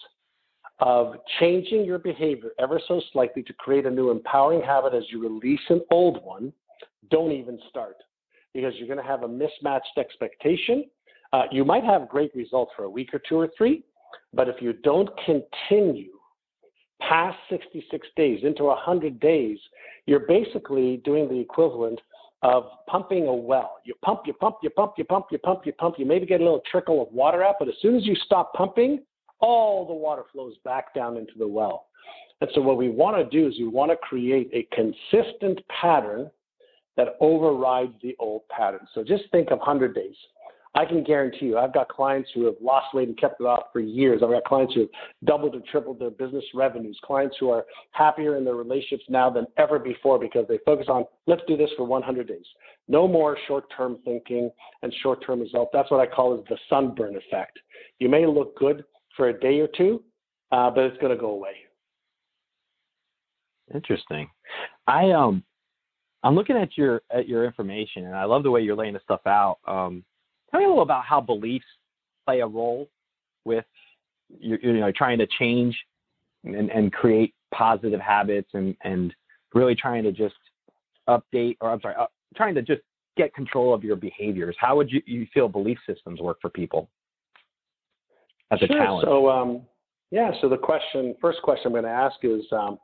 of 0.80 1.16
changing 1.40 1.86
your 1.86 2.00
behavior 2.00 2.50
ever 2.60 2.82
so 2.88 3.02
slightly 3.12 3.44
to 3.44 3.54
create 3.54 3.86
a 3.86 3.92
new 3.92 4.10
empowering 4.10 4.62
habit 4.62 4.94
as 4.94 5.04
you 5.10 5.22
release 5.22 5.62
an 5.70 5.82
old 5.92 6.24
one, 6.24 6.52
don't 7.10 7.32
even 7.32 7.60
start 7.70 7.98
because 8.54 8.74
you're 8.78 8.88
going 8.88 9.00
to 9.00 9.06
have 9.06 9.24
a 9.24 9.28
mismatched 9.28 9.98
expectation 9.98 10.86
uh, 11.34 11.44
you 11.52 11.66
might 11.66 11.84
have 11.84 12.08
great 12.08 12.34
results 12.36 12.72
for 12.78 12.84
a 12.84 12.90
week 12.90 13.14
or 13.14 13.20
two 13.28 13.38
or 13.38 13.50
three, 13.58 13.84
but 14.34 14.48
if 14.48 14.62
you 14.62 14.72
don't 14.72 15.10
continue 15.26 16.12
past 17.02 17.38
66 17.50 18.08
days 18.16 18.40
into 18.44 18.66
100 18.66 19.20
days, 19.20 19.58
you're 20.06 20.28
basically 20.28 20.98
doing 20.98 21.28
the 21.28 21.40
equivalent 21.40 22.00
of 22.44 22.66
pumping 22.88 23.28
a 23.28 23.34
well. 23.34 23.78
You 23.84 23.96
pump, 24.04 24.22
you 24.26 24.34
pump, 24.34 24.58
you 24.62 24.70
pump, 24.70 24.94
you 24.98 25.06
pump, 25.06 25.26
you 25.32 25.38
pump, 25.40 25.62
you 25.66 25.74
pump. 25.74 25.96
You 25.98 26.06
maybe 26.06 26.26
get 26.26 26.40
a 26.40 26.44
little 26.44 26.62
trickle 26.70 27.02
of 27.02 27.12
water 27.12 27.44
out, 27.44 27.56
but 27.58 27.68
as 27.68 27.76
soon 27.82 27.96
as 27.96 28.06
you 28.06 28.16
stop 28.26 28.54
pumping, 28.54 29.02
all 29.40 29.88
the 29.88 29.94
water 29.94 30.24
flows 30.32 30.56
back 30.64 30.94
down 30.94 31.18
into 31.18 31.34
the 31.38 31.48
well. 31.48 31.88
And 32.42 32.50
so, 32.54 32.62
what 32.62 32.78
we 32.78 32.90
want 32.90 33.18
to 33.18 33.38
do 33.38 33.48
is 33.48 33.58
we 33.58 33.68
want 33.68 33.92
to 33.92 33.98
create 33.98 34.50
a 34.54 34.68
consistent 34.76 35.62
pattern 35.70 36.30
that 36.98 37.16
overrides 37.22 37.94
the 38.04 38.16
old 38.20 38.42
pattern. 38.50 38.86
So, 38.94 39.04
just 39.04 39.24
think 39.32 39.50
of 39.52 39.60
100 39.60 39.96
days. 39.96 40.16
I 40.76 40.86
can 40.86 41.04
guarantee 41.04 41.46
you, 41.48 41.58
I've 41.58 41.74
got 41.74 41.88
clients 41.88 42.30
who 42.34 42.46
have 42.46 42.56
lost 42.60 42.88
weight 42.96 43.08
and 43.08 43.18
kept 43.18 43.40
it 43.40 43.44
off 43.44 43.66
for 43.72 43.80
years. 43.80 44.22
I've 44.24 44.32
got 44.32 44.44
clients 44.44 44.74
who 44.74 44.82
have 44.82 44.90
doubled 45.24 45.56
or 45.56 45.62
tripled 45.72 46.00
their 46.00 46.10
business 46.10 46.44
revenues, 46.56 47.00
clients 47.06 47.36
who 47.40 47.52
are 47.52 47.66
happier 47.92 48.38
in 48.38 48.44
their 48.44 48.56
relationships 48.56 49.04
now 49.08 49.30
than 49.30 49.46
ever 49.58 49.78
before 49.78 50.18
because 50.18 50.46
they 50.48 50.58
focus 50.66 50.88
on, 50.90 51.06
let's 51.28 51.44
do 51.48 51.56
this 51.56 51.70
for 51.78 51.84
100 51.86 52.28
days. 52.28 52.46
No 52.88 53.08
more 53.08 53.38
short 53.48 53.66
term 53.76 54.00
thinking 54.04 54.50
and 54.82 54.94
short 55.04 55.24
term 55.26 55.42
results. 55.42 55.70
That's 55.74 55.92
what 55.92 56.00
I 56.00 56.08
call 56.08 56.38
is 56.40 56.46
the 56.50 56.58
sunburn 56.70 57.16
effect. 57.16 57.60
You 58.00 58.10
may 58.10 58.26
look 58.26 58.58
good 58.58 58.84
for 59.16 59.30
a 59.30 59.40
day 59.40 59.60
or 59.60 59.68
two, 59.68 60.02
uh, 60.52 60.72
but 60.72 60.86
it's 60.86 60.98
going 60.98 61.16
to 61.16 61.22
go 61.22 61.30
away. 61.30 61.54
Interesting. 63.74 64.30
I 64.88 65.12
um 65.12 65.44
I'm 66.24 66.36
looking 66.36 66.58
at 66.58 66.78
your 66.78 67.02
at 67.12 67.28
your 67.28 67.46
information, 67.46 68.06
and 68.06 68.16
I 68.16 68.26
love 68.26 68.44
the 68.44 68.52
way 68.52 68.62
you're 68.62 68.76
laying 68.76 68.94
this 68.94 69.04
stuff 69.04 69.26
out. 69.26 69.58
Um, 69.68 70.04
tell 70.54 70.60
me 70.60 70.66
a 70.66 70.70
little 70.70 70.84
about 70.84 71.04
how 71.04 71.20
beliefs 71.20 71.66
play 72.26 72.42
a 72.42 72.48
role 72.48 72.88
with 73.46 73.66
you, 74.40 74.58
you 74.62 74.74
know 74.74 74.92
trying 74.92 75.18
to 75.18 75.28
change 75.40 75.78
and, 76.44 76.70
and 76.70 76.94
create 76.94 77.34
positive 77.54 78.00
habits 78.00 78.50
and 78.54 78.76
and 78.84 79.14
really 79.54 79.76
trying 79.76 80.04
to 80.04 80.12
just 80.12 80.36
update 81.10 81.58
or 81.62 81.72
I'm 81.72 81.82
sorry, 81.82 81.96
uh, 82.00 82.06
trying 82.36 82.56
to 82.56 82.62
just 82.62 82.82
get 83.18 83.34
control 83.34 83.74
of 83.74 83.84
your 83.84 83.96
behaviors. 83.96 84.56
How 84.60 84.76
would 84.76 84.92
you, 84.92 85.02
you 85.06 85.28
feel 85.34 85.48
belief 85.48 85.78
systems 85.88 86.20
work 86.20 86.38
for 86.42 86.50
people 86.50 86.90
as 88.52 88.60
sure. 88.60 88.66
a 88.72 88.72
challenge? 88.72 89.06
So 89.06 89.30
um, 89.30 89.62
yeah, 90.14 90.32
so 90.42 90.50
the 90.50 90.58
question, 90.58 91.16
first 91.20 91.42
question 91.42 91.68
I'm 91.68 91.72
going 91.74 91.86
to 91.86 91.90
ask 91.90 92.16
is, 92.22 92.44
um, 92.52 92.78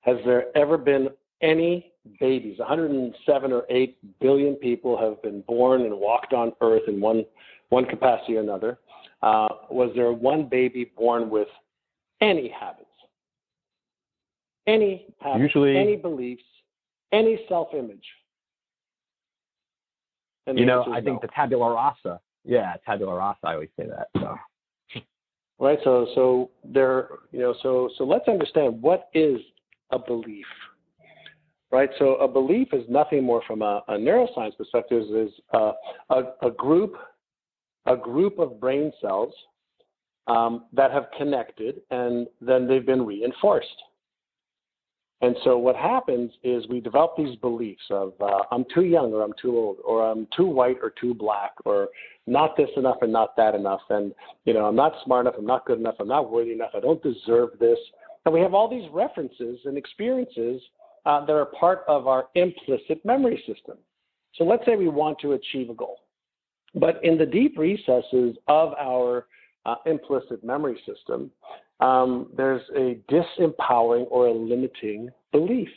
has 0.00 0.16
there 0.24 0.46
ever 0.56 0.78
been 0.78 1.08
any 1.42 1.89
babies? 2.18 2.58
107 2.58 3.52
or 3.52 3.64
8 3.68 3.98
billion 4.20 4.54
people 4.56 4.98
have 4.98 5.22
been 5.22 5.42
born 5.42 5.82
and 5.82 5.98
walked 5.98 6.32
on 6.32 6.52
Earth 6.60 6.82
in 6.88 7.00
one 7.00 7.24
one 7.70 7.84
capacity 7.84 8.36
or 8.36 8.40
another. 8.40 8.78
Uh, 9.22 9.48
was 9.70 9.92
there 9.94 10.12
one 10.12 10.48
baby 10.48 10.92
born 10.96 11.30
with 11.30 11.48
any 12.20 12.48
habits, 12.48 12.86
any 14.66 15.06
habits, 15.20 15.42
Usually, 15.42 15.76
any 15.76 15.96
beliefs, 15.96 16.42
any 17.12 17.38
self-image? 17.48 18.04
And 20.46 20.58
you 20.58 20.66
know, 20.66 20.84
I 20.90 21.00
think 21.00 21.22
no. 21.22 21.28
the 21.28 21.28
tabula 21.28 21.74
rasa. 21.74 22.20
Yeah, 22.44 22.74
tabula 22.84 23.14
rasa. 23.14 23.38
I 23.44 23.54
always 23.54 23.68
say 23.78 23.86
that. 23.86 24.08
So. 24.16 24.36
right 25.60 25.78
so 25.84 26.06
so 26.14 26.50
there 26.64 27.08
you 27.30 27.38
know 27.38 27.54
so 27.62 27.90
so 27.96 28.04
let's 28.04 28.26
understand 28.26 28.80
what 28.82 29.08
is 29.14 29.38
a 29.90 29.98
belief 29.98 30.46
right? 31.70 31.90
So 31.98 32.16
a 32.16 32.28
belief 32.28 32.68
is 32.72 32.84
nothing 32.88 33.24
more 33.24 33.42
from 33.46 33.62
a, 33.62 33.82
a 33.88 33.92
neuroscience 33.92 34.56
perspective 34.56 35.04
is 35.14 35.30
uh, 35.52 35.72
a, 36.10 36.22
a 36.42 36.50
group 36.50 36.96
a 37.86 37.96
group 37.96 38.38
of 38.38 38.60
brain 38.60 38.92
cells 39.00 39.32
um, 40.26 40.66
that 40.72 40.90
have 40.90 41.06
connected 41.16 41.80
and 41.90 42.26
then 42.40 42.68
they've 42.68 42.84
been 42.84 43.04
reinforced. 43.04 43.68
And 45.22 45.36
so 45.44 45.58
what 45.58 45.76
happens 45.76 46.30
is 46.42 46.66
we 46.68 46.80
develop 46.80 47.16
these 47.16 47.36
beliefs 47.36 47.82
of 47.90 48.14
uh, 48.20 48.42
I'm 48.50 48.64
too 48.72 48.84
young 48.84 49.12
or 49.12 49.22
I'm 49.22 49.34
too 49.40 49.56
old 49.56 49.78
or 49.84 50.10
I'm 50.10 50.26
too 50.34 50.46
white 50.46 50.76
or 50.82 50.92
too 50.98 51.14
black 51.14 51.52
or 51.64 51.88
not 52.26 52.56
this 52.56 52.70
enough 52.76 52.98
and 53.02 53.12
not 53.12 53.36
that 53.36 53.54
enough. 53.54 53.82
And 53.90 54.14
you 54.44 54.54
know 54.54 54.64
I'm 54.64 54.76
not 54.76 54.94
smart 55.04 55.26
enough 55.26 55.36
I'm 55.38 55.46
not 55.46 55.66
good 55.66 55.78
enough 55.78 55.96
I'm 56.00 56.08
not 56.08 56.30
worthy 56.30 56.52
enough 56.52 56.70
I 56.74 56.80
don't 56.80 57.02
deserve 57.02 57.50
this. 57.58 57.78
And 58.24 58.32
we 58.32 58.40
have 58.40 58.54
all 58.54 58.68
these 58.68 58.88
references 58.92 59.58
and 59.64 59.76
experiences 59.76 60.62
uh, 61.06 61.24
that 61.24 61.32
are 61.32 61.46
part 61.46 61.84
of 61.88 62.06
our 62.06 62.26
implicit 62.34 63.04
memory 63.04 63.42
system. 63.46 63.76
So 64.34 64.44
let's 64.44 64.64
say 64.64 64.76
we 64.76 64.88
want 64.88 65.18
to 65.20 65.32
achieve 65.32 65.70
a 65.70 65.74
goal, 65.74 65.98
but 66.74 67.00
in 67.02 67.18
the 67.18 67.26
deep 67.26 67.58
recesses 67.58 68.36
of 68.48 68.74
our 68.74 69.26
uh, 69.66 69.76
implicit 69.86 70.44
memory 70.44 70.80
system, 70.86 71.30
um, 71.80 72.30
there's 72.36 72.62
a 72.76 72.98
disempowering 73.10 74.06
or 74.10 74.28
a 74.28 74.32
limiting 74.32 75.10
belief. 75.32 75.68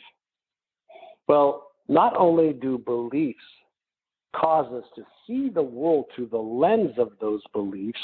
Well, 1.26 1.72
not 1.88 2.16
only 2.16 2.52
do 2.52 2.78
beliefs 2.78 3.38
cause 4.36 4.72
us 4.72 4.84
to 4.96 5.02
see 5.26 5.48
the 5.48 5.62
world 5.62 6.06
through 6.14 6.26
the 6.26 6.36
lens 6.36 6.92
of 6.98 7.12
those 7.20 7.42
beliefs, 7.52 7.98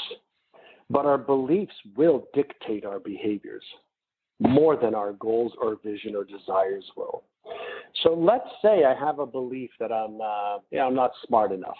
but 0.89 1.07
our 1.07 1.19
beliefs 1.19 1.75
will 1.97 2.27
dictate 2.35 2.85
our 2.85 2.99
behaviors 2.99 3.65
more 4.41 4.77
than 4.77 4.95
our 4.95 5.13
goals 5.13 5.53
or 5.61 5.79
vision 5.85 6.17
or 6.17 6.25
desires 6.25 6.85
will. 6.97 7.23
So 8.03 8.15
let's 8.15 8.49
say 8.63 8.85
I 8.85 8.95
have 8.99 9.19
a 9.19 9.27
belief 9.27 9.71
that 9.79 9.93
I'm, 9.93 10.21
uh, 10.21 10.59
you 10.71 10.79
know, 10.79 10.87
I'm 10.87 10.95
not 10.95 11.13
smart 11.27 11.53
enough, 11.53 11.77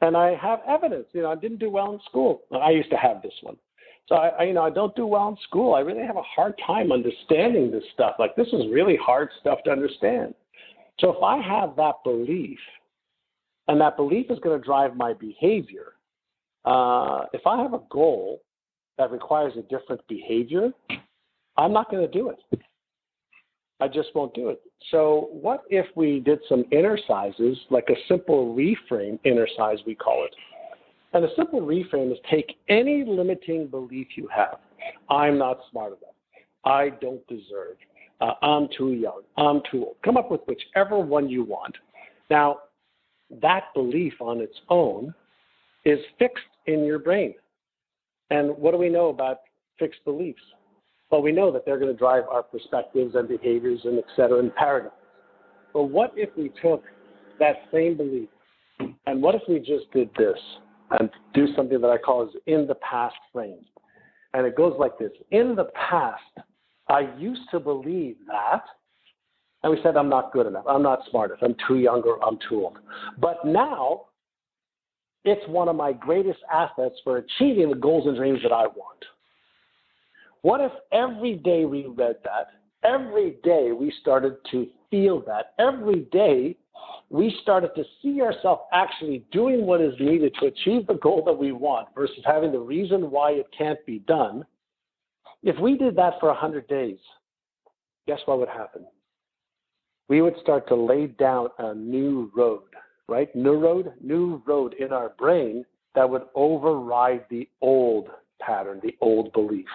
and 0.00 0.16
I 0.16 0.34
have 0.34 0.60
evidence. 0.66 1.06
You 1.12 1.22
know, 1.22 1.30
I 1.30 1.34
didn't 1.36 1.58
do 1.58 1.70
well 1.70 1.92
in 1.92 2.00
school. 2.08 2.42
I 2.52 2.70
used 2.70 2.90
to 2.90 2.96
have 2.96 3.22
this 3.22 3.34
one. 3.42 3.56
So 4.08 4.14
I, 4.14 4.28
I, 4.28 4.42
you 4.44 4.54
know, 4.54 4.62
I 4.62 4.70
don't 4.70 4.94
do 4.96 5.06
well 5.06 5.28
in 5.28 5.36
school. 5.46 5.74
I 5.74 5.80
really 5.80 6.06
have 6.06 6.16
a 6.16 6.22
hard 6.22 6.54
time 6.66 6.92
understanding 6.92 7.70
this 7.70 7.84
stuff. 7.92 8.14
Like 8.18 8.34
this 8.36 8.48
is 8.48 8.72
really 8.72 8.96
hard 8.96 9.28
stuff 9.40 9.58
to 9.64 9.70
understand. 9.70 10.34
So 11.00 11.10
if 11.10 11.22
I 11.22 11.40
have 11.40 11.76
that 11.76 11.96
belief, 12.04 12.58
and 13.68 13.80
that 13.80 13.96
belief 13.96 14.30
is 14.30 14.38
going 14.38 14.58
to 14.58 14.64
drive 14.64 14.96
my 14.96 15.12
behavior, 15.12 15.92
uh, 16.64 17.24
if 17.32 17.46
I 17.46 17.62
have 17.62 17.74
a 17.74 17.82
goal 17.90 18.40
that 18.96 19.10
requires 19.10 19.52
a 19.56 19.62
different 19.62 20.00
behavior, 20.08 20.72
I'm 21.58 21.72
not 21.72 21.90
going 21.90 22.06
to 22.06 22.18
do 22.18 22.30
it. 22.30 22.38
I 23.80 23.88
just 23.88 24.08
won't 24.14 24.34
do 24.34 24.48
it. 24.48 24.60
So, 24.90 25.28
what 25.30 25.64
if 25.68 25.86
we 25.94 26.20
did 26.20 26.38
some 26.48 26.64
innercises, 26.72 27.56
like 27.70 27.88
a 27.90 27.96
simple 28.08 28.54
reframe 28.54 29.18
inner 29.24 29.46
size, 29.56 29.78
we 29.86 29.94
call 29.94 30.24
it? 30.24 30.34
And 31.12 31.24
a 31.24 31.28
simple 31.36 31.60
reframe 31.60 32.12
is 32.12 32.18
take 32.30 32.56
any 32.68 33.04
limiting 33.06 33.66
belief 33.66 34.08
you 34.16 34.28
have. 34.34 34.58
I'm 35.10 35.38
not 35.38 35.58
smart 35.70 35.88
enough. 35.88 36.14
I 36.64 36.90
don't 37.00 37.26
deserve. 37.28 37.76
Uh, 38.20 38.34
I'm 38.42 38.68
too 38.76 38.92
young. 38.92 39.22
I'm 39.36 39.62
too 39.70 39.86
old. 39.86 39.96
Come 40.04 40.16
up 40.16 40.30
with 40.30 40.40
whichever 40.46 40.98
one 40.98 41.28
you 41.28 41.44
want. 41.44 41.76
Now, 42.30 42.58
that 43.42 43.64
belief 43.74 44.14
on 44.20 44.40
its 44.40 44.56
own 44.68 45.14
is 45.84 45.98
fixed 46.18 46.44
in 46.66 46.84
your 46.84 46.98
brain. 46.98 47.34
And 48.30 48.56
what 48.58 48.72
do 48.72 48.76
we 48.76 48.88
know 48.88 49.08
about 49.08 49.38
fixed 49.78 50.04
beliefs? 50.04 50.42
Well, 51.10 51.22
we 51.22 51.32
know 51.32 51.50
that 51.52 51.64
they're 51.64 51.78
going 51.78 51.92
to 51.92 51.98
drive 51.98 52.24
our 52.30 52.42
perspectives 52.42 53.14
and 53.14 53.28
behaviors 53.28 53.80
and 53.84 53.98
et 53.98 54.04
cetera 54.14 54.38
and 54.40 54.54
paradigms. 54.54 54.94
But 55.72 55.84
what 55.84 56.12
if 56.16 56.30
we 56.36 56.50
took 56.62 56.82
that 57.38 57.56
same 57.72 57.96
belief 57.96 58.28
and 59.06 59.22
what 59.22 59.34
if 59.34 59.42
we 59.48 59.58
just 59.58 59.90
did 59.92 60.10
this 60.18 60.38
and 60.98 61.10
do 61.34 61.46
something 61.56 61.80
that 61.80 61.88
I 61.88 61.98
call 61.98 62.28
is 62.28 62.34
in 62.46 62.66
the 62.66 62.76
past 62.76 63.16
frame? 63.32 63.64
And 64.34 64.46
it 64.46 64.56
goes 64.56 64.74
like 64.78 64.98
this 64.98 65.12
In 65.30 65.54
the 65.54 65.66
past, 65.88 66.22
I 66.88 67.08
used 67.18 67.42
to 67.50 67.60
believe 67.60 68.16
that, 68.26 68.62
and 69.62 69.72
we 69.72 69.78
said, 69.82 69.96
I'm 69.96 70.08
not 70.08 70.32
good 70.32 70.46
enough, 70.46 70.64
I'm 70.68 70.82
not 70.82 71.00
smart 71.10 71.30
enough, 71.30 71.42
I'm 71.42 71.56
too 71.66 71.78
young 71.78 72.02
or 72.02 72.22
I'm 72.24 72.38
too 72.48 72.64
old. 72.64 72.78
But 73.18 73.44
now, 73.44 74.06
it's 75.24 75.46
one 75.48 75.68
of 75.68 75.76
my 75.76 75.92
greatest 75.92 76.38
assets 76.52 76.94
for 77.02 77.18
achieving 77.18 77.70
the 77.70 77.76
goals 77.76 78.06
and 78.06 78.16
dreams 78.16 78.40
that 78.42 78.52
I 78.52 78.66
want. 78.66 79.04
What 80.48 80.62
if 80.62 80.72
every 80.92 81.34
day 81.34 81.66
we 81.66 81.84
read 81.84 82.16
that, 82.24 82.46
every 82.82 83.36
day 83.44 83.72
we 83.72 83.92
started 84.00 84.36
to 84.50 84.66
feel 84.90 85.20
that, 85.26 85.52
every 85.58 86.06
day 86.10 86.56
we 87.10 87.36
started 87.42 87.72
to 87.76 87.84
see 88.00 88.22
ourselves 88.22 88.62
actually 88.72 89.26
doing 89.30 89.66
what 89.66 89.82
is 89.82 89.92
needed 90.00 90.34
to 90.40 90.46
achieve 90.46 90.86
the 90.86 90.94
goal 91.02 91.22
that 91.26 91.34
we 91.34 91.52
want 91.52 91.88
versus 91.94 92.22
having 92.24 92.50
the 92.50 92.58
reason 92.58 93.10
why 93.10 93.32
it 93.32 93.44
can't 93.58 93.84
be 93.84 93.98
done? 93.98 94.42
If 95.42 95.60
we 95.60 95.76
did 95.76 95.94
that 95.96 96.14
for 96.18 96.30
100 96.30 96.66
days, 96.66 96.96
guess 98.06 98.20
what 98.24 98.38
would 98.38 98.48
happen? 98.48 98.86
We 100.08 100.22
would 100.22 100.36
start 100.40 100.66
to 100.68 100.74
lay 100.74 101.08
down 101.08 101.48
a 101.58 101.74
new 101.74 102.32
road, 102.34 102.62
right? 103.06 103.28
New 103.36 103.58
road, 103.58 103.92
new 104.00 104.42
road 104.46 104.76
in 104.80 104.94
our 104.94 105.10
brain 105.10 105.66
that 105.94 106.08
would 106.08 106.22
override 106.34 107.26
the 107.28 107.46
old 107.60 108.08
pattern, 108.40 108.80
the 108.82 108.96
old 109.02 109.30
belief. 109.34 109.66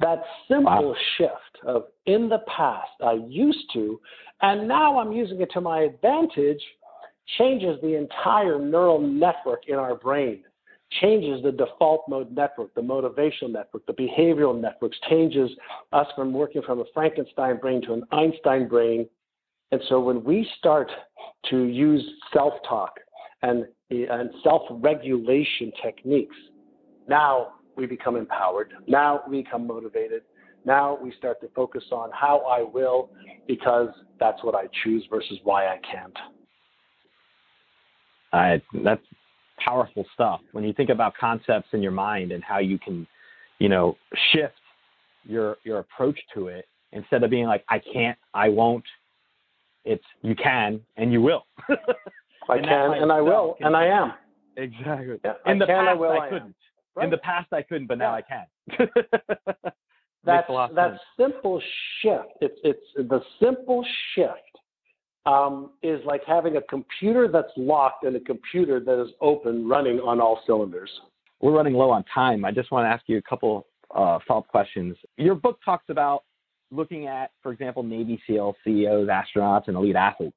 That 0.00 0.24
simple 0.48 0.88
Wow. 0.88 0.96
shift 1.16 1.58
of 1.64 1.86
in 2.06 2.28
the 2.28 2.38
past, 2.40 2.90
I 3.02 3.12
used 3.12 3.70
to, 3.74 4.00
and 4.40 4.66
now 4.66 4.98
I'm 4.98 5.12
using 5.12 5.40
it 5.40 5.50
to 5.52 5.60
my 5.60 5.80
advantage, 5.80 6.62
changes 7.38 7.80
the 7.82 7.96
entire 7.96 8.58
neural 8.58 8.98
network 8.98 9.68
in 9.68 9.76
our 9.76 9.94
brain, 9.94 10.42
changes 11.00 11.42
the 11.42 11.52
default 11.52 12.08
mode 12.08 12.32
network, 12.32 12.74
the 12.74 12.80
motivational 12.80 13.52
network, 13.52 13.84
the 13.86 13.92
behavioral 13.92 14.58
networks, 14.58 14.98
changes 15.08 15.50
us 15.92 16.06
from 16.16 16.32
working 16.32 16.62
from 16.62 16.80
a 16.80 16.84
Frankenstein 16.94 17.58
brain 17.58 17.82
to 17.82 17.92
an 17.92 18.02
Einstein 18.10 18.68
brain. 18.68 19.06
And 19.70 19.82
so 19.88 20.00
when 20.00 20.24
we 20.24 20.48
start 20.58 20.90
to 21.50 21.64
use 21.64 22.02
self 22.32 22.54
talk 22.66 22.98
and, 23.42 23.66
and 23.90 24.30
self 24.42 24.62
regulation 24.70 25.72
techniques, 25.82 26.36
now 27.06 27.52
we 27.76 27.86
become 27.86 28.16
empowered. 28.16 28.72
Now 28.86 29.22
we 29.28 29.42
become 29.42 29.66
motivated. 29.66 30.22
Now 30.64 30.98
we 31.02 31.12
start 31.16 31.40
to 31.40 31.48
focus 31.54 31.84
on 31.90 32.10
how 32.12 32.40
I 32.40 32.62
will 32.62 33.10
because 33.48 33.88
that's 34.18 34.42
what 34.44 34.54
I 34.54 34.64
choose 34.84 35.04
versus 35.10 35.38
why 35.42 35.66
I 35.66 35.78
can't. 35.90 36.16
I 38.32 38.62
that's 38.84 39.02
powerful 39.58 40.04
stuff 40.14 40.40
when 40.52 40.64
you 40.64 40.72
think 40.72 40.90
about 40.90 41.14
concepts 41.18 41.68
in 41.72 41.82
your 41.82 41.92
mind 41.92 42.32
and 42.32 42.42
how 42.42 42.58
you 42.58 42.78
can, 42.78 43.06
you 43.58 43.68
know, 43.68 43.96
shift 44.32 44.54
your 45.24 45.56
your 45.64 45.78
approach 45.78 46.18
to 46.34 46.48
it 46.48 46.66
instead 46.92 47.22
of 47.22 47.30
being 47.30 47.46
like 47.46 47.64
I 47.68 47.80
can't, 47.92 48.18
I 48.34 48.48
won't. 48.48 48.84
It's 49.84 50.04
you 50.22 50.34
can 50.34 50.80
and 50.96 51.12
you 51.12 51.22
will. 51.22 51.46
I 52.48 52.56
And 52.56 52.66
can 52.66 52.92
and 52.94 53.12
I 53.12 53.20
will 53.20 53.56
and 53.60 53.76
I 53.76 53.86
am. 53.86 54.12
Exactly. 54.56 55.18
Yeah, 55.24 55.34
In 55.46 55.56
I 55.56 55.58
the 55.60 55.66
can, 55.66 55.76
I 55.76 55.90
past, 55.90 56.00
will, 56.00 56.10
I, 56.10 56.26
I 56.26 56.28
couldn't. 56.28 56.54
Right. 57.00 57.06
In 57.06 57.10
the 57.10 57.18
past, 57.18 57.52
I 57.52 57.62
couldn't, 57.62 57.86
but 57.86 57.98
now 57.98 58.14
I 58.14 58.22
can. 58.22 58.46
That's 60.24 60.48
a 60.50 60.68
that 60.74 60.90
sense. 60.90 61.00
simple 61.18 61.62
shift. 62.02 62.28
It's 62.40 62.58
it's 62.62 63.08
the 63.08 63.20
simple 63.42 63.84
shift 64.14 64.50
um, 65.26 65.70
is 65.82 66.00
like 66.04 66.22
having 66.26 66.56
a 66.56 66.62
computer 66.62 67.28
that's 67.28 67.52
locked 67.56 68.04
and 68.04 68.16
a 68.16 68.20
computer 68.20 68.80
that 68.80 69.02
is 69.02 69.10
open, 69.20 69.68
running 69.68 69.98
on 70.00 70.20
all 70.20 70.40
cylinders. 70.46 70.90
We're 71.40 71.52
running 71.52 71.74
low 71.74 71.90
on 71.90 72.04
time. 72.14 72.44
I 72.44 72.50
just 72.50 72.70
want 72.70 72.84
to 72.84 72.88
ask 72.88 73.04
you 73.06 73.16
a 73.16 73.22
couple 73.22 73.66
uh, 73.94 74.18
follow-up 74.26 74.48
questions. 74.48 74.96
Your 75.16 75.34
book 75.34 75.58
talks 75.64 75.84
about 75.88 76.24
looking 76.70 77.06
at, 77.06 77.30
for 77.42 77.52
example, 77.52 77.82
Navy 77.82 78.20
SEAL 78.26 78.56
CEOs, 78.64 79.08
astronauts, 79.08 79.68
and 79.68 79.76
elite 79.76 79.96
athletes 79.96 80.36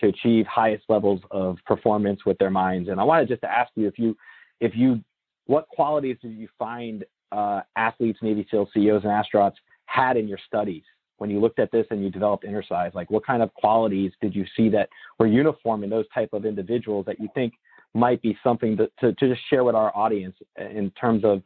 to 0.00 0.08
achieve 0.08 0.46
highest 0.46 0.84
levels 0.88 1.20
of 1.30 1.58
performance 1.66 2.24
with 2.24 2.38
their 2.38 2.50
minds. 2.50 2.88
And 2.88 3.00
I 3.00 3.04
wanted 3.04 3.28
just 3.28 3.42
to 3.42 3.50
ask 3.50 3.70
you 3.74 3.86
if 3.86 3.98
you, 3.98 4.16
if 4.60 4.72
you, 4.74 5.02
what 5.48 5.66
qualities 5.68 6.16
did 6.22 6.32
you 6.32 6.46
find 6.58 7.04
uh, 7.32 7.62
athletes, 7.74 8.18
Navy 8.22 8.46
SEAL 8.50 8.68
CEOs, 8.72 9.02
and 9.02 9.10
astronauts 9.10 9.54
had 9.86 10.16
in 10.16 10.28
your 10.28 10.38
studies 10.46 10.82
when 11.16 11.30
you 11.30 11.40
looked 11.40 11.58
at 11.58 11.72
this 11.72 11.86
and 11.90 12.02
you 12.02 12.10
developed 12.10 12.44
Innercise? 12.44 12.94
Like, 12.94 13.10
what 13.10 13.26
kind 13.26 13.42
of 13.42 13.52
qualities 13.54 14.12
did 14.20 14.36
you 14.36 14.44
see 14.56 14.68
that 14.68 14.90
were 15.18 15.26
uniform 15.26 15.82
in 15.84 15.90
those 15.90 16.04
type 16.14 16.30
of 16.34 16.44
individuals 16.44 17.06
that 17.06 17.18
you 17.18 17.28
think 17.34 17.54
might 17.94 18.20
be 18.20 18.36
something 18.44 18.76
to, 18.76 18.90
to, 19.00 19.14
to 19.14 19.28
just 19.28 19.40
share 19.48 19.64
with 19.64 19.74
our 19.74 19.90
audience 19.96 20.36
in 20.58 20.90
terms 20.92 21.24
of, 21.24 21.42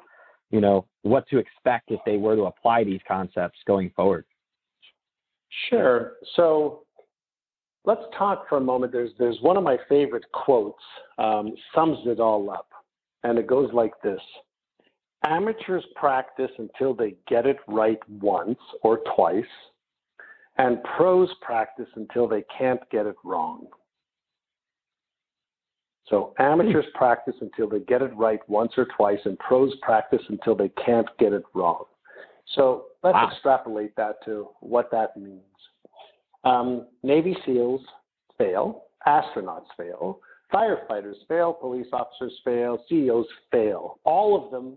you 0.50 0.60
know, 0.60 0.84
what 1.02 1.26
to 1.28 1.38
expect 1.38 1.92
if 1.92 2.00
they 2.04 2.16
were 2.16 2.34
to 2.34 2.42
apply 2.42 2.82
these 2.82 3.00
concepts 3.06 3.60
going 3.66 3.90
forward? 3.94 4.24
Sure. 5.70 6.14
So 6.34 6.82
let's 7.84 8.02
talk 8.18 8.48
for 8.48 8.58
a 8.58 8.60
moment. 8.60 8.92
There's 8.92 9.10
there's 9.18 9.38
one 9.42 9.56
of 9.56 9.62
my 9.62 9.76
favorite 9.88 10.24
quotes 10.32 10.82
um, 11.18 11.54
sums 11.72 11.98
it 12.06 12.18
all 12.18 12.50
up, 12.50 12.68
and 13.24 13.38
it 13.38 13.46
goes 13.46 13.70
like 13.72 13.92
this: 14.02 14.20
Amateurs 15.24 15.84
practice 15.94 16.50
until 16.58 16.94
they 16.94 17.14
get 17.28 17.46
it 17.46 17.58
right 17.68 18.00
once 18.08 18.58
or 18.82 19.00
twice, 19.14 19.44
and 20.58 20.82
pros 20.96 21.28
practice 21.40 21.88
until 21.94 22.26
they 22.26 22.44
can't 22.58 22.80
get 22.90 23.06
it 23.06 23.16
wrong. 23.24 23.66
So 26.06 26.34
amateurs 26.38 26.84
practice 26.94 27.36
until 27.40 27.68
they 27.68 27.80
get 27.80 28.02
it 28.02 28.14
right 28.16 28.40
once 28.48 28.72
or 28.76 28.86
twice, 28.96 29.20
and 29.24 29.38
pros 29.38 29.74
practice 29.82 30.22
until 30.28 30.54
they 30.54 30.68
can't 30.84 31.08
get 31.18 31.32
it 31.32 31.44
wrong. 31.54 31.84
So 32.54 32.86
let's 33.02 33.14
Wow. 33.14 33.28
extrapolate 33.28 33.94
that 33.96 34.22
to 34.24 34.50
what 34.60 34.90
that 34.90 35.16
means. 35.16 35.42
Um, 36.44 36.86
Navy 37.02 37.34
SEALs 37.46 37.86
fail, 38.36 38.86
astronauts 39.06 39.70
fail, 39.76 40.20
firefighters 40.52 41.16
fail, 41.28 41.52
police 41.52 41.86
officers 41.92 42.32
fail, 42.44 42.82
CEOs 42.88 43.26
fail. 43.50 43.98
All 44.04 44.42
of 44.42 44.50
them 44.50 44.76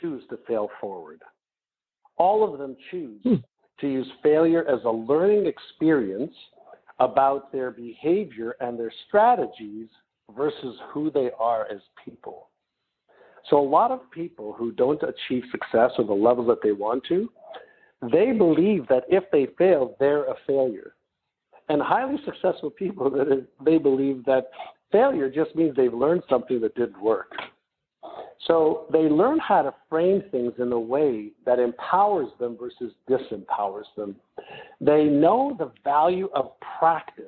choose 0.00 0.22
to 0.30 0.38
fail 0.46 0.68
forward. 0.80 1.20
All 2.16 2.44
of 2.44 2.58
them 2.58 2.76
choose 2.90 3.20
Hmm. 3.22 3.36
to 3.78 3.88
use 3.88 4.10
failure 4.22 4.64
as 4.68 4.84
a 4.84 4.90
learning 4.90 5.46
experience 5.46 6.36
about 6.98 7.50
their 7.50 7.70
behavior 7.70 8.56
and 8.60 8.78
their 8.78 8.92
strategies 9.08 9.88
versus 10.36 10.78
who 10.90 11.10
they 11.10 11.30
are 11.38 11.66
as 11.70 11.80
people. 12.04 12.48
So, 13.48 13.58
a 13.58 13.68
lot 13.68 13.90
of 13.90 14.10
people 14.10 14.52
who 14.52 14.70
don't 14.72 15.02
achieve 15.02 15.44
success 15.50 15.92
or 15.98 16.04
the 16.04 16.12
levels 16.12 16.46
that 16.48 16.62
they 16.62 16.72
want 16.72 17.04
to, 17.04 17.32
they 18.12 18.32
believe 18.32 18.86
that 18.88 19.04
if 19.08 19.24
they 19.30 19.46
fail, 19.58 19.96
they're 19.98 20.24
a 20.24 20.36
failure. 20.46 20.94
And 21.68 21.80
highly 21.80 22.18
successful 22.24 22.70
people, 22.70 23.10
that 23.10 23.46
they 23.64 23.78
believe 23.78 24.24
that 24.26 24.50
failure 24.92 25.30
just 25.30 25.54
means 25.54 25.76
they've 25.76 25.92
learned 25.94 26.22
something 26.28 26.60
that 26.60 26.74
didn't 26.74 27.00
work. 27.00 27.32
So 28.46 28.86
they 28.92 29.00
learn 29.02 29.38
how 29.38 29.62
to 29.62 29.74
frame 29.88 30.22
things 30.30 30.52
in 30.58 30.72
a 30.72 30.80
way 30.80 31.30
that 31.44 31.58
empowers 31.58 32.28
them 32.38 32.56
versus 32.58 32.92
disempowers 33.08 33.84
them. 33.96 34.16
They 34.80 35.04
know 35.04 35.54
the 35.58 35.72
value 35.84 36.30
of 36.34 36.52
practice, 36.78 37.26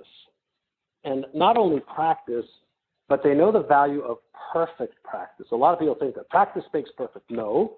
and 1.04 1.26
not 1.34 1.56
only 1.56 1.80
practice, 1.80 2.46
but 3.08 3.22
they 3.22 3.34
know 3.34 3.52
the 3.52 3.62
value 3.62 4.00
of 4.00 4.18
perfect 4.52 4.94
practice. 5.04 5.46
A 5.52 5.56
lot 5.56 5.74
of 5.74 5.78
people 5.78 5.94
think 5.94 6.14
that 6.14 6.30
practice 6.30 6.64
makes 6.72 6.90
perfect. 6.96 7.30
No, 7.30 7.76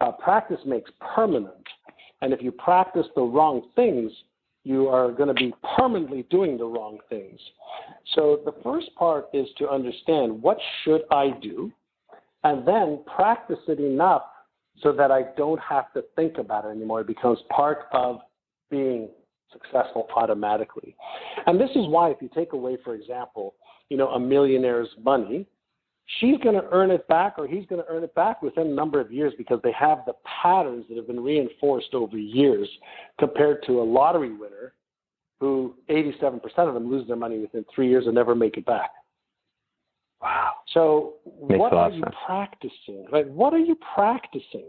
uh, 0.00 0.12
practice 0.12 0.60
makes 0.64 0.90
permanent. 1.14 1.66
And 2.22 2.32
if 2.32 2.40
you 2.40 2.52
practice 2.52 3.06
the 3.14 3.22
wrong 3.22 3.70
things, 3.74 4.12
you 4.66 4.88
are 4.88 5.12
going 5.12 5.28
to 5.28 5.34
be 5.34 5.54
permanently 5.76 6.26
doing 6.28 6.58
the 6.58 6.64
wrong 6.64 6.98
things. 7.08 7.38
So 8.16 8.40
the 8.44 8.52
first 8.64 8.92
part 8.96 9.28
is 9.32 9.46
to 9.58 9.68
understand 9.68 10.42
what 10.42 10.58
should 10.82 11.02
I 11.12 11.30
do, 11.40 11.70
and 12.42 12.66
then 12.66 13.04
practice 13.14 13.60
it 13.68 13.78
enough 13.78 14.22
so 14.82 14.92
that 14.92 15.12
I 15.12 15.26
don't 15.36 15.60
have 15.60 15.92
to 15.92 16.02
think 16.16 16.38
about 16.38 16.64
it 16.64 16.70
anymore. 16.70 17.02
It 17.02 17.06
becomes 17.06 17.38
part 17.48 17.86
of 17.92 18.18
being 18.68 19.08
successful 19.52 20.08
automatically. 20.16 20.96
And 21.46 21.60
this 21.60 21.70
is 21.70 21.86
why 21.86 22.10
if 22.10 22.16
you 22.20 22.28
take 22.34 22.52
away, 22.52 22.76
for 22.82 22.96
example, 22.96 23.54
you 23.88 23.96
know, 23.96 24.08
a 24.08 24.18
millionaire's 24.18 24.88
money, 25.00 25.46
she's 26.20 26.38
going 26.38 26.54
to 26.54 26.66
earn 26.70 26.90
it 26.90 27.06
back 27.08 27.34
or 27.38 27.46
he's 27.46 27.66
going 27.66 27.82
to 27.82 27.88
earn 27.88 28.04
it 28.04 28.14
back 28.14 28.42
within 28.42 28.68
a 28.68 28.74
number 28.74 29.00
of 29.00 29.12
years 29.12 29.32
because 29.36 29.60
they 29.62 29.72
have 29.72 29.98
the 30.06 30.14
patterns 30.42 30.84
that 30.88 30.96
have 30.96 31.06
been 31.06 31.22
reinforced 31.22 31.94
over 31.94 32.16
years 32.16 32.68
compared 33.18 33.64
to 33.66 33.80
a 33.80 33.84
lottery 33.84 34.32
winner 34.32 34.74
who 35.40 35.74
87% 35.90 36.40
of 36.58 36.74
them 36.74 36.90
lose 36.90 37.06
their 37.06 37.16
money 37.16 37.38
within 37.38 37.64
three 37.74 37.88
years 37.88 38.06
and 38.06 38.14
never 38.14 38.34
make 38.34 38.56
it 38.56 38.64
back. 38.64 38.90
Wow. 40.22 40.52
So, 40.72 41.14
Makes 41.46 41.58
what 41.58 41.72
are 41.72 41.90
you 41.90 42.02
sense. 42.02 42.14
practicing? 42.26 43.06
Like, 43.12 43.26
what 43.26 43.52
are 43.52 43.58
you 43.58 43.76
practicing? 43.94 44.66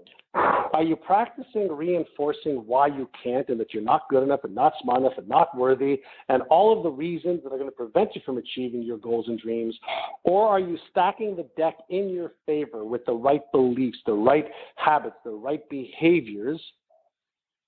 Are 0.73 0.83
you 0.83 0.95
practicing 0.95 1.69
reinforcing 1.71 2.57
why 2.67 2.87
you 2.87 3.09
can't 3.23 3.47
and 3.49 3.59
that 3.59 3.73
you're 3.73 3.83
not 3.83 4.03
good 4.09 4.21
enough 4.21 4.41
and 4.43 4.53
not 4.53 4.73
smart 4.81 4.99
enough 4.99 5.17
and 5.17 5.27
not 5.27 5.57
worthy 5.57 6.01
and 6.29 6.43
all 6.49 6.75
of 6.75 6.83
the 6.83 6.91
reasons 6.91 7.41
that 7.43 7.51
are 7.51 7.57
going 7.57 7.69
to 7.69 7.75
prevent 7.75 8.13
you 8.13 8.21
from 8.25 8.37
achieving 8.37 8.83
your 8.83 8.97
goals 8.97 9.27
and 9.27 9.39
dreams? 9.39 9.75
Or 10.23 10.47
are 10.47 10.59
you 10.59 10.77
stacking 10.91 11.35
the 11.35 11.47
deck 11.57 11.77
in 11.89 12.09
your 12.09 12.33
favor 12.45 12.85
with 12.85 13.05
the 13.05 13.13
right 13.13 13.41
beliefs, 13.51 13.97
the 14.05 14.13
right 14.13 14.45
habits, 14.75 15.15
the 15.23 15.31
right 15.31 15.67
behaviors 15.69 16.61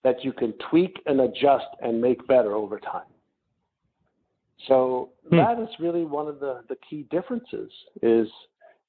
that 0.03 0.23
you 0.23 0.31
can 0.31 0.53
tweak 0.69 1.01
and 1.07 1.21
adjust 1.21 1.67
and 1.81 1.99
make 1.99 2.25
better 2.27 2.53
over 2.53 2.79
time? 2.79 3.03
So 4.67 5.11
Hmm. 5.29 5.37
that 5.37 5.59
is 5.59 5.69
really 5.79 6.05
one 6.05 6.27
of 6.27 6.39
the, 6.39 6.63
the 6.67 6.75
key 6.89 7.03
differences 7.09 7.71
is 8.01 8.27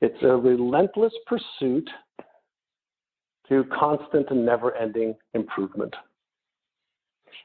it's 0.00 0.22
a 0.22 0.36
relentless 0.36 1.12
pursuit 1.26 1.88
to 3.48 3.64
constant 3.64 4.30
and 4.30 4.44
never 4.44 4.74
ending 4.76 5.14
improvement. 5.34 5.94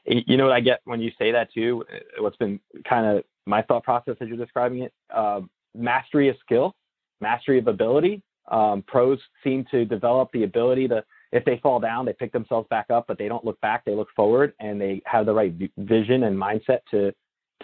You 0.04 0.36
know 0.36 0.44
what 0.44 0.52
I 0.52 0.60
get 0.60 0.80
when 0.84 1.00
you 1.00 1.10
say 1.18 1.32
that 1.32 1.52
too? 1.52 1.84
Uh, 1.92 2.22
What's 2.22 2.36
been 2.36 2.60
kind 2.88 3.06
of 3.06 3.24
my 3.46 3.62
thought 3.62 3.84
process 3.84 4.16
as 4.20 4.28
you're 4.28 4.36
describing 4.36 4.82
it? 4.82 4.92
Uh, 5.12 5.42
mastery 5.74 6.28
of 6.28 6.36
skill, 6.40 6.74
mastery 7.20 7.58
of 7.58 7.66
ability. 7.66 8.22
Um, 8.48 8.84
pros 8.86 9.18
seem 9.42 9.64
to 9.72 9.84
develop 9.84 10.30
the 10.32 10.44
ability 10.44 10.86
to, 10.88 11.04
if 11.32 11.44
they 11.44 11.58
fall 11.58 11.80
down, 11.80 12.06
they 12.06 12.12
pick 12.12 12.32
themselves 12.32 12.68
back 12.70 12.86
up, 12.90 13.06
but 13.08 13.18
they 13.18 13.26
don't 13.26 13.44
look 13.44 13.60
back. 13.60 13.84
They 13.84 13.94
look 13.94 14.08
forward, 14.14 14.54
and 14.60 14.80
they 14.80 15.02
have 15.04 15.26
the 15.26 15.34
right 15.34 15.52
vi- 15.52 15.72
vision 15.78 16.22
and 16.24 16.36
mindset 16.36 16.80
to 16.92 17.12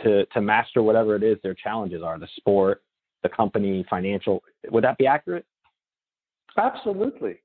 to 0.03 0.25
to 0.27 0.41
master 0.41 0.83
whatever 0.83 1.17
it 1.17 1.23
is 1.23 1.39
their 1.43 1.55
challenges 1.55 2.03
are. 2.03 2.19
The 2.19 2.29
sport, 2.37 2.83
the 3.23 3.29
company, 3.29 3.85
financial. 3.89 4.43
Would 4.71 4.85
that 4.85 4.99
be 4.99 5.07
accurate? 5.07 5.47
Absolutely. 6.57 7.37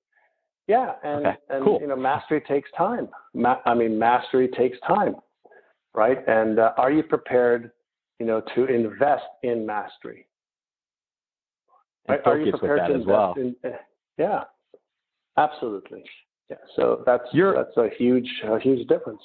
Yeah, 0.68 0.93
and 1.04 1.26
Okay, 1.26 1.38
and 1.50 1.64
cool. 1.64 1.80
you 1.82 1.88
know, 1.88 1.95
mastery 1.95 2.41
takes 2.41 2.70
time. 2.78 3.08
Ma- 3.34 3.62
I 3.66 3.74
mean, 3.74 3.98
mastery 3.98 4.50
takes 4.50 4.78
time, 4.86 5.16
right? 5.93 6.18
And 6.28 6.60
uh, 6.60 6.74
are 6.78 6.91
you 6.91 7.04
prepared, 7.04 7.72
you 8.20 8.26
know, 8.26 8.41
to 8.56 8.66
invest 8.66 9.24
in 9.43 9.66
mastery? 9.66 10.28
Right? 12.10 12.20
Are 12.26 12.38
you 12.38 12.52
prepared 12.52 12.80
that 12.82 12.88
to 12.88 12.93
as 12.95 13.02
invest 13.02 13.08
well. 13.08 13.34
in? 13.38 13.56
uh, 13.64 13.70
yeah, 14.18 14.43
absolutely. 15.38 16.04
Yeah, 16.50 16.58
so 16.76 17.04
that's 17.06 17.24
You're- 17.34 17.56
that's 17.56 17.76
a 17.78 17.89
huge 17.98 18.30
a 18.45 18.60
huge 18.60 18.88
difference. 18.88 19.22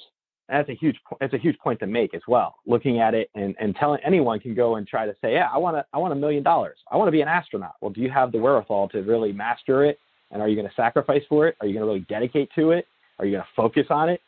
That's 0.49 0.69
a 0.69 0.73
huge 0.73 0.97
it's 1.21 1.33
a 1.33 1.37
huge 1.37 1.57
point 1.59 1.79
to 1.79 1.87
make 1.87 2.13
as 2.13 2.21
well. 2.27 2.55
Looking 2.65 2.99
at 2.99 3.13
it 3.13 3.29
and, 3.35 3.55
and 3.59 3.75
telling 3.75 3.99
anyone 4.05 4.39
can 4.39 4.53
go 4.53 4.75
and 4.75 4.87
try 4.87 5.05
to 5.05 5.15
say, 5.21 5.33
yeah, 5.33 5.47
I 5.53 5.57
want 5.57 5.77
to 5.77 5.85
I 5.93 5.97
want 5.97 6.13
a 6.13 6.15
million 6.15 6.43
dollars. 6.43 6.77
I 6.91 6.97
want 6.97 7.07
to 7.07 7.11
be 7.11 7.21
an 7.21 7.27
astronaut. 7.27 7.75
Well, 7.81 7.91
do 7.91 8.01
you 8.01 8.09
have 8.09 8.31
the 8.31 8.39
wherewithal 8.39 8.89
to 8.89 9.01
really 9.01 9.31
master 9.31 9.85
it? 9.85 9.99
And 10.31 10.41
are 10.41 10.47
you 10.47 10.55
going 10.55 10.67
to 10.67 10.73
sacrifice 10.75 11.21
for 11.29 11.47
it? 11.47 11.55
Are 11.61 11.67
you 11.67 11.73
going 11.73 11.83
to 11.83 11.87
really 11.87 12.05
dedicate 12.09 12.49
to 12.55 12.71
it? 12.71 12.87
Are 13.19 13.25
you 13.25 13.31
going 13.31 13.43
to 13.43 13.49
focus 13.55 13.85
on 13.89 14.09
it 14.09 14.21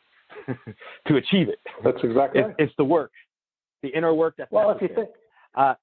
to 1.08 1.16
achieve 1.16 1.48
it? 1.48 1.58
That's 1.84 1.98
exactly 2.02 2.40
It's, 2.40 2.46
right. 2.46 2.56
it's 2.58 2.72
the 2.78 2.84
work, 2.84 3.10
the 3.82 3.88
inner 3.88 4.14
work 4.14 4.34
that's 4.38 4.50
Well, 4.52 4.70
if 4.70 4.80
you 4.80 4.88
think 4.94 5.08
Uh, 5.54 5.74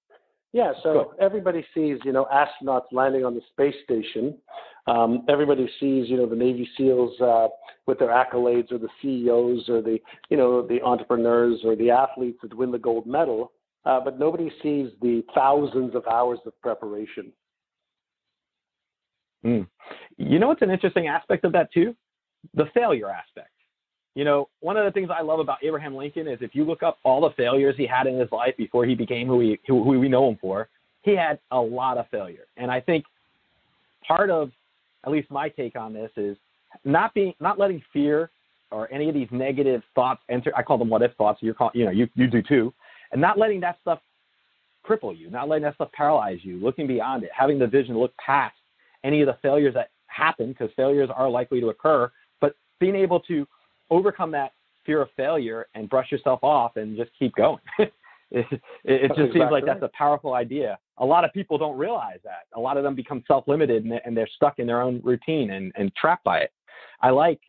Yeah, 0.54 0.72
so 0.82 1.14
everybody 1.20 1.66
sees, 1.74 1.98
you 2.06 2.12
know, 2.14 2.28
astronauts 2.32 2.86
landing 2.92 3.26
on 3.26 3.34
the 3.36 3.42
space 3.52 3.76
station. 3.84 4.38
Um, 4.86 5.26
everybody 5.30 5.70
sees, 5.80 6.10
you 6.10 6.18
know, 6.18 6.26
the 6.26 6.36
Navy 6.36 6.68
SEALs 6.78 7.20
uh, 7.22 7.48
with 7.88 8.00
their 8.00 8.10
accolades, 8.10 8.72
or 8.72 8.78
the 8.78 8.90
CEOs, 9.02 9.70
or 9.70 9.82
the, 9.82 10.00
you 10.30 10.38
know, 10.38 10.66
the 10.66 10.82
entrepreneurs, 10.82 11.62
or 11.64 11.76
the 11.76 11.90
athletes 11.90 12.40
that 12.42 12.54
win 12.54 12.72
the 12.72 12.78
gold 12.78 13.08
medal. 13.08 13.52
Uh, 13.86 14.00
but 14.00 14.20
nobody 14.20 14.50
sees 14.62 14.90
the 15.02 15.24
thousands 15.36 15.96
of 15.96 16.06
hours 16.08 16.40
of 16.46 16.60
preparation. 16.62 17.32
Mm. 19.46 19.68
You 20.18 20.40
know 20.40 20.48
what's 20.48 20.62
an 20.62 20.72
interesting 20.72 21.08
aspect 21.08 21.44
of 21.44 21.52
that 21.54 21.72
too? 21.74 21.96
The 22.54 22.66
failure 22.74 23.10
aspect. 23.10 23.50
You 24.16 24.26
know, 24.26 24.48
one 24.60 24.78
of 24.78 24.86
the 24.86 24.92
things 24.92 25.10
I 25.12 25.24
love 25.24 25.40
about 25.40 25.58
Abraham 25.64 25.96
Lincoln 25.96 26.28
is 26.28 26.38
if 26.42 26.54
you 26.54 26.64
look 26.66 26.84
up 26.84 27.00
all 27.04 27.22
the 27.22 27.32
failures 27.36 27.76
he 27.78 27.88
had 27.88 28.06
in 28.06 28.20
his 28.20 28.32
life 28.32 28.56
before 28.58 28.86
he 28.86 28.96
became 28.96 29.28
who, 29.28 29.40
he, 29.40 29.60
who, 29.68 29.84
who 29.84 30.00
we 30.00 30.08
know 30.08 30.30
him 30.30 30.38
for, 30.40 30.70
he 31.02 31.16
had 31.16 31.40
a 31.52 31.60
lot 31.60 31.98
of 31.98 32.08
failure. 32.10 32.46
And 32.56 32.70
I 32.70 32.80
think 32.80 33.06
part 34.08 34.30
of, 34.30 34.52
at 35.06 35.12
least 35.12 35.30
my 35.32 35.50
take 35.50 35.76
on 35.76 35.94
this 35.94 36.12
is 36.18 36.38
not 36.84 37.14
being, 37.14 37.34
not 37.40 37.60
letting 37.60 37.82
fear 37.92 38.32
or 38.72 38.92
any 38.92 39.08
of 39.08 39.14
these 39.14 39.28
negative 39.32 39.82
thoughts 39.96 40.22
enter. 40.30 40.52
I 40.56 40.64
call 40.64 40.78
them 40.78 40.90
what 40.90 41.02
if 41.02 41.14
thoughts. 41.16 41.40
You're 41.42 41.54
call, 41.54 41.72
you 41.74 41.86
know, 41.86 41.92
you, 41.92 42.08
you 42.16 42.28
do 42.28 42.42
too, 42.42 42.74
and 43.12 43.22
not 43.22 43.38
letting 43.38 43.60
that 43.62 43.78
stuff 43.82 44.00
cripple 44.88 45.18
you, 45.18 45.30
not 45.30 45.48
letting 45.48 45.64
that 45.64 45.76
stuff 45.76 45.92
paralyze 45.94 46.40
you, 46.42 46.58
looking 46.58 46.88
beyond 46.88 47.24
it, 47.24 47.30
having 47.36 47.60
the 47.60 47.68
vision 47.68 47.94
to 47.94 48.00
look 48.00 48.14
past 48.18 48.56
any 49.04 49.22
of 49.22 49.28
the 49.28 49.38
failures 49.42 49.74
that 49.74 49.90
happen 50.08 50.50
because 50.50 50.70
failures 50.76 51.10
are 51.14 51.30
likely 51.30 51.60
to 51.60 51.70
occur, 51.70 52.12
but 52.42 52.56
being 52.80 52.96
able 52.96 53.20
to 53.22 53.48
overcome 53.90 54.32
that 54.32 54.52
fear 54.86 55.02
of 55.02 55.10
failure 55.16 55.68
and 55.76 55.90
brush 55.90 56.12
yourself 56.12 56.40
off 56.44 56.76
and 56.76 56.98
just 56.98 57.12
keep 57.18 57.34
going. 57.36 57.60
it, 57.80 57.92
it, 58.32 58.50
just 59.10 59.20
exactly 59.20 59.32
seems 59.34 59.52
like 59.52 59.64
right. 59.64 59.66
that's 59.66 59.84
a 59.84 59.98
powerful 59.98 60.34
idea. 60.34 60.78
A 61.00 61.06
lot 61.06 61.26
of 61.26 61.34
people 61.34 61.58
don't 61.58 61.78
realize 61.78 62.20
that. 62.24 62.46
A 62.56 62.60
lot 62.60 62.78
of 62.78 62.84
them 62.84 62.96
become 62.96 63.24
self-limited 63.28 63.84
and, 63.84 64.00
and 64.06 64.16
they're 64.16 64.30
stuck 64.36 64.60
in 64.60 64.68
their 64.68 64.82
own 64.82 65.02
routine 65.04 65.52
and, 65.52 65.72
and 65.76 65.94
trapped 65.96 66.24
by 66.24 66.40
it. 66.40 66.52
I 67.02 67.10
like 67.10 67.40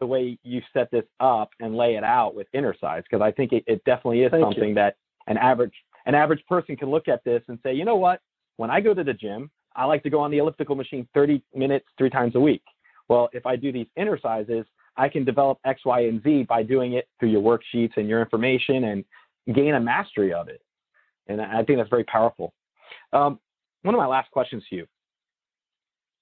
the 0.00 0.06
way 0.06 0.38
you 0.42 0.60
set 0.72 0.90
this 0.90 1.04
up 1.20 1.50
and 1.60 1.76
lay 1.76 1.96
it 1.96 2.04
out 2.04 2.34
with 2.34 2.46
Innercise 2.54 3.02
because 3.02 3.22
I 3.22 3.30
think 3.30 3.52
it, 3.52 3.64
it 3.66 3.84
definitely 3.84 4.22
is 4.22 4.30
Thank 4.30 4.44
something 4.44 4.70
you. 4.70 4.74
that 4.74 4.96
an 5.26 5.36
average 5.38 5.74
an 6.06 6.14
average 6.14 6.44
person 6.46 6.76
can 6.76 6.90
look 6.90 7.08
at 7.08 7.24
this 7.24 7.42
and 7.48 7.58
say, 7.62 7.72
you 7.72 7.84
know 7.84 7.96
what? 7.96 8.20
When 8.56 8.70
I 8.70 8.80
go 8.80 8.92
to 8.92 9.02
the 9.02 9.14
gym, 9.14 9.50
I 9.74 9.84
like 9.86 10.02
to 10.02 10.10
go 10.10 10.20
on 10.20 10.30
the 10.30 10.38
elliptical 10.38 10.74
machine 10.74 11.08
30 11.14 11.42
minutes 11.54 11.86
three 11.96 12.10
times 12.10 12.34
a 12.34 12.40
week. 12.40 12.62
Well, 13.08 13.28
if 13.32 13.46
I 13.46 13.56
do 13.56 13.72
these 13.72 13.86
Innercise, 13.98 14.64
I 14.96 15.08
can 15.08 15.24
develop 15.24 15.58
X, 15.64 15.80
Y, 15.84 16.00
and 16.00 16.22
Z 16.22 16.44
by 16.48 16.62
doing 16.62 16.94
it 16.94 17.08
through 17.18 17.30
your 17.30 17.42
worksheets 17.42 17.96
and 17.96 18.08
your 18.08 18.20
information 18.20 18.84
and 18.84 19.04
gain 19.54 19.74
a 19.74 19.80
mastery 19.80 20.32
of 20.32 20.48
it. 20.48 20.62
And 21.26 21.40
I 21.40 21.64
think 21.64 21.78
that's 21.78 21.90
very 21.90 22.04
powerful. 22.04 22.52
Um, 23.12 23.38
one 23.82 23.94
of 23.94 23.98
my 23.98 24.06
last 24.06 24.30
questions 24.30 24.62
to 24.70 24.76
you 24.76 24.86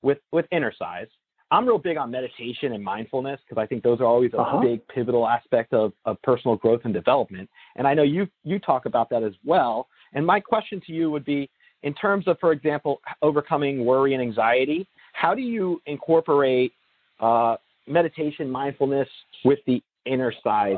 with 0.03 0.19
with 0.33 0.47
Innercise, 0.53 1.09
I'm 1.53 1.67
real 1.67 1.79
big 1.79 1.99
on 1.99 2.11
meditation 2.11 2.73
and 2.73 2.83
mindfulness 2.83 3.39
because 3.47 3.61
I 3.61 3.67
think 3.67 3.83
those 3.83 4.01
are 4.01 4.07
always 4.07 4.33
a 4.33 4.39
uh-huh. 4.39 4.61
big 4.61 4.89
pivotal 4.89 5.29
aspect 5.29 5.75
of, 5.75 5.93
of 6.07 6.21
personal 6.23 6.57
growth 6.57 6.81
and 6.85 6.95
development. 6.95 7.49
And 7.77 7.87
I 7.87 7.95
know 7.95 8.03
you 8.03 8.27
you 8.43 8.59
talk 8.59 8.87
about 8.87 9.11
that 9.11 9.23
as 9.23 9.35
well. 9.45 9.89
And 10.15 10.27
my 10.27 10.41
question 10.41 10.81
to 10.87 10.93
you 10.93 11.11
would 11.11 11.25
be, 11.25 11.51
in 11.83 11.95
terms 11.95 12.27
of, 12.27 12.39
for 12.41 12.53
example, 12.53 13.01
overcoming 13.23 13.85
worry 13.85 14.15
and 14.15 14.23
anxiety, 14.23 14.89
how 15.13 15.35
do 15.35 15.43
you 15.43 15.81
incorporate 15.87 16.73
uh, 17.21 17.57
meditation, 17.87 18.51
mindfulness 18.51 19.09
with 19.45 19.59
the 19.67 19.83
inner 20.07 20.33
size 20.43 20.77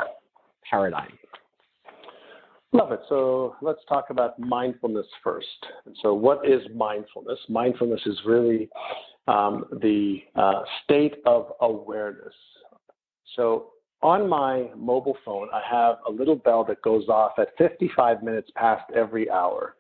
paradigm? 0.69 1.13
Love 2.75 2.91
it. 2.91 3.01
So 3.09 3.55
let's 3.63 3.79
talk 3.89 4.11
about 4.11 4.37
mindfulness 4.37 5.07
first. 5.23 5.47
so, 6.03 6.13
what 6.13 6.47
is 6.47 6.61
mindfulness? 6.75 7.39
Mindfulness 7.49 8.01
is 8.05 8.19
really 8.27 8.69
um, 9.29 9.65
the 9.81 10.19
uh, 10.35 10.63
state 10.83 11.15
of 11.25 11.53
awareness. 11.61 12.35
So, 13.37 13.71
on 14.03 14.29
my 14.29 14.71
mobile 14.77 15.17
phone, 15.25 15.49
I 15.55 15.63
have 15.71 15.99
a 16.09 16.11
little 16.11 16.35
bell 16.35 16.65
that 16.65 16.83
goes 16.83 17.09
off 17.09 17.39
at 17.39 17.57
55 17.59 18.25
minutes 18.25 18.51
past 18.57 18.91
every 18.93 19.31
hour. 19.31 19.77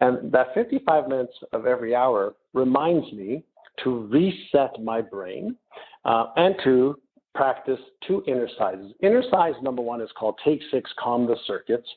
And 0.00 0.32
that 0.32 0.48
55 0.54 1.08
minutes 1.08 1.34
of 1.52 1.66
every 1.66 1.94
hour 1.94 2.34
reminds 2.52 3.10
me 3.12 3.44
to 3.84 4.08
reset 4.08 4.82
my 4.82 5.00
brain 5.00 5.56
uh, 6.04 6.26
and 6.36 6.56
to 6.64 6.98
practice 7.34 7.80
two 8.06 8.22
inner 8.26 8.48
sizes. 8.58 8.92
Innercise 9.02 9.60
number 9.62 9.82
one 9.82 10.00
is 10.00 10.10
called 10.18 10.38
Take 10.44 10.60
Six, 10.70 10.90
Calm 10.98 11.26
the 11.26 11.36
Circuits. 11.46 11.88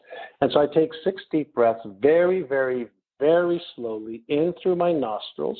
And 0.42 0.52
so 0.52 0.60
I 0.60 0.68
take 0.68 0.90
six 1.04 1.22
deep 1.32 1.54
breaths 1.54 1.82
very, 2.02 2.42
very, 2.42 2.88
very 3.20 3.62
slowly 3.76 4.24
in 4.28 4.54
through 4.62 4.76
my 4.76 4.92
nostrils 4.92 5.60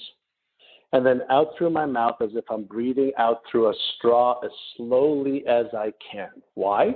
and 0.94 1.06
then 1.06 1.22
out 1.30 1.50
through 1.58 1.70
my 1.70 1.86
mouth 1.86 2.16
as 2.22 2.30
if 2.34 2.46
I'm 2.50 2.64
breathing 2.64 3.12
out 3.18 3.42
through 3.52 3.70
a 3.70 3.74
straw 3.96 4.40
as 4.44 4.52
slowly 4.76 5.46
as 5.48 5.66
I 5.74 5.94
can. 6.12 6.30
Why? 6.54 6.96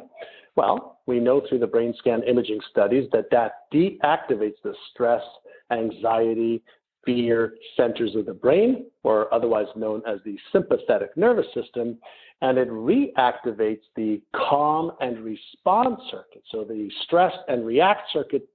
Well, 0.56 1.00
we 1.08 1.20
know 1.20 1.42
through 1.48 1.60
the 1.60 1.68
brain 1.68 1.94
scan 1.98 2.24
imaging 2.24 2.60
studies 2.70 3.10
that 3.12 3.30
that 3.32 3.72
deactivates 3.74 4.62
the 4.64 4.74
stress, 4.92 5.24
anxiety, 5.72 6.64
fear 7.06 7.56
centers 7.76 8.16
of 8.16 8.26
the 8.26 8.34
brain, 8.34 8.86
or 9.04 9.34
otherwise 9.34 9.68
known 9.76 10.02
as 10.08 10.20
the 10.24 10.38
sympathetic 10.52 11.16
nervous 11.18 11.48
system, 11.54 11.98
and 12.42 12.58
it 12.58 12.70
reactivates 12.70 13.82
the 13.96 14.22
calm 14.36 14.92
and 15.00 15.20
response 15.20 16.00
circuit. 16.10 16.44
So 16.52 16.64
the 16.64 16.90
stress 17.04 17.34
and 17.48 17.66
react 17.66 18.12
circuit 18.12 18.48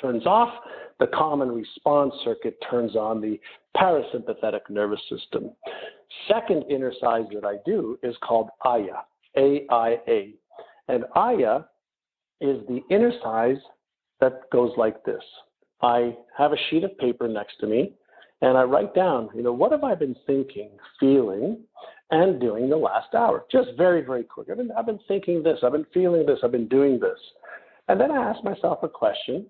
turns 0.00 0.26
off, 0.26 0.52
the 0.98 1.06
calm 1.08 1.42
and 1.42 1.54
response 1.54 2.14
circuit 2.24 2.56
turns 2.70 2.96
on 2.96 3.20
the 3.20 3.38
parasympathetic 3.76 4.70
nervous 4.70 5.00
system. 5.10 5.50
Second 6.28 6.64
Innercise 6.70 7.26
that 7.34 7.44
I 7.44 7.56
do 7.66 7.98
is 8.02 8.16
called 8.22 8.48
AYA, 8.64 9.04
A-I-A. 9.36 10.34
And 10.88 11.04
AYA 11.14 11.66
is 12.40 12.66
the 12.66 12.80
Innercise 12.90 13.60
that 14.20 14.50
goes 14.50 14.72
like 14.76 15.04
this. 15.04 15.22
I 15.82 16.16
have 16.36 16.52
a 16.52 16.56
sheet 16.70 16.84
of 16.84 16.96
paper 16.98 17.28
next 17.28 17.58
to 17.60 17.66
me 17.66 17.92
and 18.44 18.58
I 18.58 18.62
write 18.62 18.94
down, 18.94 19.30
you 19.34 19.42
know, 19.42 19.52
what 19.52 19.72
have 19.72 19.84
I 19.84 19.94
been 19.94 20.16
thinking, 20.26 20.70
feeling, 21.00 21.60
and 22.10 22.40
doing 22.40 22.68
the 22.68 22.76
last 22.76 23.14
hour? 23.14 23.44
Just 23.50 23.70
very, 23.76 24.02
very 24.02 24.24
quick. 24.24 24.48
I've 24.50 24.56
been, 24.56 24.70
I've 24.72 24.86
been 24.86 25.00
thinking 25.08 25.42
this, 25.42 25.58
I've 25.62 25.72
been 25.72 25.86
feeling 25.92 26.26
this, 26.26 26.38
I've 26.42 26.52
been 26.52 26.68
doing 26.68 27.00
this. 27.00 27.18
And 27.88 28.00
then 28.00 28.10
I 28.10 28.30
ask 28.30 28.42
myself 28.44 28.78
a 28.82 28.88
question 28.88 29.46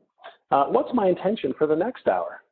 uh, 0.51 0.67
what's 0.67 0.93
my 0.95 1.09
intention 1.09 1.55
for 1.59 1.67
the 1.67 1.75
next 1.75 2.07
hour? 2.07 2.43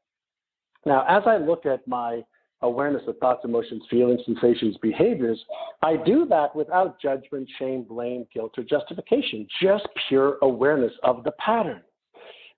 Now, 0.84 1.04
as 1.08 1.22
I 1.26 1.36
look 1.36 1.66
at 1.66 1.86
my 1.86 2.22
awareness 2.62 3.02
of 3.06 3.18
thoughts, 3.18 3.44
emotions, 3.44 3.82
feelings, 3.90 4.20
sensations, 4.24 4.76
behaviors, 4.80 5.40
I 5.82 5.96
do 5.96 6.26
that 6.26 6.54
without 6.54 7.00
judgment, 7.00 7.48
shame, 7.58 7.82
blame, 7.82 8.26
guilt, 8.32 8.54
or 8.56 8.64
justification, 8.64 9.46
just 9.60 9.86
pure 10.08 10.38
awareness 10.42 10.92
of 11.02 11.24
the 11.24 11.32
pattern. 11.32 11.82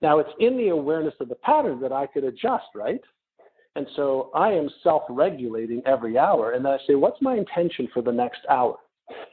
Now, 0.01 0.19
it's 0.19 0.29
in 0.39 0.57
the 0.57 0.69
awareness 0.69 1.13
of 1.19 1.29
the 1.29 1.35
pattern 1.35 1.79
that 1.81 1.91
I 1.91 2.07
could 2.07 2.23
adjust, 2.23 2.65
right? 2.75 3.01
And 3.75 3.87
so 3.95 4.31
I 4.33 4.51
am 4.51 4.69
self 4.83 5.03
regulating 5.09 5.81
every 5.85 6.17
hour. 6.17 6.51
And 6.51 6.63
then 6.63 6.73
I 6.73 6.77
say, 6.87 6.95
what's 6.95 7.21
my 7.21 7.35
intention 7.35 7.87
for 7.93 8.01
the 8.01 8.11
next 8.11 8.39
hour? 8.49 8.77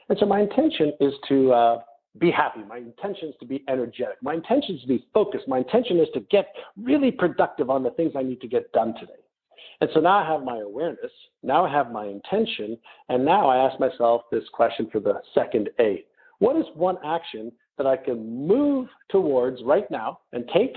And 0.09 0.17
so 0.19 0.25
my 0.25 0.41
intention 0.41 0.93
is 0.99 1.13
to 1.29 1.51
uh, 1.53 1.81
be 2.19 2.29
happy. 2.29 2.61
My 2.67 2.77
intention 2.77 3.29
is 3.29 3.35
to 3.39 3.45
be 3.45 3.63
energetic. 3.67 4.17
My 4.21 4.33
intention 4.33 4.75
is 4.75 4.81
to 4.81 4.87
be 4.87 5.05
focused. 5.13 5.47
My 5.47 5.59
intention 5.59 5.99
is 5.99 6.07
to 6.13 6.19
get 6.29 6.47
really 6.77 7.11
productive 7.11 7.69
on 7.69 7.83
the 7.83 7.91
things 7.91 8.13
I 8.15 8.23
need 8.23 8.41
to 8.41 8.47
get 8.47 8.71
done 8.73 8.93
today. 8.99 9.13
And 9.81 9.89
so 9.93 9.99
now 9.99 10.19
I 10.19 10.27
have 10.31 10.43
my 10.43 10.59
awareness, 10.59 11.11
now 11.41 11.65
I 11.65 11.71
have 11.71 11.91
my 11.91 12.05
intention, 12.05 12.77
and 13.09 13.25
now 13.25 13.49
I 13.49 13.57
ask 13.57 13.79
myself 13.79 14.21
this 14.31 14.43
question 14.53 14.87
for 14.91 14.99
the 14.99 15.15
second 15.33 15.69
A. 15.79 16.05
What 16.39 16.55
is 16.55 16.65
one 16.75 16.97
action 17.03 17.51
that 17.77 17.87
I 17.87 17.97
can 17.97 18.47
move 18.47 18.87
towards 19.09 19.61
right 19.63 19.89
now 19.89 20.19
and 20.31 20.49
take 20.53 20.75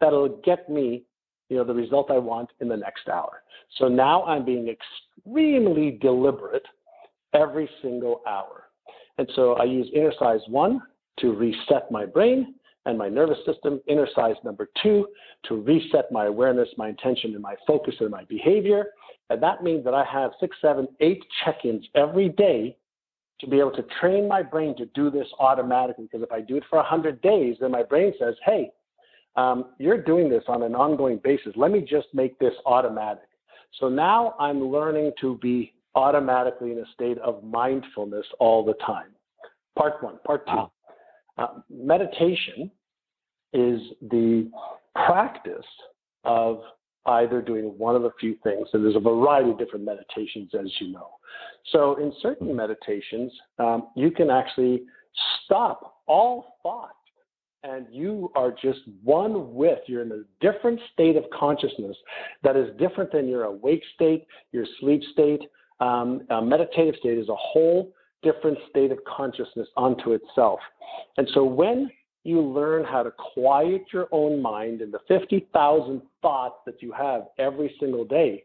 that'll 0.00 0.40
get 0.42 0.68
me 0.68 1.04
you 1.50 1.56
know, 1.56 1.64
the 1.64 1.74
result 1.74 2.10
I 2.10 2.18
want 2.18 2.48
in 2.60 2.68
the 2.68 2.76
next 2.76 3.08
hour. 3.08 3.42
So 3.78 3.88
now 3.88 4.24
I'm 4.24 4.44
being 4.44 4.68
extremely 4.68 5.98
deliberate 6.00 6.64
every 7.34 7.68
single 7.82 8.22
hour. 8.26 8.68
And 9.18 9.28
so 9.34 9.54
I 9.54 9.64
use 9.64 9.90
innercise 9.94 10.40
1 10.48 10.80
to 11.18 11.32
reset 11.32 11.90
my 11.90 12.06
brain 12.06 12.54
and 12.86 12.96
my 12.96 13.08
nervous 13.08 13.38
system, 13.44 13.80
innercise 13.88 14.36
number 14.44 14.70
2 14.82 15.06
to 15.48 15.54
reset 15.56 16.10
my 16.10 16.26
awareness, 16.26 16.68
my 16.78 16.88
intention, 16.88 17.34
and 17.34 17.42
my 17.42 17.56
focus 17.66 17.94
and 18.00 18.10
my 18.10 18.24
behavior. 18.24 18.86
And 19.28 19.42
that 19.42 19.62
means 19.62 19.84
that 19.84 19.92
I 19.92 20.04
have 20.04 20.30
six, 20.40 20.56
seven, 20.62 20.88
eight 21.00 21.22
check 21.44 21.64
ins 21.64 21.84
every 21.94 22.30
day 22.30 22.76
to 23.40 23.46
be 23.46 23.58
able 23.58 23.72
to 23.72 23.84
train 24.00 24.28
my 24.28 24.42
brain 24.42 24.76
to 24.76 24.86
do 24.86 25.10
this 25.10 25.26
automatically. 25.38 26.04
Because 26.10 26.22
if 26.22 26.32
I 26.32 26.40
do 26.40 26.56
it 26.56 26.64
for 26.70 26.76
100 26.76 27.20
days, 27.20 27.56
then 27.60 27.72
my 27.72 27.82
brain 27.82 28.12
says, 28.18 28.34
hey, 28.44 28.70
um, 29.36 29.66
you're 29.78 30.02
doing 30.02 30.28
this 30.28 30.44
on 30.48 30.62
an 30.62 30.74
ongoing 30.74 31.20
basis. 31.22 31.52
Let 31.56 31.70
me 31.70 31.80
just 31.80 32.08
make 32.12 32.38
this 32.38 32.54
automatic. 32.66 33.28
So 33.78 33.88
now 33.88 34.34
I'm 34.38 34.64
learning 34.64 35.12
to 35.20 35.38
be 35.38 35.72
automatically 35.94 36.72
in 36.72 36.78
a 36.78 36.86
state 36.92 37.18
of 37.18 37.42
mindfulness 37.44 38.26
all 38.38 38.64
the 38.64 38.74
time. 38.84 39.08
Part 39.76 40.02
one. 40.02 40.18
Part 40.24 40.46
two. 40.46 40.70
Uh, 41.38 41.60
meditation 41.70 42.70
is 43.52 43.80
the 44.10 44.50
practice 44.94 45.66
of 46.24 46.60
either 47.06 47.40
doing 47.40 47.66
one 47.78 47.96
of 47.96 48.04
a 48.04 48.10
few 48.20 48.36
things. 48.42 48.68
And 48.72 48.84
there's 48.84 48.96
a 48.96 49.00
variety 49.00 49.50
of 49.50 49.58
different 49.58 49.84
meditations, 49.84 50.50
as 50.58 50.70
you 50.80 50.92
know. 50.92 51.08
So, 51.72 51.96
in 51.96 52.12
certain 52.20 52.54
meditations, 52.54 53.32
um, 53.58 53.88
you 53.96 54.10
can 54.10 54.30
actually 54.30 54.82
stop 55.44 56.02
all 56.06 56.58
thought 56.62 56.94
and 57.62 57.86
you 57.90 58.32
are 58.34 58.50
just 58.50 58.80
one 59.02 59.54
with, 59.54 59.78
you're 59.86 60.02
in 60.02 60.12
a 60.12 60.22
different 60.40 60.80
state 60.92 61.16
of 61.16 61.24
consciousness 61.38 61.96
that 62.42 62.56
is 62.56 62.68
different 62.78 63.12
than 63.12 63.28
your 63.28 63.44
awake 63.44 63.82
state, 63.94 64.26
your 64.52 64.64
sleep 64.80 65.02
state. 65.12 65.42
Um, 65.80 66.22
a 66.30 66.42
meditative 66.42 66.94
state 67.00 67.18
is 67.18 67.28
a 67.28 67.36
whole 67.36 67.92
different 68.22 68.58
state 68.68 68.92
of 68.92 68.98
consciousness 69.04 69.68
unto 69.76 70.12
itself. 70.12 70.60
And 71.16 71.28
so 71.34 71.44
when 71.44 71.90
you 72.24 72.40
learn 72.40 72.84
how 72.84 73.02
to 73.02 73.10
quiet 73.10 73.84
your 73.92 74.08
own 74.12 74.42
mind 74.42 74.82
and 74.82 74.92
the 74.92 75.00
50,000 75.08 76.02
thoughts 76.20 76.56
that 76.66 76.82
you 76.82 76.92
have 76.92 77.28
every 77.38 77.74
single 77.80 78.04
day, 78.04 78.44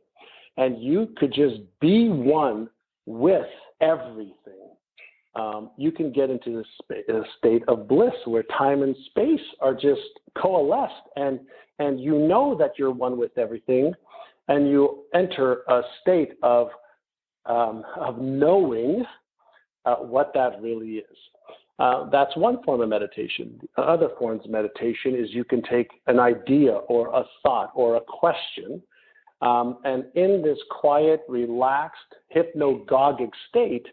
and 0.57 0.81
you 0.81 1.09
could 1.17 1.33
just 1.33 1.57
be 1.81 2.07
one 2.09 2.69
with 3.05 3.45
everything 3.81 4.64
um, 5.35 5.71
you 5.77 5.91
can 5.91 6.11
get 6.11 6.29
into 6.29 6.59
a 6.59 7.21
state 7.37 7.63
of 7.67 7.87
bliss 7.87 8.13
where 8.25 8.43
time 8.57 8.83
and 8.83 8.95
space 9.07 9.41
are 9.59 9.73
just 9.73 10.01
coalesced, 10.37 10.93
and 11.17 11.39
and 11.79 11.99
you 11.99 12.17
know 12.17 12.55
that 12.57 12.71
you're 12.77 12.91
one 12.91 13.17
with 13.17 13.37
everything, 13.37 13.93
and 14.47 14.69
you 14.69 15.03
enter 15.13 15.63
a 15.67 15.81
state 16.01 16.33
of 16.41 16.69
um, 17.45 17.83
of 17.97 18.19
knowing 18.19 19.03
uh, 19.85 19.95
what 19.95 20.31
that 20.33 20.61
really 20.61 20.97
is. 20.97 21.17
Uh, 21.77 22.09
that's 22.09 22.35
one 22.37 22.63
form 22.63 22.79
of 22.79 22.87
meditation. 22.87 23.59
Other 23.75 24.07
forms 24.17 24.45
of 24.45 24.51
meditation 24.51 25.13
is 25.13 25.33
you 25.33 25.43
can 25.43 25.61
take 25.63 25.89
an 26.07 26.19
idea 26.19 26.71
or 26.71 27.13
a 27.13 27.25
thought 27.43 27.71
or 27.75 27.97
a 27.97 28.01
question, 28.01 28.81
um, 29.41 29.79
and 29.83 30.05
in 30.15 30.41
this 30.41 30.57
quiet, 30.71 31.23
relaxed, 31.27 31.99
hypnagogic 32.33 33.29
state, 33.49 33.85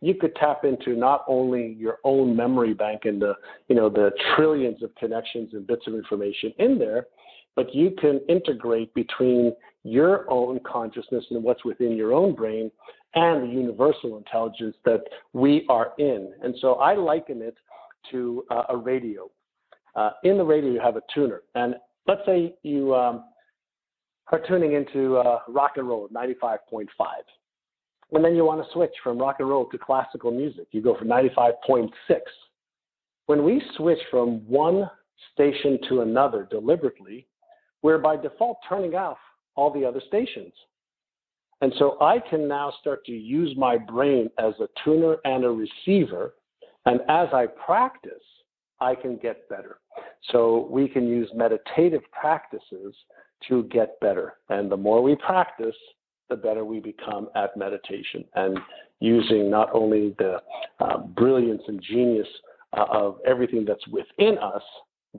you 0.00 0.14
could 0.14 0.34
tap 0.36 0.64
into 0.64 0.94
not 0.94 1.24
only 1.26 1.76
your 1.78 1.98
own 2.04 2.36
memory 2.36 2.74
bank 2.74 3.02
and 3.04 3.20
the 3.20 3.34
you 3.68 3.74
know 3.74 3.88
the 3.88 4.10
trillions 4.36 4.82
of 4.82 4.94
connections 4.96 5.50
and 5.52 5.66
bits 5.66 5.86
of 5.86 5.94
information 5.94 6.52
in 6.58 6.78
there 6.78 7.06
but 7.58 7.74
you 7.74 7.90
can 8.00 8.20
integrate 8.28 8.94
between 8.94 9.52
your 9.82 10.30
own 10.30 10.60
consciousness 10.64 11.24
and 11.30 11.42
what's 11.42 11.64
within 11.64 11.96
your 11.96 12.12
own 12.12 12.32
brain 12.32 12.70
and 13.16 13.42
the 13.42 13.52
universal 13.52 14.16
intelligence 14.16 14.76
that 14.84 15.00
we 15.32 15.66
are 15.68 15.92
in. 15.98 16.32
And 16.40 16.54
so 16.60 16.74
i 16.74 16.94
liken 16.94 17.42
it 17.42 17.56
to 18.12 18.44
uh, 18.52 18.62
a 18.68 18.76
radio. 18.76 19.28
Uh, 19.96 20.10
in 20.22 20.38
the 20.38 20.44
radio 20.44 20.70
you 20.70 20.80
have 20.80 20.94
a 20.94 21.02
tuner. 21.12 21.42
And 21.56 21.74
let's 22.06 22.20
say 22.24 22.54
you 22.62 22.94
um, 22.94 23.24
are 24.30 24.40
tuning 24.46 24.74
into 24.74 25.16
uh, 25.16 25.40
rock 25.48 25.72
and 25.78 25.88
roll 25.88 26.08
95.5 26.10 26.86
and 28.12 28.24
then 28.24 28.34
you 28.34 28.44
want 28.44 28.64
to 28.64 28.72
switch 28.72 28.94
from 29.02 29.18
rock 29.18 29.36
and 29.38 29.48
roll 29.48 29.66
to 29.66 29.78
classical 29.78 30.30
music. 30.30 30.68
You 30.70 30.80
go 30.80 30.96
from 30.96 31.08
95.6. 31.08 31.90
When 33.26 33.44
we 33.44 33.62
switch 33.76 33.98
from 34.10 34.46
one 34.48 34.90
station 35.34 35.78
to 35.88 36.00
another 36.00 36.48
deliberately, 36.50 37.26
we're 37.82 37.98
by 37.98 38.16
default 38.16 38.58
turning 38.68 38.94
off 38.94 39.18
all 39.54 39.70
the 39.70 39.84
other 39.84 40.00
stations. 40.08 40.52
And 41.60 41.72
so 41.78 41.98
I 42.00 42.20
can 42.20 42.46
now 42.46 42.72
start 42.80 43.04
to 43.06 43.12
use 43.12 43.56
my 43.56 43.76
brain 43.76 44.30
as 44.38 44.54
a 44.60 44.68
tuner 44.84 45.16
and 45.24 45.44
a 45.44 45.50
receiver. 45.50 46.34
And 46.86 47.00
as 47.08 47.28
I 47.32 47.46
practice, 47.46 48.12
I 48.80 48.94
can 48.94 49.16
get 49.16 49.48
better. 49.48 49.80
So 50.30 50.68
we 50.70 50.88
can 50.88 51.08
use 51.08 51.28
meditative 51.34 52.02
practices 52.12 52.94
to 53.48 53.64
get 53.64 53.98
better. 54.00 54.34
And 54.48 54.70
the 54.70 54.76
more 54.76 55.02
we 55.02 55.16
practice, 55.16 55.74
the 56.28 56.36
better 56.36 56.64
we 56.64 56.80
become 56.80 57.28
at 57.34 57.56
meditation 57.56 58.24
and 58.34 58.58
using 59.00 59.50
not 59.50 59.68
only 59.72 60.14
the 60.18 60.40
uh, 60.80 60.98
brilliance 60.98 61.62
and 61.68 61.80
genius 61.82 62.28
uh, 62.76 62.84
of 62.90 63.18
everything 63.26 63.64
that's 63.64 63.86
within 63.88 64.36
us, 64.38 64.62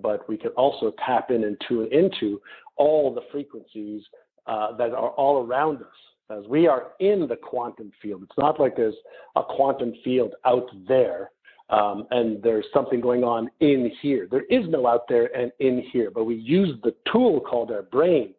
but 0.01 0.27
we 0.29 0.37
can 0.37 0.51
also 0.51 0.93
tap 1.05 1.31
in 1.31 1.43
and 1.43 1.57
tune 1.67 1.87
into 1.91 2.39
all 2.75 3.13
the 3.13 3.21
frequencies 3.31 4.03
uh, 4.47 4.75
that 4.77 4.91
are 4.91 5.09
all 5.11 5.45
around 5.45 5.77
us. 5.77 5.87
As 6.31 6.45
we 6.47 6.67
are 6.67 6.91
in 6.99 7.27
the 7.27 7.35
quantum 7.35 7.91
field, 8.01 8.21
it's 8.23 8.37
not 8.37 8.59
like 8.59 8.75
there's 8.75 8.95
a 9.35 9.43
quantum 9.43 9.93
field 10.03 10.35
out 10.45 10.69
there 10.87 11.31
um, 11.69 12.07
and 12.11 12.41
there's 12.41 12.65
something 12.73 12.99
going 12.99 13.23
on 13.23 13.49
in 13.59 13.91
here. 14.01 14.27
There 14.29 14.45
is 14.49 14.67
no 14.69 14.87
out 14.87 15.07
there 15.07 15.35
and 15.35 15.51
in 15.59 15.83
here, 15.91 16.11
but 16.11 16.25
we 16.25 16.35
use 16.35 16.77
the 16.83 16.95
tool 17.11 17.39
called 17.39 17.71
our 17.71 17.83
brain 17.83 18.33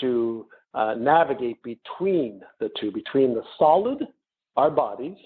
to 0.00 0.46
uh, 0.76 0.94
navigate 0.94 1.60
between 1.62 2.42
the 2.60 2.70
two, 2.78 2.92
between 2.92 3.34
the 3.34 3.42
solid, 3.58 4.06
our 4.56 4.70
bodies, 4.70 5.16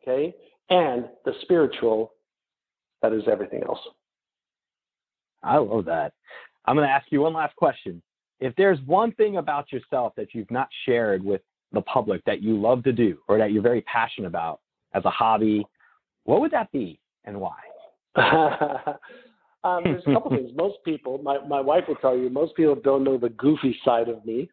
okay, 0.00 0.34
and 0.68 1.06
the 1.24 1.32
spiritual, 1.40 2.12
that 3.00 3.14
is 3.14 3.22
everything 3.30 3.62
else. 3.66 3.80
I 5.42 5.56
love 5.56 5.86
that. 5.86 6.12
I'm 6.66 6.76
going 6.76 6.86
to 6.86 6.92
ask 6.92 7.06
you 7.10 7.22
one 7.22 7.32
last 7.32 7.56
question. 7.56 8.02
If 8.38 8.54
there's 8.56 8.78
one 8.84 9.12
thing 9.12 9.38
about 9.38 9.72
yourself 9.72 10.12
that 10.16 10.34
you've 10.34 10.50
not 10.50 10.68
shared 10.84 11.24
with 11.24 11.40
the 11.72 11.80
public 11.82 12.22
that 12.26 12.42
you 12.42 12.60
love 12.60 12.84
to 12.84 12.92
do 12.92 13.18
or 13.28 13.38
that 13.38 13.50
you're 13.50 13.62
very 13.62 13.80
passionate 13.82 14.28
about 14.28 14.60
as 14.92 15.04
a 15.06 15.10
hobby, 15.10 15.66
what 16.24 16.42
would 16.42 16.50
that 16.50 16.70
be 16.70 17.00
and 17.24 17.40
why? 17.40 17.56
um, 19.64 19.84
there's 19.84 20.02
a 20.06 20.12
couple 20.12 20.30
things. 20.36 20.50
Most 20.54 20.76
people, 20.84 21.18
my, 21.18 21.38
my 21.46 21.60
wife 21.62 21.84
will 21.88 21.96
tell 21.96 22.16
you, 22.16 22.28
most 22.28 22.54
people 22.56 22.74
don't 22.74 23.04
know 23.04 23.16
the 23.16 23.30
goofy 23.30 23.78
side 23.84 24.10
of 24.10 24.22
me 24.26 24.50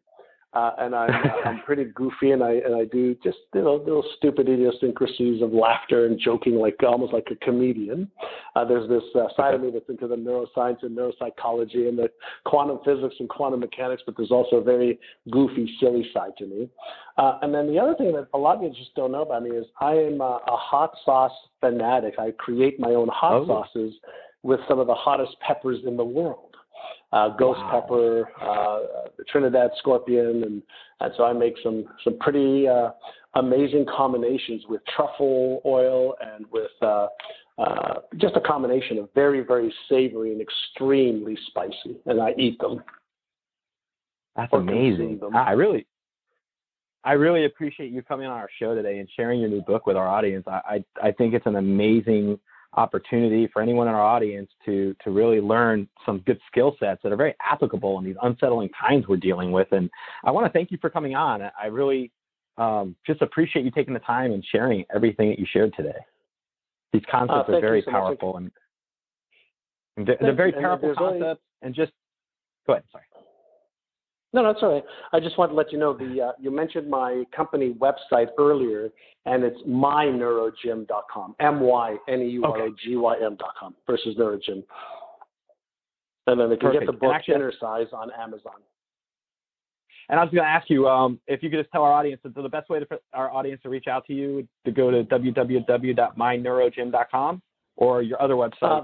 uh, 0.56 0.72
and 0.80 0.96
I'm, 0.96 1.12
I'm 1.46 1.62
pretty 1.64 1.86
goofy, 1.86 2.32
and 2.32 2.44
I 2.44 2.54
and 2.54 2.76
I 2.76 2.86
do 2.86 3.16
just 3.24 3.38
you 3.54 3.62
know 3.62 3.76
little 3.76 4.04
stupid 4.18 4.48
idiosyncrasies 4.48 5.42
of 5.42 5.52
laughter 5.52 6.06
and 6.06 6.20
joking, 6.20 6.56
like 6.56 6.78
almost 6.82 7.14
like 7.14 7.28
a 7.32 7.36
comedian. 7.36 8.10
Uh, 8.56 8.64
there's 8.64 8.88
this 8.88 9.04
uh, 9.16 9.28
side 9.36 9.54
of 9.54 9.62
me 9.62 9.70
that's 9.72 9.90
into 9.90 10.08
the 10.08 10.16
neuroscience 10.16 10.82
and 10.84 10.98
neuropsychology 10.98 11.90
and 11.90 11.98
the 11.98 12.10
quantum 12.46 12.80
physics 12.86 13.16
and 13.20 13.28
quantum 13.28 13.60
mechanics, 13.60 14.02
but 14.06 14.16
there's 14.16 14.32
also 14.32 14.58
a 14.58 14.64
very 14.64 14.98
goofy, 15.30 15.70
silly 15.80 16.10
side 16.14 16.32
to 16.38 16.46
me. 16.46 16.70
Uh, 17.18 17.40
and 17.42 17.54
then 17.54 17.68
the 17.68 17.80
other 17.80 17.96
thing 17.96 18.12
that 18.14 18.28
a 18.34 18.38
lot 18.38 18.58
of 18.58 18.64
you 18.64 18.70
just 18.70 18.94
don't 18.96 19.12
know 19.12 19.22
about 19.22 19.44
me 19.44 19.52
is 19.52 19.66
I 19.80 19.94
am 19.94 20.22
a, 20.22 20.40
a 20.48 20.56
hot 20.56 20.96
sauce 21.04 21.32
fanatic. 21.60 22.16
I 22.18 22.32
create 22.32 22.80
my 22.80 22.90
own 22.90 23.10
hot 23.12 23.42
oh. 23.42 23.46
sauces 23.46 23.94
with 24.44 24.60
some 24.70 24.80
of 24.80 24.88
the 24.88 24.94
hottest 24.94 25.36
peppers 25.46 25.80
in 25.86 25.98
the 25.98 26.06
world 26.06 26.55
uh, 27.16 27.30
ghost 27.30 27.60
wow. 27.62 27.82
pepper, 27.82 28.30
uh, 28.42 28.80
Trinidad 29.30 29.72
scorpion, 29.80 30.44
and, 30.44 30.62
and 31.00 31.14
so 31.16 31.24
I 31.24 31.34
make 31.34 31.56
some 31.64 31.86
some 32.04 32.20
pretty 32.20 32.68
uh, 32.68 32.90
amazing 33.36 33.86
combinations 33.96 34.64
with 34.68 34.82
truffle 34.96 35.62
oil 35.66 36.16
and 36.22 36.46
with 36.52 36.72
uh, 36.82 37.08
uh, 37.58 37.94
just 38.18 38.36
a 38.36 38.42
combination 38.42 38.98
of 38.98 39.10
very 39.16 39.42
very 39.42 39.74
savory 39.88 40.34
and 40.34 40.42
extremely 40.42 41.38
spicy, 41.48 41.98
and 42.06 42.22
I 42.22 42.34
eat 42.38 42.60
them. 42.60 42.84
That's 44.36 44.52
amazing. 44.52 45.22
I 45.34 45.52
really, 45.52 45.88
I 47.06 47.14
really 47.14 47.46
appreciate 47.46 47.94
you 47.94 48.02
coming 48.02 48.28
on 48.28 48.34
our 48.34 48.50
show 48.60 48.76
today 48.76 49.00
and 49.00 49.08
sharing 49.16 49.40
your 49.40 49.50
new 49.50 49.62
book 49.62 49.86
with 49.86 49.96
our 49.96 50.10
audience. 50.10 50.44
I, 50.46 50.84
I, 51.02 51.08
I 51.08 51.12
think 51.14 51.34
it's 51.34 51.46
an 51.46 51.56
amazing 51.56 52.38
opportunity 52.76 53.48
for 53.52 53.62
anyone 53.62 53.88
in 53.88 53.94
our 53.94 54.04
audience 54.04 54.50
to 54.66 54.96
to 55.04 55.12
really 55.12 55.40
learn 55.40 55.88
some 56.06 56.20
good 56.20 56.40
skill 56.48 56.76
sets 56.80 57.02
that 57.04 57.12
are 57.12 57.16
very 57.16 57.36
applicable 57.46 57.98
in 58.00 58.06
these 58.06 58.16
unsettling 58.22 58.70
times 58.70 59.06
we're 59.08 59.18
dealing 59.18 59.52
with. 59.52 59.68
And 59.72 59.90
I 60.24 60.32
want 60.32 60.46
to 60.46 60.52
thank 60.52 60.72
you 60.72 60.78
for 60.80 60.90
coming 60.90 61.16
on. 61.16 61.42
I 61.42 61.68
really 61.68 62.12
um, 62.58 62.96
just 63.06 63.22
appreciate 63.22 63.66
you 63.66 63.72
taking 63.72 63.94
the 63.94 64.00
time 64.02 64.32
and 64.32 64.44
sharing 64.52 64.86
everything 64.94 65.30
that 65.30 65.40
you 65.40 65.46
shared 65.52 65.74
today. 65.76 65.98
These 66.94 67.04
concepts 67.10 67.50
uh, 67.50 67.54
are 67.54 67.62
very 67.62 67.82
so 67.84 67.92
powerful 67.92 68.38
and, 68.38 68.52
and 69.98 70.08
they're, 70.08 70.18
they're, 70.22 70.36
very 70.36 70.52
powerful 70.52 70.94
concepts. 70.96 71.42
And 71.62 71.74
just 71.74 71.92
go 72.68 72.74
ahead. 72.74 72.84
Sorry. 72.92 73.04
No, 74.36 74.44
that's 74.44 74.60
all 74.62 74.74
right. 74.74 74.84
I 75.14 75.22
just 75.22 75.38
wanted 75.38 75.52
to 75.52 75.58
let 75.58 75.72
you 75.72 75.80
know 75.80 75.94
the 75.94 76.22
uh, 76.22 76.34
you 76.38 76.52
mentioned 76.52 76.90
my 76.90 77.24
company 77.34 77.74
website 77.80 78.28
earlier, 78.38 78.90
and 79.26 79.46
it's 79.46 79.62
myneurogym.com. 79.62 81.36
M 81.40 81.62
Y 81.62 81.96
N 82.10 82.22
E 82.22 82.28
U 82.32 82.44
R 82.44 82.64
O 82.64 82.76
G 82.84 82.98
Y 82.98 83.16
M.com 83.24 83.76
versus 83.88 84.18
Neurogym. 84.18 84.62
And 86.28 86.38
then 86.38 86.50
they 86.50 86.58
can 86.58 86.72
Perfect. 86.72 86.82
get 86.82 86.88
the 86.88 86.92
book 86.92 87.14
actually, 87.16 87.36
Innercise 87.36 87.94
on 87.94 88.12
Amazon. 88.12 88.56
And 90.10 90.20
I 90.20 90.24
was 90.24 90.34
going 90.34 90.44
to 90.44 90.50
ask 90.50 90.70
you 90.70 90.90
um, 90.90 91.18
if 91.28 91.42
you 91.42 91.50
could 91.50 91.60
just 91.60 91.72
tell 91.72 91.84
our 91.84 91.94
audience 91.94 92.20
that 92.24 92.36
the 92.36 92.50
best 92.50 92.70
way 92.70 92.84
for 92.86 93.00
our 93.14 93.32
audience 93.32 93.62
to 93.64 93.70
reach 93.70 93.88
out 93.88 94.06
to 94.08 94.14
you 94.14 94.46
to 94.66 94.72
go 94.72 94.92
to 94.92 95.06
www.myneurogym.com 95.06 97.42
or 97.78 98.02
your 98.02 98.22
other 98.22 98.34
website, 98.34 98.64
uh. 98.64 98.82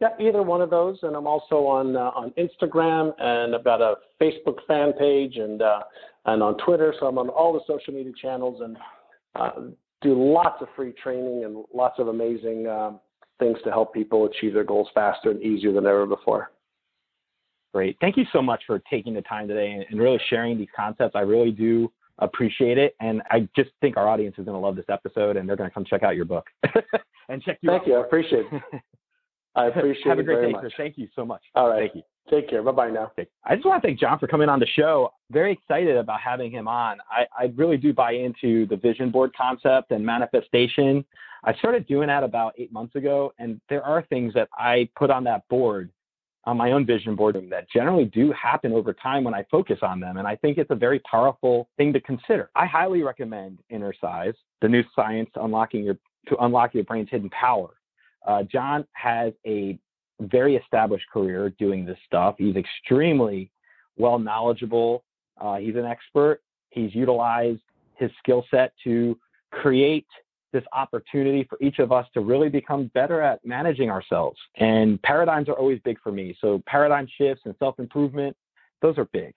Yeah, 0.00 0.08
either 0.20 0.42
one 0.42 0.60
of 0.60 0.68
those, 0.68 0.98
and 1.02 1.16
I'm 1.16 1.26
also 1.26 1.66
on 1.66 1.96
uh, 1.96 2.10
on 2.14 2.32
Instagram 2.32 3.14
and 3.18 3.54
I've 3.54 3.64
got 3.64 3.80
a 3.80 3.94
Facebook 4.20 4.58
fan 4.68 4.92
page 4.92 5.36
and 5.36 5.62
uh, 5.62 5.80
and 6.26 6.42
on 6.42 6.58
Twitter. 6.58 6.94
So 7.00 7.06
I'm 7.06 7.18
on 7.18 7.30
all 7.30 7.52
the 7.54 7.60
social 7.66 7.94
media 7.94 8.12
channels 8.20 8.60
and 8.60 8.76
uh, 9.34 9.50
do 10.02 10.32
lots 10.32 10.60
of 10.60 10.68
free 10.76 10.92
training 11.02 11.44
and 11.44 11.64
lots 11.72 11.98
of 11.98 12.08
amazing 12.08 12.66
um, 12.66 13.00
things 13.38 13.58
to 13.64 13.70
help 13.70 13.94
people 13.94 14.26
achieve 14.26 14.52
their 14.52 14.64
goals 14.64 14.88
faster 14.94 15.30
and 15.30 15.42
easier 15.42 15.72
than 15.72 15.86
ever 15.86 16.06
before. 16.06 16.50
Great. 17.72 17.96
Thank 18.00 18.16
you 18.16 18.24
so 18.32 18.40
much 18.40 18.62
for 18.66 18.78
taking 18.90 19.14
the 19.14 19.22
time 19.22 19.48
today 19.48 19.84
and, 19.90 20.00
really 20.00 20.20
sharing 20.30 20.56
these 20.56 20.68
concepts. 20.74 21.14
I 21.14 21.20
really 21.20 21.50
do 21.50 21.92
appreciate 22.18 22.78
it. 22.78 22.94
And 23.00 23.22
I 23.30 23.48
just 23.54 23.70
think 23.80 23.96
our 23.96 24.08
audience 24.08 24.36
is 24.38 24.46
going 24.46 24.56
to 24.56 24.60
love 24.60 24.76
this 24.76 24.86
episode 24.88 25.36
and 25.36 25.48
they're 25.48 25.56
going 25.56 25.68
to 25.68 25.74
come 25.74 25.84
check 25.84 26.02
out 26.02 26.16
your 26.16 26.24
book 26.24 26.46
and 27.28 27.42
check 27.42 27.58
you 27.60 27.70
Thank 27.70 27.82
out. 27.82 27.88
you. 27.88 27.94
I 27.96 28.00
appreciate 28.00 28.46
it. 28.50 28.82
I 29.56 29.66
appreciate 29.66 30.00
it. 30.06 30.08
Have 30.08 30.18
a 30.18 30.22
great 30.22 30.36
very 30.36 30.46
day, 30.46 30.52
much. 30.52 30.60
Chris. 30.60 30.72
Thank 30.76 30.98
you 30.98 31.08
so 31.16 31.24
much. 31.24 31.42
All 31.54 31.68
right. 31.68 31.90
Thank 31.92 31.96
you. 31.96 32.02
Take 32.30 32.50
care. 32.50 32.62
Bye 32.62 32.72
bye 32.72 32.90
now. 32.90 33.12
I 33.44 33.54
just 33.54 33.66
want 33.66 33.82
to 33.82 33.86
thank 33.88 34.00
John 34.00 34.18
for 34.18 34.26
coming 34.26 34.48
on 34.48 34.58
the 34.58 34.66
show. 34.66 35.12
Very 35.30 35.52
excited 35.52 35.96
about 35.96 36.20
having 36.20 36.50
him 36.50 36.66
on. 36.66 36.98
I, 37.08 37.24
I 37.38 37.52
really 37.54 37.76
do 37.76 37.92
buy 37.92 38.12
into 38.12 38.66
the 38.66 38.76
vision 38.76 39.10
board 39.10 39.30
concept 39.36 39.92
and 39.92 40.04
manifestation. 40.04 41.04
I 41.44 41.54
started 41.54 41.86
doing 41.86 42.08
that 42.08 42.24
about 42.24 42.54
eight 42.58 42.72
months 42.72 42.96
ago, 42.96 43.32
and 43.38 43.60
there 43.68 43.84
are 43.84 44.02
things 44.02 44.34
that 44.34 44.48
I 44.58 44.88
put 44.96 45.10
on 45.10 45.22
that 45.24 45.46
board, 45.48 45.90
on 46.44 46.56
my 46.56 46.72
own 46.72 46.84
vision 46.84 47.14
board, 47.14 47.36
that 47.50 47.70
generally 47.70 48.06
do 48.06 48.32
happen 48.32 48.72
over 48.72 48.92
time 48.92 49.22
when 49.22 49.34
I 49.34 49.44
focus 49.48 49.78
on 49.82 50.00
them. 50.00 50.16
And 50.16 50.26
I 50.26 50.34
think 50.34 50.58
it's 50.58 50.70
a 50.72 50.76
very 50.76 50.98
powerful 51.00 51.68
thing 51.76 51.92
to 51.92 52.00
consider. 52.00 52.50
I 52.56 52.66
highly 52.66 53.02
recommend 53.02 53.60
Innercise, 53.70 54.34
the 54.60 54.68
new 54.68 54.82
science 54.96 55.30
to 55.34 55.44
unlocking 55.44 55.84
your 55.84 55.96
to 56.28 56.36
unlock 56.38 56.74
your 56.74 56.82
brain's 56.82 57.08
hidden 57.08 57.30
power. 57.30 57.75
Uh, 58.26 58.42
John 58.42 58.86
has 58.92 59.32
a 59.46 59.78
very 60.20 60.56
established 60.56 61.06
career 61.12 61.50
doing 61.58 61.84
this 61.84 61.98
stuff. 62.06 62.36
He's 62.38 62.56
extremely 62.56 63.50
well 63.96 64.18
knowledgeable. 64.18 65.04
Uh, 65.40 65.56
he's 65.56 65.76
an 65.76 65.84
expert. 65.84 66.40
He's 66.70 66.94
utilized 66.94 67.60
his 67.94 68.10
skill 68.18 68.44
set 68.50 68.72
to 68.84 69.18
create 69.52 70.06
this 70.52 70.64
opportunity 70.72 71.46
for 71.48 71.58
each 71.60 71.78
of 71.78 71.92
us 71.92 72.06
to 72.14 72.20
really 72.20 72.48
become 72.48 72.90
better 72.94 73.20
at 73.20 73.44
managing 73.44 73.90
ourselves. 73.90 74.38
And 74.56 75.00
paradigms 75.02 75.48
are 75.48 75.54
always 75.54 75.80
big 75.84 75.98
for 76.02 76.12
me. 76.12 76.36
So 76.40 76.62
paradigm 76.66 77.06
shifts 77.18 77.42
and 77.44 77.54
self 77.58 77.78
improvement, 77.78 78.36
those 78.80 78.96
are 78.98 79.06
big. 79.06 79.34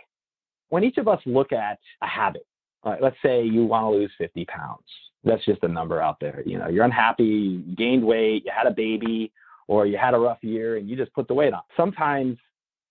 When 0.69 0.83
each 0.83 0.97
of 0.97 1.07
us 1.07 1.19
look 1.25 1.51
at 1.51 1.79
a 2.01 2.07
habit, 2.07 2.45
uh, 2.83 2.95
let's 3.01 3.17
say 3.23 3.43
you 3.43 3.65
want 3.65 3.85
to 3.85 3.89
lose 3.97 4.11
50 4.17 4.45
pounds. 4.45 4.83
That's 5.23 5.43
just 5.45 5.63
a 5.63 5.67
number 5.67 6.01
out 6.01 6.19
there. 6.19 6.41
You 6.45 6.57
know, 6.57 6.67
you're 6.69 6.85
unhappy, 6.85 7.63
you 7.65 7.75
gained 7.75 8.03
weight, 8.03 8.43
you 8.45 8.51
had 8.55 8.67
a 8.67 8.73
baby, 8.73 9.31
or 9.67 9.85
you 9.85 9.97
had 9.97 10.13
a 10.13 10.17
rough 10.17 10.39
year 10.41 10.77
and 10.77 10.89
you 10.89 10.95
just 10.95 11.13
put 11.13 11.27
the 11.27 11.33
weight 11.33 11.53
on. 11.53 11.61
Sometimes 11.77 12.37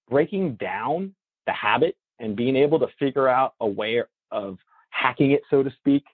breaking 0.08 0.54
down 0.56 1.14
the 1.46 1.52
habit 1.52 1.96
and 2.20 2.36
being 2.36 2.56
able 2.56 2.78
to 2.78 2.86
figure 2.98 3.28
out 3.28 3.54
a 3.60 3.66
way 3.66 4.02
of 4.30 4.58
hacking 4.90 5.32
it, 5.32 5.42
so 5.50 5.62
to 5.62 5.70
speak, 5.78 6.04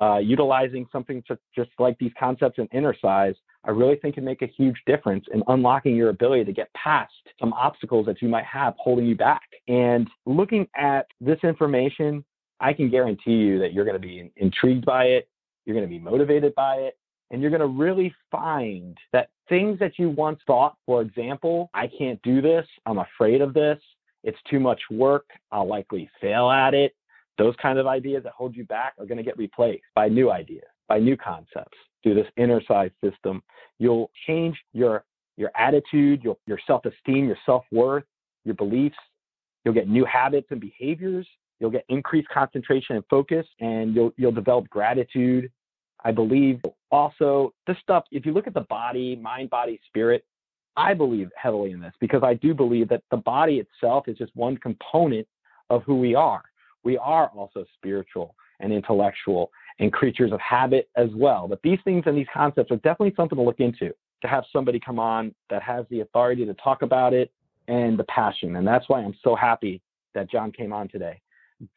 uh, 0.00 0.18
utilizing 0.18 0.86
something 0.92 1.22
just, 1.26 1.40
just 1.54 1.70
like 1.78 1.98
these 1.98 2.12
concepts 2.18 2.58
in 2.58 2.68
Innercise, 2.68 3.34
I 3.64 3.70
really 3.70 3.96
think 3.96 4.14
can 4.14 4.24
make 4.24 4.42
a 4.42 4.46
huge 4.46 4.76
difference 4.86 5.26
in 5.32 5.42
unlocking 5.48 5.94
your 5.94 6.08
ability 6.08 6.44
to 6.44 6.52
get 6.52 6.72
past 6.74 7.12
some 7.38 7.52
obstacles 7.52 8.06
that 8.06 8.22
you 8.22 8.28
might 8.28 8.46
have 8.46 8.74
holding 8.78 9.06
you 9.06 9.14
back. 9.14 9.42
And 9.68 10.08
looking 10.24 10.66
at 10.76 11.06
this 11.20 11.38
information, 11.42 12.24
I 12.60 12.72
can 12.72 12.90
guarantee 12.90 13.32
you 13.32 13.58
that 13.58 13.72
you're 13.72 13.84
going 13.84 14.00
to 14.00 14.06
be 14.06 14.30
intrigued 14.36 14.86
by 14.86 15.04
it, 15.04 15.28
you're 15.70 15.78
going 15.78 15.88
to 15.88 15.98
be 15.98 16.02
motivated 16.02 16.52
by 16.56 16.74
it, 16.74 16.98
and 17.30 17.40
you're 17.40 17.50
going 17.50 17.60
to 17.60 17.66
really 17.68 18.12
find 18.28 18.98
that 19.12 19.30
things 19.48 19.78
that 19.78 20.00
you 20.00 20.10
once 20.10 20.40
thought, 20.48 20.76
for 20.84 21.00
example, 21.00 21.70
I 21.74 21.86
can't 21.86 22.20
do 22.22 22.42
this, 22.42 22.66
I'm 22.86 22.98
afraid 22.98 23.40
of 23.40 23.54
this, 23.54 23.78
it's 24.24 24.38
too 24.50 24.58
much 24.58 24.80
work, 24.90 25.26
I'll 25.52 25.68
likely 25.68 26.10
fail 26.20 26.50
at 26.50 26.74
it. 26.74 26.92
Those 27.38 27.54
kind 27.62 27.78
of 27.78 27.86
ideas 27.86 28.24
that 28.24 28.32
hold 28.32 28.56
you 28.56 28.64
back 28.64 28.94
are 28.98 29.06
going 29.06 29.18
to 29.18 29.22
get 29.22 29.38
replaced 29.38 29.84
by 29.94 30.08
new 30.08 30.32
ideas, 30.32 30.66
by 30.88 30.98
new 30.98 31.16
concepts 31.16 31.78
through 32.02 32.14
this 32.14 32.26
Innercise 32.36 32.90
system. 33.02 33.42
You'll 33.78 34.10
change 34.26 34.58
your 34.72 35.04
your 35.36 35.52
attitude, 35.56 36.22
your, 36.22 36.36
your 36.46 36.58
self-esteem, 36.66 37.26
your 37.26 37.38
self-worth, 37.46 38.04
your 38.44 38.56
beliefs. 38.56 38.98
You'll 39.64 39.72
get 39.74 39.88
new 39.88 40.04
habits 40.04 40.48
and 40.50 40.60
behaviors. 40.60 41.26
You'll 41.60 41.70
get 41.70 41.84
increased 41.88 42.28
concentration 42.28 42.96
and 42.96 43.04
focus, 43.08 43.46
and 43.60 43.94
you'll 43.94 44.12
you'll 44.16 44.32
develop 44.32 44.68
gratitude. 44.68 45.50
I 46.04 46.12
believe 46.12 46.60
also 46.90 47.52
this 47.66 47.76
stuff. 47.82 48.04
If 48.10 48.26
you 48.26 48.32
look 48.32 48.46
at 48.46 48.54
the 48.54 48.62
body, 48.62 49.16
mind, 49.16 49.50
body, 49.50 49.78
spirit, 49.86 50.24
I 50.76 50.94
believe 50.94 51.28
heavily 51.36 51.72
in 51.72 51.80
this 51.80 51.92
because 52.00 52.22
I 52.22 52.34
do 52.34 52.54
believe 52.54 52.88
that 52.88 53.02
the 53.10 53.18
body 53.18 53.60
itself 53.60 54.08
is 54.08 54.16
just 54.16 54.34
one 54.34 54.56
component 54.56 55.28
of 55.68 55.82
who 55.84 55.96
we 55.96 56.14
are. 56.14 56.42
We 56.84 56.96
are 56.98 57.26
also 57.28 57.64
spiritual 57.74 58.34
and 58.60 58.72
intellectual 58.72 59.50
and 59.78 59.92
creatures 59.92 60.32
of 60.32 60.40
habit 60.40 60.88
as 60.96 61.10
well. 61.14 61.46
But 61.48 61.60
these 61.62 61.78
things 61.84 62.04
and 62.06 62.16
these 62.16 62.26
concepts 62.32 62.70
are 62.70 62.76
definitely 62.76 63.12
something 63.16 63.36
to 63.36 63.42
look 63.42 63.60
into. 63.60 63.92
To 64.22 64.28
have 64.28 64.44
somebody 64.52 64.78
come 64.78 64.98
on 64.98 65.34
that 65.48 65.62
has 65.62 65.86
the 65.90 66.00
authority 66.00 66.44
to 66.44 66.52
talk 66.54 66.82
about 66.82 67.14
it 67.14 67.32
and 67.68 67.98
the 67.98 68.04
passion. 68.04 68.56
And 68.56 68.66
that's 68.66 68.86
why 68.88 69.00
I'm 69.00 69.16
so 69.24 69.34
happy 69.34 69.80
that 70.14 70.30
John 70.30 70.52
came 70.52 70.74
on 70.74 70.88
today. 70.88 71.22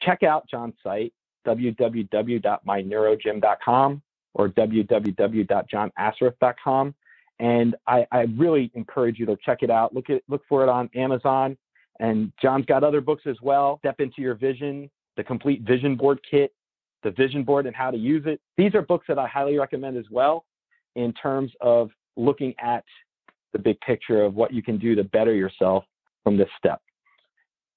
Check 0.02 0.24
out 0.24 0.50
John's 0.50 0.76
site, 0.84 1.14
www.myneurogym.com 1.48 4.02
or 4.34 4.50
www.johnassaraf.com. 4.50 6.96
And 7.40 7.76
I, 7.88 8.06
I 8.12 8.22
really 8.38 8.72
encourage 8.74 9.20
you 9.20 9.26
to 9.26 9.38
check 9.44 9.64
it 9.64 9.70
out. 9.70 9.94
Look 9.94 10.10
at 10.10 10.22
look 10.30 10.44
for 10.48 10.64
it 10.64 10.70
on 10.70 10.90
Amazon. 10.96 11.58
And 12.00 12.32
John's 12.42 12.66
got 12.66 12.84
other 12.84 13.02
books 13.02 13.24
as 13.26 13.36
well. 13.42 13.80
Step 13.80 14.00
into 14.00 14.22
your 14.22 14.36
vision, 14.36 14.90
the 15.18 15.24
complete 15.24 15.62
vision 15.62 15.96
board 15.96 16.20
kit, 16.30 16.54
the 17.04 17.12
vision 17.12 17.44
board 17.44 17.66
and 17.66 17.76
how 17.76 17.92
to 17.92 17.98
use 17.98 18.24
it. 18.26 18.40
These 18.58 18.74
are 18.76 18.82
books 18.82 19.06
that 19.08 19.20
I 19.20 19.28
highly 19.28 19.58
recommend 19.58 19.98
as 19.98 20.06
well 20.10 20.46
in 20.96 21.14
terms 21.14 21.52
of 21.62 21.90
looking 22.16 22.54
at 22.60 22.84
the 23.52 23.60
big 23.60 23.80
picture 23.82 24.24
of 24.24 24.36
what 24.36 24.54
you 24.54 24.64
can 24.64 24.78
do 24.78 24.96
to 24.96 25.04
better 25.04 25.34
yourself 25.34 25.84
from 26.24 26.38
this 26.38 26.50
step. 26.58 26.82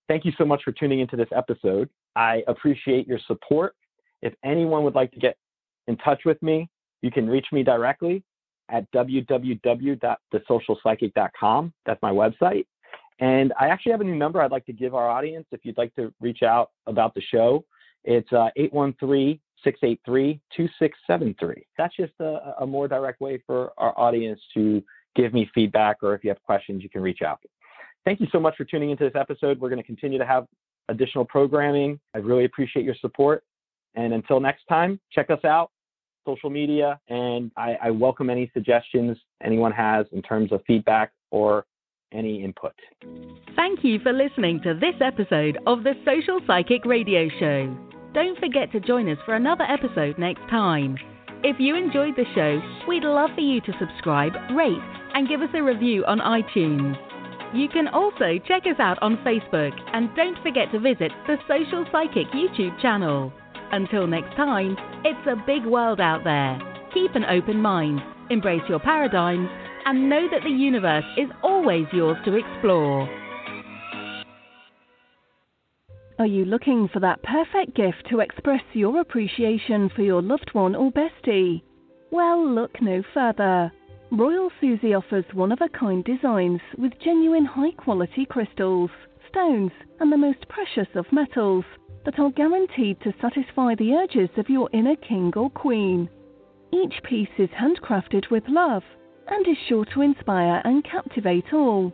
Thank 0.08 0.24
you 0.24 0.32
so 0.38 0.44
much 0.44 0.62
for 0.62 0.72
tuning 0.72 1.00
into 1.00 1.16
this 1.16 1.28
episode. 1.34 1.90
I 2.14 2.42
appreciate 2.46 3.06
your 3.06 3.18
support. 3.26 3.74
If 4.22 4.32
anyone 4.44 4.84
would 4.84 4.94
like 4.94 5.12
to 5.12 5.20
get 5.20 5.36
in 5.86 5.96
touch 5.98 6.22
with 6.24 6.42
me, 6.42 6.68
you 7.02 7.10
can 7.10 7.28
reach 7.28 7.48
me 7.52 7.62
directly 7.62 8.22
at 8.70 8.90
www.thesocialpsychic.com. 8.92 11.72
That's 11.84 12.00
my 12.02 12.10
website. 12.10 12.64
And 13.18 13.54
I 13.58 13.68
actually 13.68 13.92
have 13.92 14.02
a 14.02 14.04
new 14.04 14.16
number 14.16 14.42
I'd 14.42 14.50
like 14.50 14.66
to 14.66 14.72
give 14.72 14.94
our 14.94 15.08
audience 15.08 15.46
if 15.52 15.60
you'd 15.64 15.78
like 15.78 15.94
to 15.94 16.12
reach 16.20 16.42
out 16.42 16.72
about 16.86 17.14
the 17.14 17.22
show. 17.22 17.64
It's 18.04 18.30
uh, 18.32 18.50
813 18.56 19.40
683 19.64 20.40
2673. 20.54 21.66
That's 21.78 21.96
just 21.96 22.12
a, 22.20 22.56
a 22.60 22.66
more 22.66 22.86
direct 22.88 23.20
way 23.20 23.42
for 23.46 23.72
our 23.78 23.98
audience 23.98 24.38
to 24.54 24.82
give 25.14 25.32
me 25.32 25.48
feedback, 25.54 26.02
or 26.02 26.14
if 26.14 26.22
you 26.22 26.28
have 26.30 26.42
questions, 26.42 26.82
you 26.82 26.90
can 26.90 27.00
reach 27.00 27.22
out. 27.22 27.40
Thank 28.04 28.20
you 28.20 28.26
so 28.30 28.38
much 28.38 28.54
for 28.56 28.64
tuning 28.64 28.90
into 28.90 29.04
this 29.04 29.14
episode. 29.16 29.58
We're 29.58 29.70
going 29.70 29.80
to 29.80 29.86
continue 29.86 30.18
to 30.18 30.26
have 30.26 30.46
additional 30.88 31.24
programming. 31.24 31.98
I 32.14 32.18
really 32.18 32.44
appreciate 32.44 32.84
your 32.84 32.94
support. 33.00 33.42
And 33.96 34.12
until 34.12 34.40
next 34.40 34.64
time, 34.68 35.00
check 35.10 35.30
us 35.30 35.42
out, 35.44 35.70
social 36.26 36.50
media, 36.50 37.00
and 37.08 37.50
I, 37.56 37.76
I 37.84 37.90
welcome 37.90 38.28
any 38.28 38.50
suggestions 38.52 39.16
anyone 39.42 39.72
has 39.72 40.06
in 40.12 40.20
terms 40.20 40.52
of 40.52 40.60
feedback 40.66 41.12
or 41.30 41.64
any 42.12 42.44
input. 42.44 42.74
Thank 43.54 43.82
you 43.82 43.98
for 44.00 44.12
listening 44.12 44.60
to 44.62 44.74
this 44.74 44.94
episode 45.00 45.58
of 45.66 45.84
the 45.84 45.94
Social 46.04 46.40
Psychic 46.46 46.84
Radio 46.84 47.28
Show. 47.40 47.74
Don't 48.12 48.38
forget 48.38 48.72
to 48.72 48.80
join 48.80 49.08
us 49.08 49.18
for 49.24 49.34
another 49.34 49.64
episode 49.64 50.18
next 50.18 50.42
time. 50.50 50.96
If 51.42 51.56
you 51.60 51.76
enjoyed 51.76 52.16
the 52.16 52.24
show, 52.34 52.60
we'd 52.88 53.04
love 53.04 53.30
for 53.34 53.40
you 53.40 53.60
to 53.60 53.72
subscribe, 53.78 54.32
rate, 54.54 54.78
and 55.14 55.28
give 55.28 55.42
us 55.42 55.50
a 55.54 55.62
review 55.62 56.04
on 56.06 56.18
iTunes. 56.18 56.96
You 57.54 57.68
can 57.68 57.88
also 57.88 58.38
check 58.46 58.64
us 58.66 58.80
out 58.80 58.98
on 59.02 59.18
Facebook 59.18 59.72
and 59.92 60.14
don't 60.16 60.42
forget 60.42 60.72
to 60.72 60.80
visit 60.80 61.12
the 61.26 61.36
Social 61.46 61.86
Psychic 61.92 62.26
YouTube 62.28 62.80
channel. 62.80 63.32
Until 63.72 64.06
next 64.06 64.34
time, 64.36 64.76
it's 65.04 65.26
a 65.26 65.42
big 65.46 65.64
world 65.64 66.00
out 66.00 66.24
there. 66.24 66.58
Keep 66.94 67.14
an 67.14 67.24
open 67.24 67.60
mind, 67.60 68.00
embrace 68.30 68.62
your 68.68 68.78
paradigms, 68.78 69.48
and 69.84 70.08
know 70.08 70.28
that 70.30 70.42
the 70.42 70.50
universe 70.50 71.04
is 71.16 71.28
always 71.42 71.86
yours 71.92 72.16
to 72.24 72.36
explore. 72.36 73.08
Are 76.18 76.26
you 76.26 76.44
looking 76.44 76.88
for 76.88 77.00
that 77.00 77.22
perfect 77.22 77.76
gift 77.76 78.08
to 78.10 78.20
express 78.20 78.62
your 78.72 79.00
appreciation 79.00 79.90
for 79.94 80.02
your 80.02 80.22
loved 80.22 80.50
one 80.54 80.74
or 80.74 80.90
bestie? 80.90 81.62
Well, 82.10 82.48
look 82.48 82.80
no 82.80 83.02
further. 83.12 83.70
Royal 84.10 84.50
Susie 84.60 84.94
offers 84.94 85.24
one 85.34 85.52
of 85.52 85.60
a 85.60 85.68
kind 85.68 86.04
designs 86.04 86.60
with 86.78 86.98
genuine 87.04 87.44
high 87.44 87.72
quality 87.72 88.24
crystals, 88.24 88.90
stones, 89.28 89.72
and 90.00 90.10
the 90.10 90.16
most 90.16 90.48
precious 90.48 90.88
of 90.94 91.12
metals 91.12 91.64
that 92.06 92.18
are 92.18 92.30
guaranteed 92.30 92.98
to 93.02 93.12
satisfy 93.20 93.74
the 93.74 93.92
urges 93.92 94.30
of 94.38 94.48
your 94.48 94.70
inner 94.72 94.96
king 94.96 95.30
or 95.36 95.50
queen. 95.50 96.08
Each 96.72 97.02
piece 97.02 97.28
is 97.36 97.50
handcrafted 97.50 98.30
with 98.30 98.48
love 98.48 98.82
and 99.28 99.46
is 99.46 99.58
sure 99.68 99.84
to 99.86 100.02
inspire 100.02 100.60
and 100.64 100.84
captivate 100.84 101.52
all. 101.52 101.92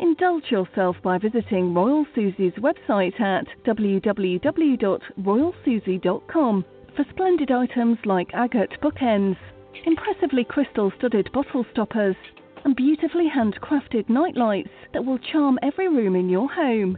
Indulge 0.00 0.50
yourself 0.50 0.96
by 1.02 1.18
visiting 1.18 1.74
Royal 1.74 2.06
Susie's 2.14 2.54
website 2.54 3.20
at 3.20 3.46
www.royalsusie.com 3.66 6.64
for 6.94 7.04
splendid 7.10 7.50
items 7.50 7.98
like 8.04 8.32
agate 8.34 8.80
bookends, 8.80 9.36
impressively 9.84 10.44
crystal 10.44 10.92
studded 10.98 11.28
bottle 11.32 11.66
stoppers, 11.72 12.14
and 12.64 12.76
beautifully 12.76 13.28
handcrafted 13.28 14.08
nightlights 14.08 14.70
that 14.92 15.04
will 15.04 15.18
charm 15.18 15.58
every 15.62 15.88
room 15.88 16.14
in 16.14 16.28
your 16.28 16.48
home. 16.48 16.96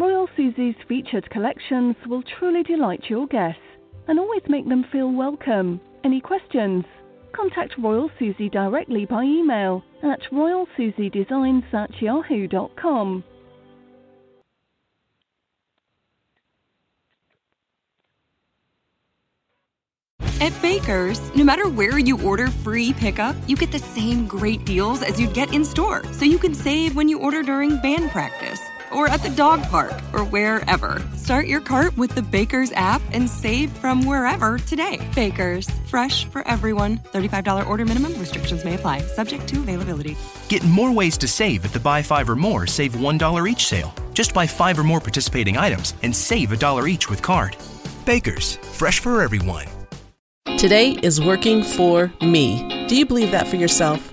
Royal 0.00 0.30
Susie's 0.34 0.76
featured 0.88 1.28
collections 1.28 1.94
will 2.06 2.22
truly 2.22 2.62
delight 2.62 3.10
your 3.10 3.26
guests 3.26 3.60
and 4.08 4.18
always 4.18 4.40
make 4.48 4.66
them 4.66 4.82
feel 4.90 5.12
welcome. 5.12 5.78
Any 6.04 6.22
questions? 6.22 6.86
Contact 7.32 7.74
Royal 7.76 8.10
Susie 8.18 8.48
directly 8.48 9.04
by 9.04 9.24
email 9.24 9.84
at 10.02 10.20
royalsusiedesigns 10.32 11.74
at 11.74 11.90
yahoo.com. 12.00 13.22
At 20.40 20.62
Baker's, 20.62 21.20
no 21.36 21.44
matter 21.44 21.68
where 21.68 21.98
you 21.98 22.18
order 22.26 22.46
free 22.46 22.94
pickup, 22.94 23.36
you 23.46 23.54
get 23.54 23.70
the 23.70 23.78
same 23.78 24.26
great 24.26 24.64
deals 24.64 25.02
as 25.02 25.20
you'd 25.20 25.34
get 25.34 25.52
in 25.52 25.62
store. 25.62 26.02
So 26.12 26.24
you 26.24 26.38
can 26.38 26.54
save 26.54 26.96
when 26.96 27.10
you 27.10 27.18
order 27.18 27.42
during 27.42 27.76
band 27.82 28.10
practice 28.12 28.69
or 28.92 29.08
at 29.08 29.22
the 29.22 29.30
dog 29.30 29.62
park 29.64 29.92
or 30.12 30.24
wherever. 30.24 31.02
Start 31.16 31.46
your 31.46 31.60
cart 31.60 31.96
with 31.96 32.14
the 32.14 32.22
Baker's 32.22 32.72
app 32.72 33.02
and 33.12 33.28
save 33.28 33.70
from 33.72 34.04
wherever 34.04 34.58
today. 34.58 35.00
Baker's, 35.14 35.68
fresh 35.86 36.24
for 36.26 36.46
everyone. 36.46 36.98
$35 36.98 37.66
order 37.66 37.84
minimum 37.84 38.18
restrictions 38.18 38.64
may 38.64 38.74
apply, 38.74 39.00
subject 39.00 39.48
to 39.48 39.60
availability. 39.60 40.16
Get 40.48 40.64
more 40.64 40.92
ways 40.92 41.16
to 41.18 41.28
save 41.28 41.64
at 41.64 41.72
the 41.72 41.80
buy 41.80 42.02
five 42.02 42.28
or 42.28 42.36
more, 42.36 42.66
save 42.66 42.92
$1 42.92 43.50
each 43.50 43.66
sale. 43.66 43.94
Just 44.12 44.34
buy 44.34 44.46
five 44.46 44.78
or 44.78 44.84
more 44.84 45.00
participating 45.00 45.56
items 45.56 45.94
and 46.02 46.14
save 46.14 46.52
a 46.52 46.56
dollar 46.56 46.88
each 46.88 47.08
with 47.08 47.22
card. 47.22 47.56
Baker's, 48.04 48.56
fresh 48.56 49.00
for 49.00 49.22
everyone. 49.22 49.66
Today 50.58 50.98
is 51.02 51.20
working 51.20 51.62
for 51.62 52.12
me. 52.20 52.86
Do 52.86 52.96
you 52.96 53.06
believe 53.06 53.30
that 53.30 53.48
for 53.48 53.56
yourself? 53.56 54.12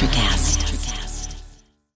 Electricast. 0.00 0.59